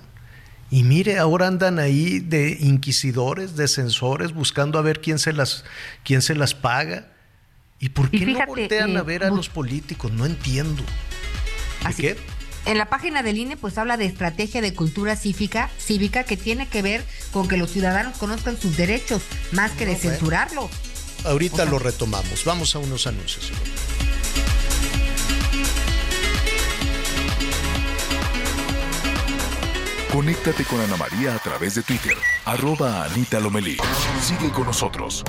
[0.72, 5.64] Y mire, ahora andan ahí de inquisidores, de censores, buscando a ver quién se las,
[6.04, 7.06] quién se las paga.
[7.80, 10.12] ¿Y por Y qué fíjate, no voltean eh, a ver a los políticos?
[10.12, 10.82] No entiendo.
[11.84, 12.18] ¿De Así- qué?
[12.66, 16.68] En la página del INE pues habla de estrategia de cultura cívica, cívica que tiene
[16.68, 19.22] que ver con que los ciudadanos conozcan sus derechos,
[19.52, 20.12] más que de No, bueno.
[20.12, 20.72] censurarlos.
[21.26, 22.44] Ahorita O sea- lo retomamos.
[22.46, 23.52] Vamos a unos anuncios.
[30.12, 32.16] Conéctate con Ana María a través de Twitter,
[32.46, 33.78] arroba Anita Lomelí.
[34.22, 35.24] Sigue con nosotros.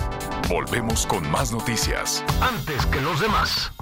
[0.49, 2.23] Volvemos con más noticias.
[2.41, 3.73] Antes que los demás.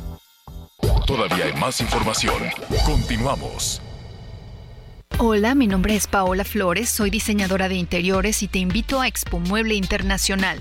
[1.06, 2.42] Todavía hay más información.
[2.86, 3.82] Continuamos.
[5.18, 9.38] Hola, mi nombre es Paola Flores, soy diseñadora de interiores y te invito a Expo
[9.38, 10.60] Mueble Internacional,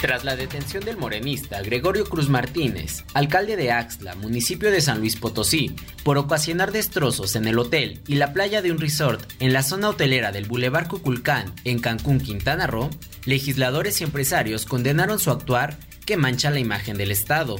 [0.00, 5.16] Tras la detención del morenista Gregorio Cruz Martínez, alcalde de Axtla, municipio de San Luis
[5.16, 9.64] Potosí, por ocasionar destrozos en el hotel y la playa de un resort en la
[9.64, 12.90] zona hotelera del Boulevard Cuculcán, en Cancún, Quintana Roo,
[13.24, 15.76] legisladores y empresarios condenaron su actuar
[16.06, 17.56] que mancha la imagen del Estado.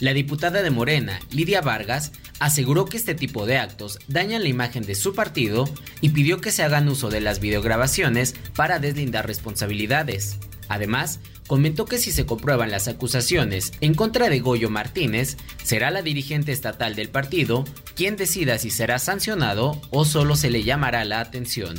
[0.00, 2.10] La diputada de Morena, Lidia Vargas,
[2.40, 6.50] aseguró que este tipo de actos dañan la imagen de su partido y pidió que
[6.50, 10.38] se hagan uso de las videograbaciones para deslindar responsabilidades.
[10.68, 16.02] Además, comentó que si se comprueban las acusaciones en contra de Goyo Martínez, será la
[16.02, 17.64] dirigente estatal del partido
[17.94, 21.76] quien decida si será sancionado o solo se le llamará la atención.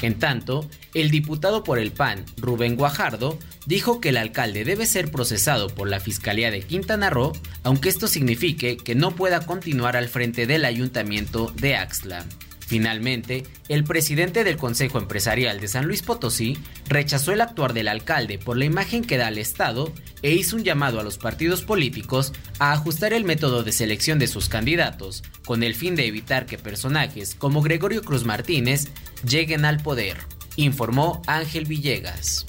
[0.00, 5.10] En tanto, el diputado por el PAN, Rubén Guajardo, dijo que el alcalde debe ser
[5.10, 7.32] procesado por la Fiscalía de Quintana Roo,
[7.64, 12.24] aunque esto signifique que no pueda continuar al frente del ayuntamiento de Axtla.
[12.68, 18.38] Finalmente, el presidente del Consejo Empresarial de San Luis Potosí rechazó el actuar del alcalde
[18.38, 19.90] por la imagen que da al Estado
[20.20, 24.26] e hizo un llamado a los partidos políticos a ajustar el método de selección de
[24.26, 28.88] sus candidatos, con el fin de evitar que personajes como Gregorio Cruz Martínez
[29.26, 30.18] lleguen al poder,
[30.56, 32.44] informó Ángel Villegas.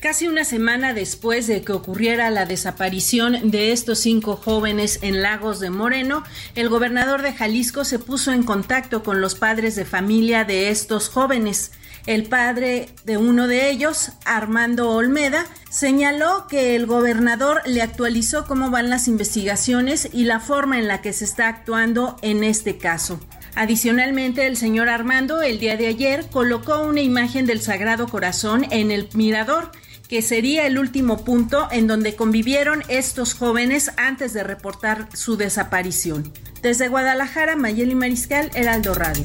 [0.00, 5.58] Casi una semana después de que ocurriera la desaparición de estos cinco jóvenes en Lagos
[5.58, 6.22] de Moreno,
[6.54, 11.08] el gobernador de Jalisco se puso en contacto con los padres de familia de estos
[11.08, 11.72] jóvenes.
[12.04, 18.70] El padre de uno de ellos, Armando Olmeda, señaló que el gobernador le actualizó cómo
[18.70, 23.18] van las investigaciones y la forma en la que se está actuando en este caso.
[23.56, 28.90] Adicionalmente, el señor Armando el día de ayer colocó una imagen del Sagrado Corazón en
[28.90, 29.72] el mirador,
[30.08, 36.32] que sería el último punto en donde convivieron estos jóvenes antes de reportar su desaparición.
[36.62, 39.22] Desde Guadalajara, Mayeli Mariscal, Heraldo Radio.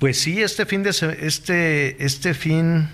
[0.01, 2.89] Pues sí, este fin de este, este fin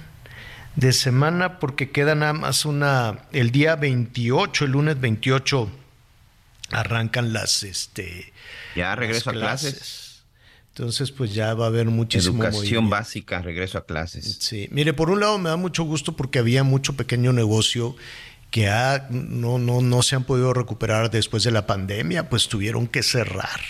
[0.76, 5.70] de semana, porque queda nada más una, el día 28, el lunes 28,
[6.72, 8.34] arrancan las, este,
[8.76, 10.07] Ya regreso a las clases.
[10.78, 12.90] Entonces, pues ya va a haber muchísimo Educación movimiento.
[12.90, 14.38] básica, regreso a clases.
[14.40, 17.96] Sí, mire, por un lado me da mucho gusto porque había mucho pequeño negocio
[18.50, 22.86] que ha- no, no, no se han podido recuperar después de la pandemia, pues tuvieron
[22.86, 23.60] que cerrar.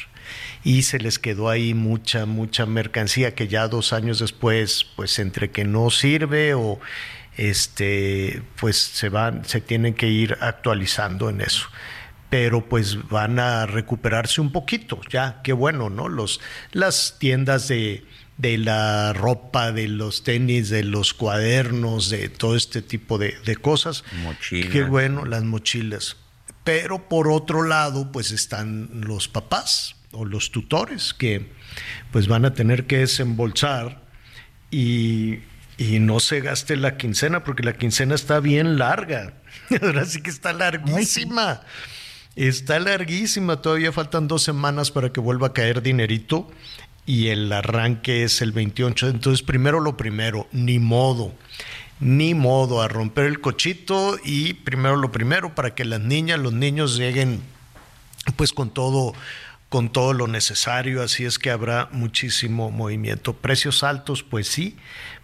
[0.65, 5.51] Y se les quedó ahí mucha, mucha mercancía que ya dos años después, pues entre
[5.51, 6.79] que no sirve o
[7.37, 11.69] este, pues se van, se tienen que ir actualizando en eso
[12.31, 16.09] pero pues van a recuperarse un poquito, ya, qué bueno, ¿no?
[16.09, 16.41] Los,
[16.73, 18.05] las tiendas de,
[18.37, 23.57] de la ropa, de los tenis, de los cuadernos, de todo este tipo de, de
[23.57, 24.05] cosas.
[24.23, 24.71] Mochilas.
[24.71, 26.17] Qué bueno, las mochilas.
[26.65, 31.51] Pero por otro lado, pues están los papás o los tutores que
[32.11, 34.03] pues van a tener que desembolsar
[34.71, 35.41] y,
[35.79, 39.35] y no se gaste la quincena porque la quincena está bien larga.
[39.83, 41.63] Ahora sí que está larguísima.
[42.39, 46.48] Está larguísima, todavía faltan dos semanas para que vuelva a caer dinerito
[47.05, 49.09] y el arranque es el 28.
[49.09, 51.35] Entonces, primero lo primero, ni modo,
[51.98, 56.52] ni modo a romper el cochito y primero lo primero para que las niñas, los
[56.52, 57.43] niños lleguen
[58.36, 59.15] pues con todo
[59.69, 63.35] con todo lo necesario, así es que habrá muchísimo movimiento.
[63.35, 64.77] Precios altos, pues sí.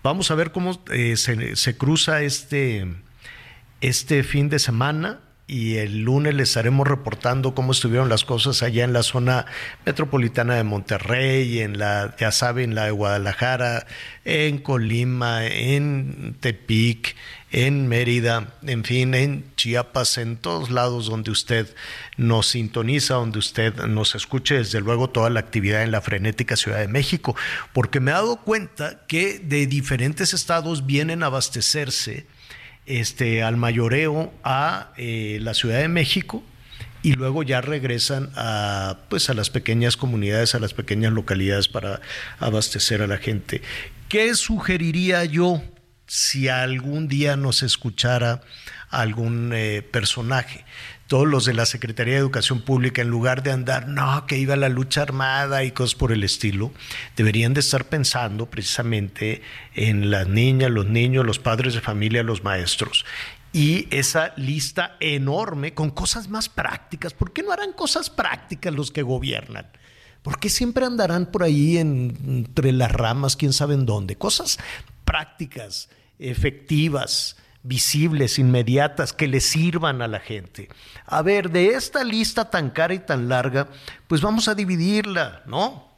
[0.02, 2.92] Vamos a ver cómo eh, se, se cruza este,
[3.80, 8.84] este fin de semana y el lunes les estaremos reportando cómo estuvieron las cosas allá
[8.84, 9.44] en la zona
[9.84, 13.86] metropolitana de Monterrey, en la, ya saben, la de Guadalajara,
[14.24, 17.14] en Colima, en Tepic,
[17.50, 21.68] en Mérida, en fin, en Chiapas, en todos lados donde usted
[22.16, 26.78] nos sintoniza, donde usted nos escuche, desde luego toda la actividad en la frenética Ciudad
[26.78, 27.36] de México,
[27.74, 32.26] porque me he dado cuenta que de diferentes estados vienen a abastecerse
[32.86, 36.42] este, al mayoreo a eh, la Ciudad de México
[37.02, 42.00] y luego ya regresan a, pues, a las pequeñas comunidades, a las pequeñas localidades para
[42.38, 43.60] abastecer a la gente.
[44.08, 45.62] ¿Qué sugeriría yo
[46.06, 48.40] si algún día nos escuchara
[48.88, 50.64] algún eh, personaje?
[51.06, 54.56] Todos los de la Secretaría de Educación Pública, en lugar de andar, no, que iba
[54.56, 56.72] la lucha armada y cosas por el estilo,
[57.16, 59.42] deberían de estar pensando precisamente
[59.74, 63.04] en las niñas, los niños, los padres de familia, los maestros.
[63.52, 67.12] Y esa lista enorme con cosas más prácticas.
[67.12, 69.66] ¿Por qué no harán cosas prácticas los que gobiernan?
[70.22, 74.16] ¿Por qué siempre andarán por ahí en- entre las ramas, quién sabe en dónde?
[74.16, 74.58] Cosas
[75.04, 80.68] prácticas, efectivas, visibles, inmediatas, que le sirvan a la gente.
[81.06, 83.68] A ver, de esta lista tan cara y tan larga,
[84.06, 85.88] pues vamos a dividirla, ¿no?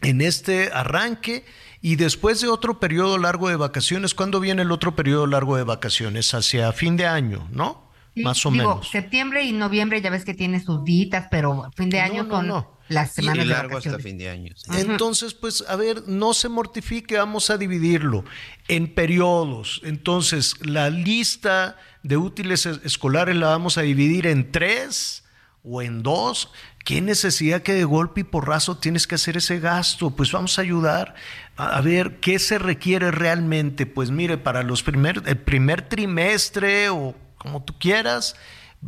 [0.00, 1.44] En este arranque
[1.80, 5.64] y después de otro periodo largo de vacaciones, ¿cuándo viene el otro periodo largo de
[5.64, 6.34] vacaciones?
[6.34, 7.90] Hacia fin de año, ¿no?
[8.14, 8.90] Sí, Más o digo, menos.
[8.90, 12.46] septiembre y noviembre ya ves que tiene sus ditas, pero fin de año no, con
[12.46, 12.78] no.
[12.88, 14.52] Las Y semanas de largo hasta fin de año.
[14.56, 14.70] sí.
[14.80, 18.24] Entonces, pues, a ver, no se mortifique, vamos a dividirlo
[18.68, 19.80] en periodos.
[19.84, 25.24] Entonces, la lista de útiles es- escolares la vamos a dividir en tres
[25.62, 26.50] o en dos.
[26.84, 30.10] ¿Qué necesidad que de golpe y porrazo tienes que hacer ese gasto?
[30.10, 31.14] Pues vamos a ayudar
[31.56, 33.86] a, a ver qué se requiere realmente.
[33.86, 38.34] Pues mire, para los primer, el primer trimestre o como tú quieras,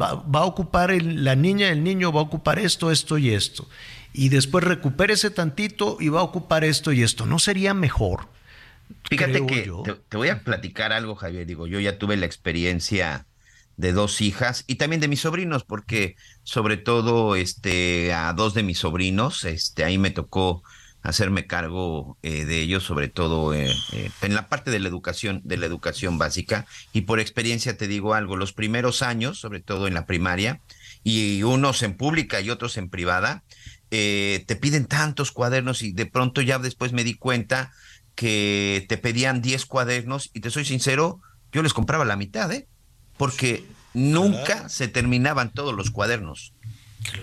[0.01, 3.31] va, va a ocupar el- la niña, el niño va a ocupar esto, esto y
[3.31, 3.69] esto.
[4.13, 7.27] Y después recupérese tantito y va a ocupar esto y esto.
[7.27, 8.29] ¿No sería mejor?
[9.09, 11.47] Fíjate que te, te voy a platicar algo, Javier.
[11.47, 13.27] Digo, yo ya tuve la experiencia
[13.77, 18.63] de dos hijas y también de mis sobrinos, porque sobre todo este, a dos de
[18.63, 20.63] mis sobrinos, este, ahí me tocó
[21.05, 25.43] hacerme cargo eh, de ellos, sobre todo eh, eh, en la parte de la educación,
[25.45, 26.67] de la educación básica.
[26.93, 30.61] Y por experiencia te digo algo, los primeros años, sobre todo en la primaria,
[31.05, 33.45] y unos en pública y otros en privada,
[33.97, 37.71] eh, te piden tantos cuadernos y de pronto ya después me di cuenta
[38.17, 41.21] que te pedían 10 cuadernos y te soy sincero,
[41.53, 42.67] yo les compraba la mitad, ¿eh?
[43.17, 46.55] porque nunca se terminaban todos los cuadernos.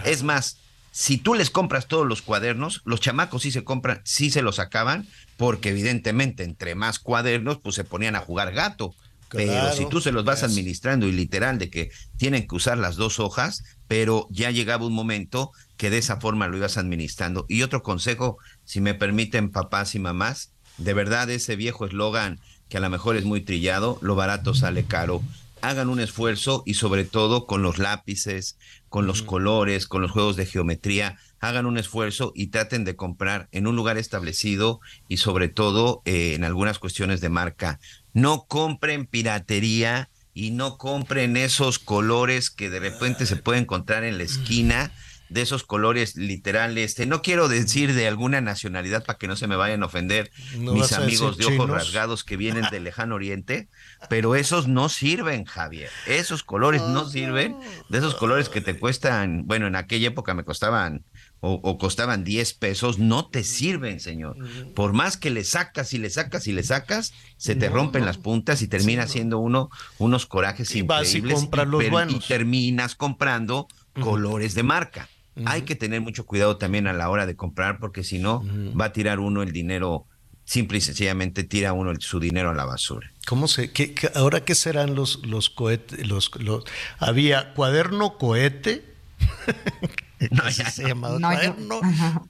[0.06, 0.61] Es más,
[0.92, 4.60] si tú les compras todos los cuadernos, los chamacos sí se compran, sí se los
[4.60, 5.08] acaban,
[5.38, 8.94] porque evidentemente entre más cuadernos, pues se ponían a jugar gato.
[9.30, 12.78] Pero Claro, si tú se los vas administrando y literal de que tienen que usar
[12.78, 17.46] las dos hojas, pero ya llegaba un momento que de esa forma lo ibas administrando.
[17.48, 22.78] Y otro consejo, si me permiten papás y mamás, de verdad ese viejo eslogan que
[22.78, 25.22] a lo mejor es muy trillado, lo barato sale caro.
[25.62, 28.58] Hagan un esfuerzo y sobre todo con los lápices,
[28.92, 33.48] con los colores, con los juegos de geometría, hagan un esfuerzo y traten de comprar
[33.54, 37.80] en un lugar establecido y sobre todo eh, en algunas cuestiones de marca.
[38.12, 44.18] No compren piratería y no compren esos colores que de repente se puede encontrar en
[44.18, 44.92] la esquina,
[45.32, 46.92] de esos colores literales.
[46.92, 50.30] Este, no quiero decir de alguna nacionalidad para que no se me vayan a ofender
[50.58, 51.70] ¿No mis amigos de ojos chinos?
[51.70, 53.70] rasgados que vienen del lejano oriente,
[54.10, 55.90] pero esos no sirven, Javier.
[56.06, 57.56] Esos colores no sirven,
[57.90, 61.04] de esos colores que te cuestan, bueno, en aquella época me costaban
[61.44, 64.36] o, o costaban 10 pesos, no te sirven, señor.
[64.76, 68.02] Por más que le sacas y le sacas y le sacas, se te No, rompen
[68.02, 68.06] no.
[68.08, 71.92] las puntas y termina siendo uno unos corajes Y vas y increíbles compras los per-
[71.92, 72.14] buenos.
[72.16, 73.68] y terminas comprando
[74.00, 75.10] colores de marca.
[75.46, 78.44] Hay que tener mucho cuidado también a la hora de comprar porque si no
[78.80, 80.06] va a tirar uno el dinero
[80.44, 83.10] simple y sencillamente tira uno el- su dinero a la basura.
[83.28, 86.06] ¿Cómo se, qué, qué- ahora qué serán los, los cohetes?
[86.08, 86.66] Los, los,
[87.00, 88.84] había cuaderno cohete.
[90.44, 91.82] Así se llamaba No, yo- cuaderno,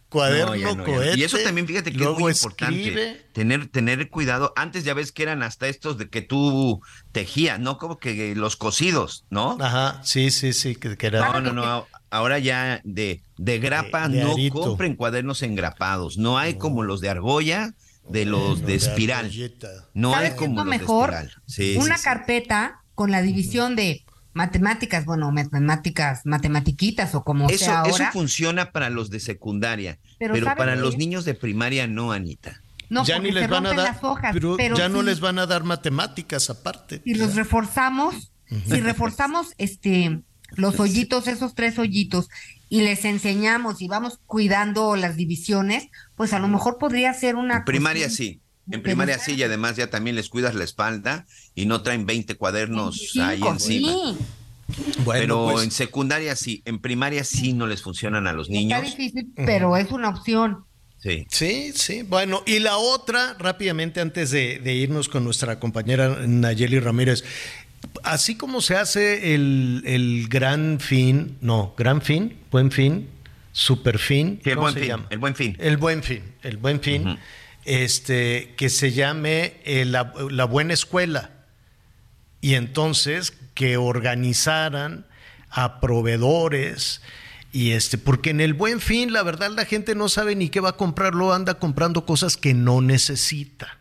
[0.10, 0.84] cuaderno No, ya no, ya no.
[0.86, 1.20] cohete.
[1.20, 3.26] Y eso también fíjate que es muy importante.
[3.34, 4.54] Tener, tener cuidado.
[4.56, 6.82] Antes ya ves que eran hasta estos de que tú
[7.12, 7.78] tejías, ¿no?
[7.78, 9.58] Como que los cosidos, ¿no?
[9.60, 11.32] Ajá, sí, sí, sí, que, que era.
[11.34, 11.88] No, no, no.
[12.10, 14.60] Ahora ya de, de grapa, De- de no arito.
[14.62, 16.18] compren cuadernos engrapados.
[16.18, 17.74] No hay como los de argolla,
[18.10, 19.32] de los de espiral.
[19.94, 21.12] No hay ¿Sabes qué es como lo los mejor?
[21.12, 21.42] de espiral.
[21.48, 22.04] Sí, Una sí, sí.
[22.06, 28.12] carpeta con la división de matemáticas, bueno, matemáticas, matematiquitas o como Eso, sea eso ahora.
[28.12, 30.82] funciona para los de secundaria, Pero pero, ¿saben para qué?
[30.82, 32.62] los niños de primaria no, Anita.
[32.90, 35.20] No, ya porque ni les van a dar, las hojas, pero, pero ya no les
[35.22, 37.02] van a dar matemáticas aparte.
[37.06, 38.32] si los reforzamos,
[38.68, 40.22] si reforzamos este
[40.56, 42.28] los hoyitos, esos tres hoyitos,
[42.68, 47.58] y les enseñamos y vamos cuidando las divisiones, pues a lo mejor podría ser una
[47.60, 48.42] En primaria cuestión- sí.
[48.72, 51.26] En primaria sí, y además ya también les cuidas la espalda
[51.56, 53.92] y no traen 20 cuadernos ahí 25, encima.
[53.92, 54.18] sí.
[55.04, 58.58] Bueno, Pero pues- en secundaria sí, en primaria sí no les funcionan a los Está
[58.58, 58.84] niños.
[58.84, 60.64] difícil, pero es una opción.
[61.00, 61.26] Sí.
[61.30, 62.04] Sí, sí.
[62.04, 67.24] Bueno, y la otra, rápidamente antes de, de irnos con nuestra compañera Nayeli Ramírez,
[68.04, 73.10] así como se hace el, el gran fin, no, gran fin, buen fin,
[73.52, 75.08] super fin, Sí, el ¿cómo buen se fin, llama?
[75.10, 75.58] el buen fin.
[75.60, 77.18] El buen fin, el buen fin,
[77.66, 81.32] este, que se llame eh, la, la buena escuela.
[82.42, 85.06] Y entonces que organizaran
[85.50, 87.02] a proveedores
[87.52, 90.62] y este, porque en el buen fin, la verdad, la gente no sabe ni qué
[90.62, 93.78] va a comprar, lo anda comprando cosas que no necesita.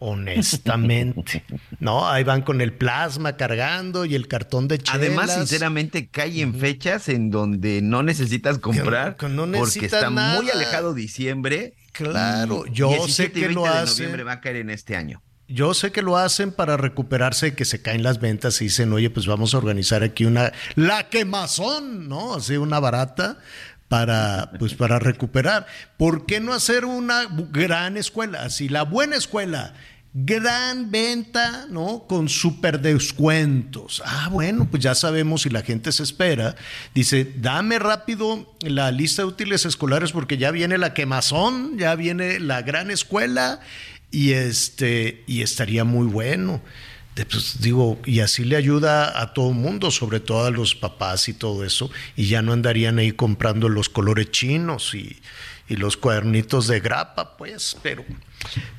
[0.00, 1.44] Honestamente,
[1.80, 2.08] ¿no?
[2.08, 4.94] Ahí van con el plasma cargando y el cartón de chelas.
[4.94, 10.48] Además, sinceramente, cae en fechas en donde no necesitas comprar que no porque está muy
[10.50, 11.74] alejado diciembre.
[12.04, 13.96] Claro, y yo 17 sé y que 20 lo de hacen.
[13.96, 15.22] noviembre va a caer en este año.
[15.48, 18.92] Yo sé que lo hacen para recuperarse de que se caen las ventas y dicen,
[18.92, 22.34] oye, pues vamos a organizar aquí una, la quemazón, ¿no?
[22.34, 23.38] Así una barata
[23.88, 25.66] para, pues para recuperar.
[25.96, 28.42] ¿Por qué no hacer una gran escuela?
[28.42, 29.72] Así, la buena escuela,
[30.14, 32.04] gran venta, ¿no?
[32.08, 34.02] Con super descuentos.
[34.04, 36.56] Ah, bueno, pues ya sabemos si la gente se espera.
[36.94, 42.40] Dice, dame rápido la lista de útiles escolares porque ya viene la quemazón, ya viene
[42.40, 43.60] la gran escuela
[44.10, 46.60] y este y estaría muy bueno.
[47.14, 51.28] Pues, digo, y así le ayuda a todo el mundo, sobre todo a los papás
[51.28, 55.16] y todo eso, y ya no andarían ahí comprando los colores chinos y,
[55.68, 58.04] y los cuadernitos de grapa, pues, pero,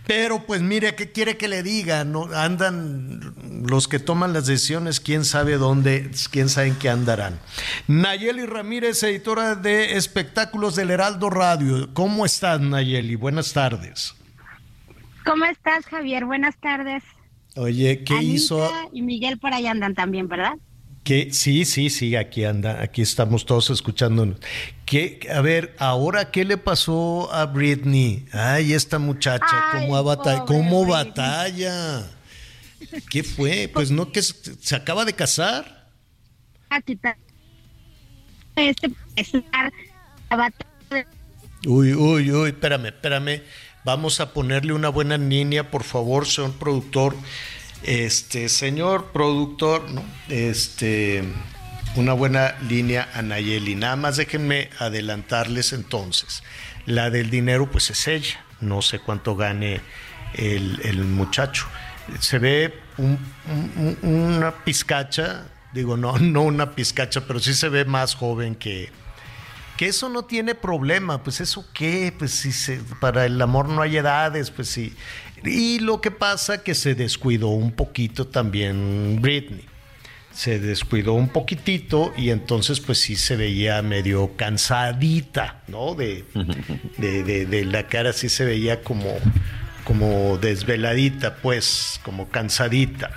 [0.08, 2.04] pero pues mire, ¿qué quiere que le diga?
[2.04, 3.36] No, andan
[3.68, 7.40] los que toman las decisiones, quién sabe dónde, quién sabe en qué andarán.
[7.88, 11.94] Nayeli Ramírez, editora de espectáculos del Heraldo Radio.
[11.94, 13.16] ¿Cómo estás, Nayeli?
[13.16, 14.16] Buenas tardes.
[15.26, 16.26] ¿Cómo estás, Javier?
[16.26, 17.04] Buenas tardes.
[17.56, 18.72] Oye, ¿qué Anita hizo?
[18.94, 20.54] Y Miguel por ahí andan también, ¿verdad?
[21.10, 24.38] Que sí, sí, sí, aquí anda, aquí estamos todos escuchándonos.
[24.86, 28.28] ¿Qué, a ver, ahora qué le pasó a Britney?
[28.32, 32.08] Ay, esta muchacha, Ay, cómo, ha bata- pobre cómo batalla.
[33.10, 33.68] ¿Qué fue?
[33.74, 35.90] Pues no que se acaba de casar.
[36.70, 37.18] Aquí está.
[38.56, 39.74] Este estar
[40.30, 41.08] la batalla
[41.66, 43.42] Uy, uy, uy, espérame, espérame.
[43.84, 47.16] Vamos a ponerle una buena línea, por favor, señor productor.
[47.84, 50.04] Este, señor productor, ¿no?
[50.28, 51.24] Este,
[51.96, 53.76] una buena línea a Nayeli.
[53.76, 56.44] Nada más déjenme adelantarles entonces.
[56.86, 58.44] La del dinero, pues es ella.
[58.62, 59.82] No sé cuánto gane
[60.34, 61.68] el, el muchacho.
[62.20, 63.20] Se ve un-
[63.50, 68.56] un- un- una pizcacha, digo, no, no una pizcacha, pero sí se ve más joven
[68.56, 68.92] que,
[69.78, 73.82] que eso no tiene problema, pues eso qué, pues si se, para el amor no
[73.82, 74.94] hay edades, pues sí.
[75.46, 79.66] Y lo que pasa que se descuidó un poquito también Britney.
[80.34, 85.96] Se descuidó un poquitito y entonces pues sí se veía medio cansadita, ¿no?
[85.96, 86.24] De,
[86.98, 89.06] de, de- de la cara sí se veía como,
[89.84, 93.10] como desveladita, pues, como cansadita.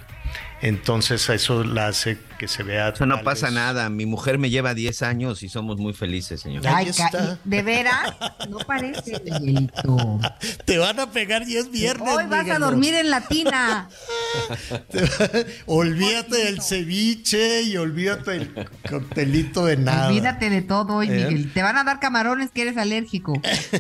[0.63, 2.91] Entonces eso la hace que se vea...
[2.91, 3.91] Eso no pasa vez- nada.
[3.91, 6.63] Mi mujer me lleva 10 años y somos muy felices, señor.
[6.67, 8.15] Ay, ca- ¿De veras?
[8.49, 10.21] No parece, Miguelito.
[10.65, 12.09] Te van a pegar y es viernes.
[12.15, 13.89] Hoy vas a dormir en la tina.
[15.67, 20.09] olvídate del ceviche y olvídate del coctelito de nada.
[20.09, 21.11] Olvídate de todo hoy, ¿Eh?
[21.29, 21.53] Miguel.
[21.53, 23.33] Te van a dar camarones que eres alérgico.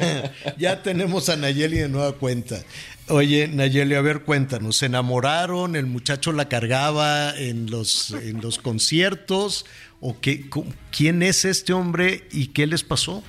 [0.59, 2.57] ya tenemos a Nayeli de nueva cuenta.
[3.09, 4.77] Oye, Nayeli, a ver, cuéntanos.
[4.77, 5.77] ¿Se enamoraron?
[5.77, 9.67] ¿El muchacho la cargaba en los, en los conciertos?
[10.01, 10.45] ¿O qué,
[10.97, 13.23] quién es este hombre y qué les pasó?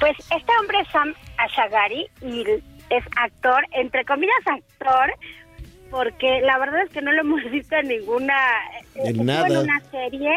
[0.00, 2.44] Pues este hombre es Sam Ashagari y
[2.90, 5.12] es actor, entre comillas actor,
[5.90, 8.36] porque la verdad es que no lo hemos visto en ninguna...
[8.94, 9.46] En estuvo nada.
[9.48, 10.36] en una serie,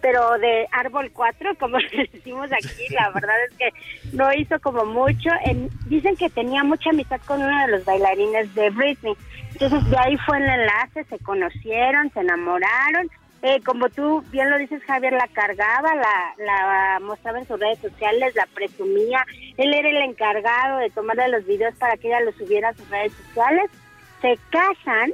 [0.00, 1.78] pero de Árbol 4, como
[2.12, 3.70] decimos aquí, la verdad es que
[4.16, 5.30] no hizo como mucho.
[5.44, 9.14] En- dicen que tenía mucha amistad con uno de los bailarines de Britney.
[9.52, 13.10] Entonces de ahí fue el enlace, se conocieron, se enamoraron.
[13.40, 17.78] Eh, como tú bien lo dices, Javier, la cargaba, la, la mostraba en sus redes
[17.78, 19.24] sociales, la presumía.
[19.56, 22.88] Él era el encargado de tomarle los videos para que ella los subiera a sus
[22.90, 23.70] redes sociales.
[24.20, 25.12] Se casan,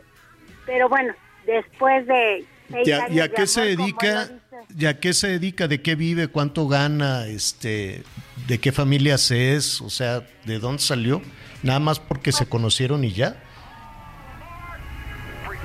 [0.64, 1.12] pero bueno,
[1.44, 4.28] después de ¿Y a, y qué se dedica?
[4.76, 5.68] ¿Y a qué se dedica?
[5.68, 6.28] ¿De qué vive?
[6.28, 7.26] ¿Cuánto gana?
[7.26, 8.02] Este,
[8.46, 9.80] ¿De qué familia se es?
[9.80, 11.20] O sea, ¿de dónde salió?
[11.62, 13.36] Nada más porque se conocieron y ya.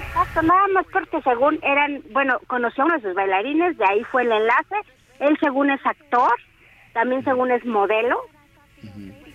[0.08, 4.04] Exacto, nada más porque según eran, bueno, conoció a uno de sus bailarines, de ahí
[4.06, 4.76] fue el enlace.
[5.20, 6.34] Él según es actor,
[6.94, 8.18] también según es modelo.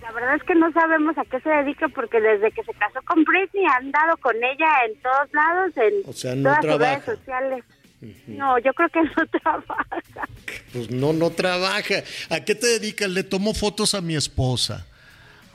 [0.05, 2.99] La verdad es que no sabemos a qué se dedica porque desde que se casó
[3.05, 6.65] con Britney ha andado con ella en todos lados, en O sea, no todas sus
[6.65, 6.93] trabaja.
[6.95, 7.63] redes sociales.
[8.27, 10.27] No, yo creo que no trabaja.
[10.73, 12.03] Pues no, no trabaja.
[12.29, 13.09] ¿A qué te dedicas?
[13.09, 14.85] Le tomo fotos a mi esposa.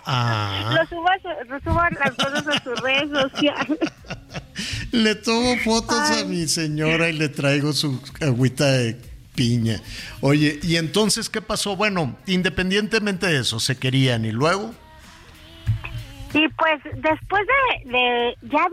[0.05, 3.78] Ah, Lo subo, a su- lo subo a las fotos a sus redes sociales.
[4.93, 8.97] le tomo fotos a mi señora y le traigo su agüita de
[9.35, 9.81] piña.
[10.20, 11.77] Oye, ¿y entonces qué pasó?
[11.77, 14.74] Bueno, independientemente de eso, se querían y luego.
[16.32, 17.43] Y pues después
[17.86, 18.66] de, ya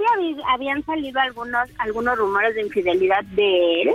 [0.49, 3.89] habían salido algunos algunos rumores de infidelidad de él.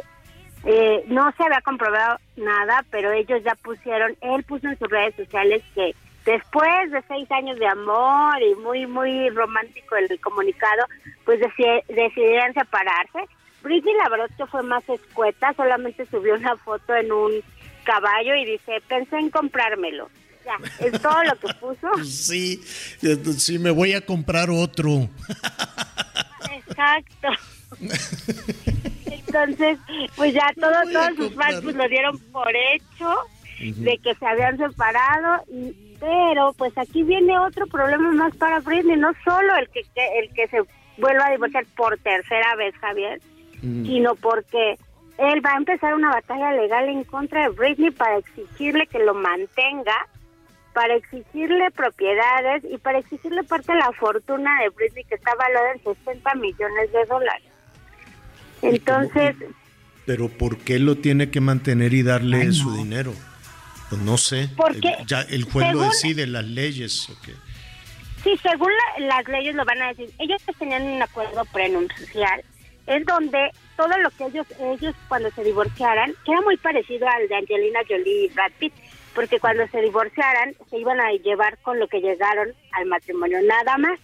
[0.65, 5.15] Eh, no se había comprobado nada, pero ellos ya pusieron, él puso en sus redes
[5.17, 5.93] sociales que
[6.25, 10.87] después de seis años de amor y muy muy romántico el comunicado,
[11.25, 13.29] pues deci- decidieron separarse.
[13.63, 17.33] Britney la verdad que fue más escueta, solamente subió una foto en un
[17.85, 20.09] caballo y dice, pensé en comprármelo.
[20.45, 21.89] Ya, es todo lo que puso.
[22.05, 22.57] Sí,
[23.39, 25.09] sí, me voy a comprar otro.
[26.53, 27.29] Exacto.
[29.07, 29.79] Entonces,
[30.17, 33.15] pues ya todos, todos sus fans pues, lo dieron por hecho
[33.59, 38.97] de que se habían separado y pero pues aquí viene otro problema más para Britney,
[38.97, 40.61] no solo el que, que- el que se
[40.99, 43.21] vuelva a divorciar por tercera vez, Javier,
[43.63, 44.77] sino porque
[45.19, 49.15] él va a empezar una batalla legal en contra de Britney para exigirle que lo
[49.15, 49.95] mantenga,
[50.75, 55.73] para exigirle propiedades y para exigirle parte de la fortuna de Britney que está valorada
[55.75, 57.45] en 60 millones de dólares.
[58.63, 59.37] Entonces,
[60.07, 63.13] Pero ¿por qué lo tiene que mantener y darle su dinero?
[63.89, 64.49] Pues no sé.
[64.57, 67.09] Porque, Eh, ya el juez lo decide, las leyes.
[68.25, 70.11] Sí, según la- las leyes lo van a decir.
[70.19, 72.43] Ellos tenían un acuerdo prenupcial
[72.93, 77.29] en donde todo lo que ellos ellos cuando se divorciaran, que era muy parecido al
[77.29, 78.73] de Angelina Jolie y Brad Pitt,
[79.15, 83.79] porque cuando se divorciaran se iban a llevar con lo que llegaron al matrimonio nada
[83.79, 83.99] más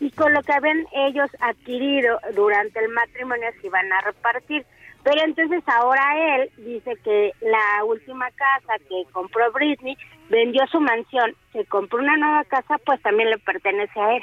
[0.00, 4.64] y con lo que habían ellos adquirido durante el matrimonio se iban a repartir.
[5.02, 6.02] Pero entonces ahora
[6.36, 9.96] él dice que la última casa que compró Britney
[10.30, 14.22] vendió su mansión, se compró una nueva casa, pues también le pertenece a él.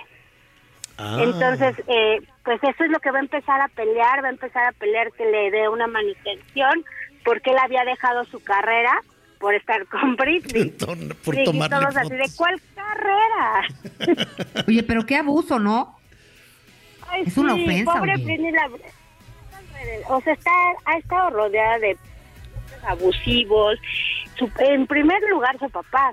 [1.04, 1.18] Ah.
[1.24, 4.66] Entonces, eh, pues eso es lo que va a empezar a pelear, va a empezar
[4.66, 6.84] a pelear que le dé una manutención,
[7.26, 9.02] porque él había dejado su carrera
[9.40, 10.70] por estar con Britney.
[11.26, 14.28] por y tomarle todos así de, ¿cuál carrera?
[14.68, 15.98] Oye, pero qué abuso, ¿no?
[17.10, 18.24] Ay, Es una sí, ofensa, Pobre oye.
[18.26, 18.70] Britney, la-
[20.10, 20.52] o sea, está,
[20.86, 21.98] ha estado rodeada de
[22.88, 23.80] abusivos.
[24.38, 26.12] Su- en primer lugar, su papá.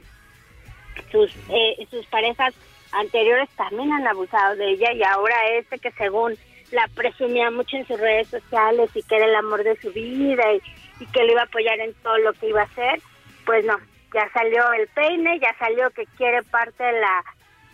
[1.12, 2.54] Sus, eh, sus parejas
[2.92, 6.36] anteriores también han abusado de ella y ahora este que según
[6.72, 10.44] la presumía mucho en sus redes sociales y que era el amor de su vida
[10.52, 13.00] y, que le iba a apoyar en todo lo que iba a hacer,
[13.46, 13.78] pues no,
[14.12, 17.24] ya salió el peine, ya salió que quiere parte de la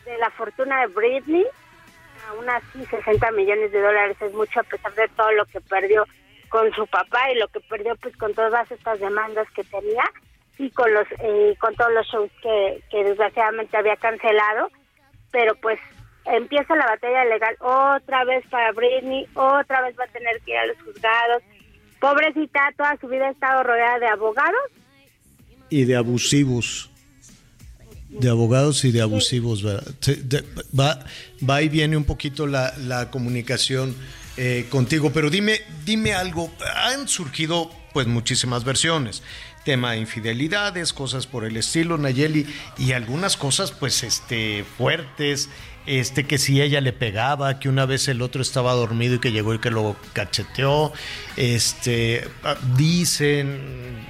[0.05, 1.47] de la fortuna de Britney,
[2.29, 6.07] aún así 60 millones de dólares es mucho a pesar de todo lo que perdió
[6.51, 10.05] con su papá y lo que perdió pues con todas estas demandas que tenía
[10.59, 14.69] y con los eh, con todos los shows que, que desgraciadamente había cancelado
[15.35, 15.81] pero pues
[16.27, 20.59] empieza la batalla legal otra vez para Britney otra vez va a tener que ir
[20.59, 21.43] a los juzgados
[21.99, 24.63] pobrecita toda su vida ha estado rodeada de abogados
[25.71, 26.91] Y de abusivos.
[28.09, 29.93] De abogados y de abusivos, ¿verdad?
[30.79, 31.05] Va,
[31.49, 33.97] va y viene un poquito la, la comunicación
[34.37, 36.49] eh, contigo, pero dime, dime algo.
[36.77, 39.23] Han surgido pues muchísimas versiones.
[39.65, 42.47] Tema de infidelidades, cosas por el estilo, Nayeli,
[42.77, 45.49] y algunas cosas pues este fuertes,
[45.87, 49.33] este que si ella le pegaba, que una vez el otro estaba dormido y que
[49.33, 50.93] llegó y que lo cacheteó,
[51.37, 54.07] este ah, dicen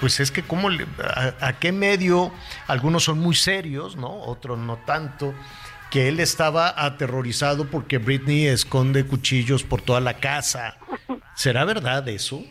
[0.00, 2.32] pues es que cómo le- a, a qué medio
[2.66, 4.10] algunos son muy serios, ¿no?
[4.22, 5.32] Otros no tanto
[5.90, 10.76] que él estaba aterrorizado porque Britney esconde cuchillos por toda la casa.
[11.36, 12.44] ¿Será verdad eso?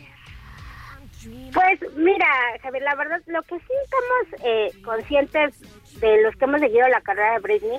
[1.52, 2.26] Pues mira,
[2.62, 7.00] Javier, la verdad, lo que sí estamos eh, conscientes de los que hemos seguido la
[7.00, 7.78] carrera de Britney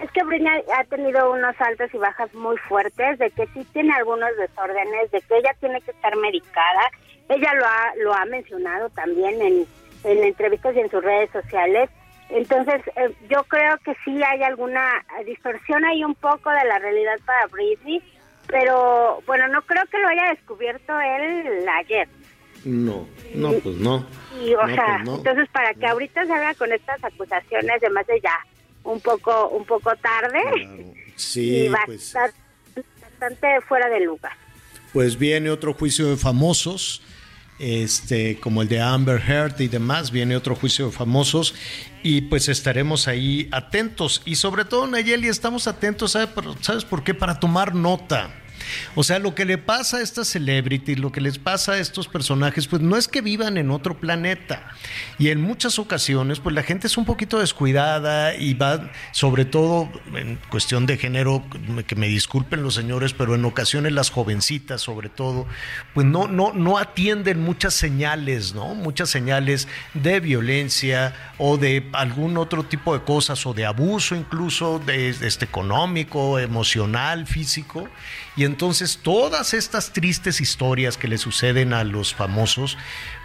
[0.00, 3.92] es que Britney ha tenido unos altos y bajas muy fuertes, de que sí tiene
[3.94, 6.90] algunos desórdenes, de que ella tiene que estar medicada.
[7.28, 9.66] Ella lo ha, lo ha mencionado también en,
[10.02, 11.90] en entrevistas y en sus redes sociales.
[12.30, 17.18] Entonces, eh, yo creo que sí hay alguna distorsión ahí un poco de la realidad
[17.24, 18.02] para Britney,
[18.48, 22.08] pero bueno, no creo que lo haya descubierto él ayer.
[22.64, 24.06] No, no, pues no.
[24.42, 25.16] Y, o No, sea, pues no.
[25.16, 28.38] entonces para que ahorita salga con estas acusaciones, además de ya
[28.84, 30.40] un poco un poco tarde
[31.16, 32.32] Sí, y va pues, a estar
[33.02, 34.32] bastante fuera de lugar.
[34.92, 37.02] pues viene otro juicio de famosos,
[37.58, 41.54] este, como el de Amber Heard y demás, viene otro juicio de famosos
[42.02, 47.04] y pues estaremos ahí atentos y sobre todo Nayeli estamos atentos, ¿sabe por- ¿sabes por
[47.04, 47.14] qué?
[47.14, 48.30] Para tomar nota.
[48.94, 52.08] O sea, lo que le pasa a estas celebrities, lo que les pasa a estos
[52.08, 54.68] personajes, pues no es que vivan en otro planeta.
[55.18, 59.90] Y en muchas ocasiones, pues la gente es un poquito descuidada y va, sobre todo
[60.14, 61.44] en cuestión de género,
[61.86, 65.46] que me disculpen los señores, pero en ocasiones las jovencitas, sobre todo,
[65.92, 68.74] pues no, no, no atienden muchas señales, ¿no?
[68.74, 74.78] Muchas señales de violencia o de algún otro tipo de cosas, o de abuso incluso,
[74.78, 77.88] de, este, económico, emocional, físico.
[78.36, 82.76] Y entonces todas estas tristes historias que le suceden a los famosos,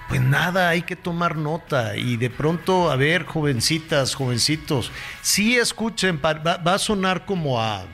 [0.08, 4.92] pues nada, hay que tomar nota y de pronto, a ver, jovencitas, jovencitos,
[5.22, 7.86] sí escuchen, va, a sonar como a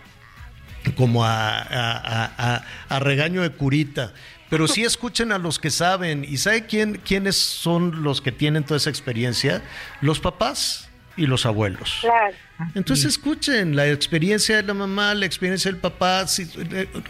[0.95, 4.13] como a- a- a regaño de curita.
[4.51, 6.23] Pero sí escuchen a los que saben.
[6.23, 9.63] ¿Y sabe quién, quiénes son los que tienen toda esa experiencia?
[10.01, 10.84] Los papás
[11.17, 11.97] y los abuelos.
[12.01, 12.35] Claro.
[12.75, 16.49] Entonces escuchen la experiencia de la mamá, la experiencia del papá, si-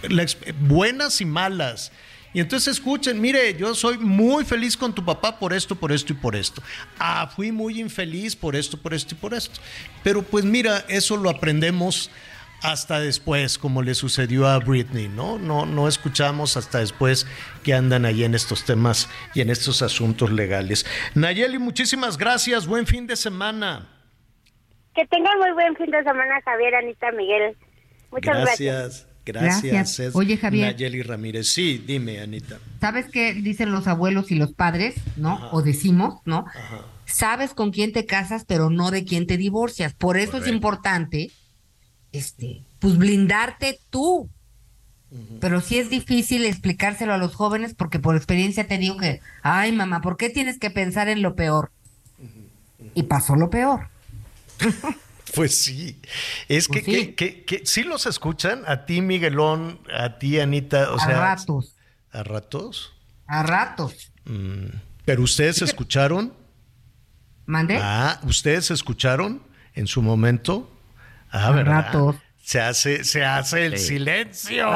[0.09, 1.91] la ex- buenas y malas.
[2.33, 6.11] Y entonces escuchen, mire, yo soy muy feliz con tu papá por esto, por esto
[6.11, 6.61] y por esto.
[6.99, 9.61] Ah, fui muy infeliz por esto, por esto y por esto.
[10.03, 12.09] Pero pues mira, eso lo aprendemos
[12.61, 15.37] hasta después, como le sucedió a Britney, ¿no?
[15.39, 17.25] No, no escuchamos hasta después
[17.63, 20.85] que andan ahí en estos temas y en estos asuntos legales.
[21.13, 23.87] Nayeli, muchísimas gracias, buen fin de semana.
[24.95, 27.55] Que tengan muy buen fin de semana, Javier, Anita, Miguel.
[28.11, 29.07] Muchas gracias.
[29.25, 29.73] Gracias, gracias.
[29.73, 30.15] Gracias.
[30.15, 30.73] Oye, Javier.
[30.73, 31.47] Nayeli Ramírez.
[31.47, 32.59] Sí, dime, Anita.
[32.79, 35.49] ¿Sabes qué dicen los abuelos y los padres, no?
[35.51, 36.45] O decimos, ¿no?
[37.05, 39.93] Sabes con quién te casas, pero no de quién te divorcias.
[39.93, 41.31] Por eso es importante,
[42.11, 44.29] este, pues blindarte tú.
[45.39, 49.71] Pero sí es difícil explicárselo a los jóvenes porque por experiencia te digo que, ay
[49.71, 51.71] mamá, ¿por qué tienes que pensar en lo peor?
[52.93, 53.87] Y pasó lo peor.
[55.33, 55.99] Pues sí.
[56.47, 56.91] Es que, Pues sí.
[56.91, 60.91] que, que- que- sí los escuchan, a ti, Miguelón, a ti, Anita.
[60.93, 61.75] O A sea, ratos.
[62.11, 62.93] ¿A ratos?
[63.27, 64.11] A ratos.
[64.23, 64.67] Mm,
[65.03, 66.31] ¿Pero ustedes escucharon?
[67.47, 67.77] ¿Mande?
[67.81, 69.41] Ah, ¿ustedes escucharon
[69.73, 70.71] en su momento?
[71.31, 71.85] Ah, A ¿verdad?
[71.87, 72.15] ratos.
[72.47, 73.87] Se hace, se hace el Sí.
[73.87, 74.67] silencio.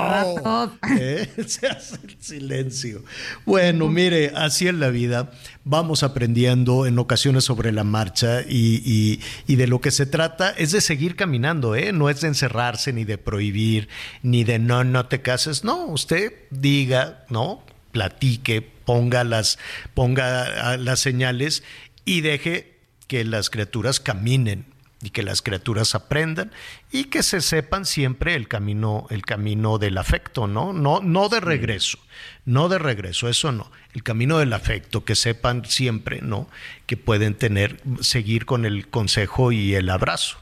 [0.99, 1.29] ¿Eh?
[1.47, 3.03] Se hace el silencio.
[3.45, 5.29] Bueno, mire, así es la vida.
[5.65, 10.49] Vamos aprendiendo en ocasiones sobre la marcha y, y- y de lo que se trata
[10.49, 11.93] es de seguir caminando, ¿eh?
[11.93, 13.87] No es de encerrarse ni de prohibir,
[14.23, 15.63] ni de no, no te cases.
[15.63, 17.63] No, usted diga, ¿no?
[17.91, 19.59] Platique, ponga las,
[19.93, 21.61] ponga ah, las señales
[22.03, 22.73] y deje
[23.05, 24.65] que las criaturas caminen
[25.01, 26.51] y que las criaturas aprendan
[26.91, 30.73] y que se sepan siempre el camino el camino del afecto, ¿no?
[30.73, 31.99] No no de regreso,
[32.45, 33.71] no de regreso, eso no.
[33.93, 36.49] El camino del afecto que sepan siempre, ¿no?
[36.85, 40.37] Que pueden tener seguir con el consejo y el abrazo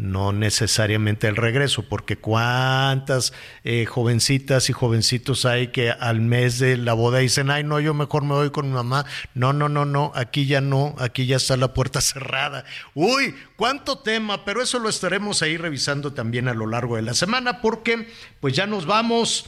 [0.00, 6.78] no necesariamente el regreso, porque cuántas eh, jovencitas y jovencitos hay que al mes de
[6.78, 9.04] la boda dicen, ay, no, yo mejor me voy con mi mamá.
[9.34, 12.64] No, no, no, no, aquí ya no, aquí ya está la puerta cerrada.
[12.94, 17.14] Uy, cuánto tema, pero eso lo estaremos ahí revisando también a lo largo de la
[17.14, 18.08] semana, porque
[18.40, 19.46] pues ya nos vamos.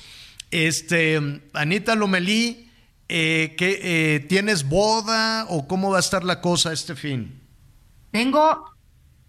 [0.51, 1.19] Este,
[1.55, 2.69] Anita Lomelí,
[3.09, 7.41] eh, ¿qué, eh, ¿tienes boda o cómo va a estar la cosa este fin?
[8.11, 8.72] Tengo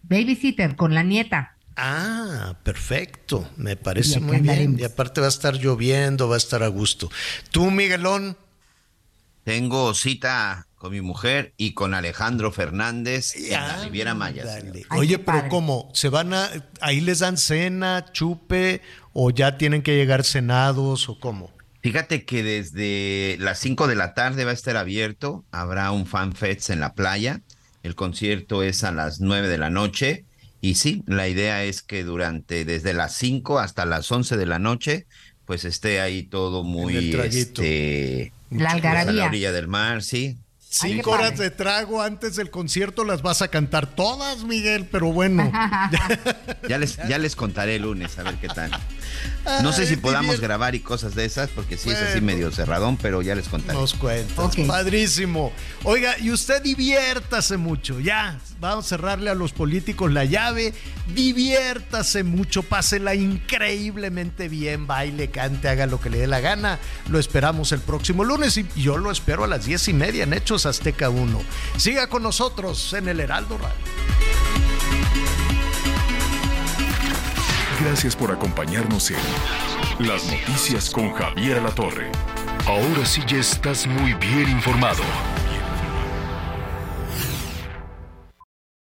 [0.03, 1.57] babysitter con la nieta.
[1.75, 3.49] Ah, perfecto.
[3.57, 4.77] Me parece Y muy bien.
[4.79, 7.09] Y aparte va a estar lloviendo, va a estar a gusto.
[7.51, 8.37] ¿Tú, Miguelón?
[9.43, 14.45] Tengo cita con mi mujer y con Alejandro Fernández en la Riviera Maya.
[14.91, 15.89] Oye, pero ¿cómo?
[15.93, 16.49] ¿Se van a,
[16.79, 18.81] ahí les dan cena, chupe,
[19.11, 21.51] o ya tienen que llegar cenados, o cómo?
[21.81, 26.33] Fíjate que desde las 5 de la tarde va a estar abierto, habrá un fan
[26.33, 27.41] fest en la playa,
[27.83, 30.25] el concierto es a las 9 de la noche
[30.61, 34.59] y sí, la idea es que durante desde las 5 hasta las 11 de la
[34.59, 35.05] noche
[35.45, 39.13] pues esté ahí todo muy este La pues, a algarabía.
[39.13, 40.37] la orilla del mar, sí.
[40.73, 45.51] Cinco horas de trago antes del concierto las vas a cantar todas, Miguel, pero bueno.
[46.67, 48.71] Ya les, ya les contaré el lunes a ver qué tal.
[49.61, 52.95] No sé si podamos grabar y cosas de esas, porque sí es así medio cerradón,
[52.95, 53.77] pero ya les contaré.
[53.77, 54.55] Nos cuentas.
[54.65, 55.51] Padrísimo.
[55.83, 57.99] Oiga, y usted diviértase mucho.
[57.99, 60.73] Ya, vamos a cerrarle a los políticos la llave.
[61.13, 66.79] Diviértase mucho, pásela increíblemente bien, baile, cante, haga lo que le dé la gana.
[67.09, 70.33] Lo esperamos el próximo lunes y yo lo espero a las diez y media en
[70.33, 71.41] Hechos Azteca 1.
[71.77, 73.73] Siga con nosotros en el Heraldo Radio.
[77.81, 82.09] Gracias por acompañarnos en Las Noticias con Javier La Torre.
[82.65, 85.03] Ahora sí ya estás muy bien informado.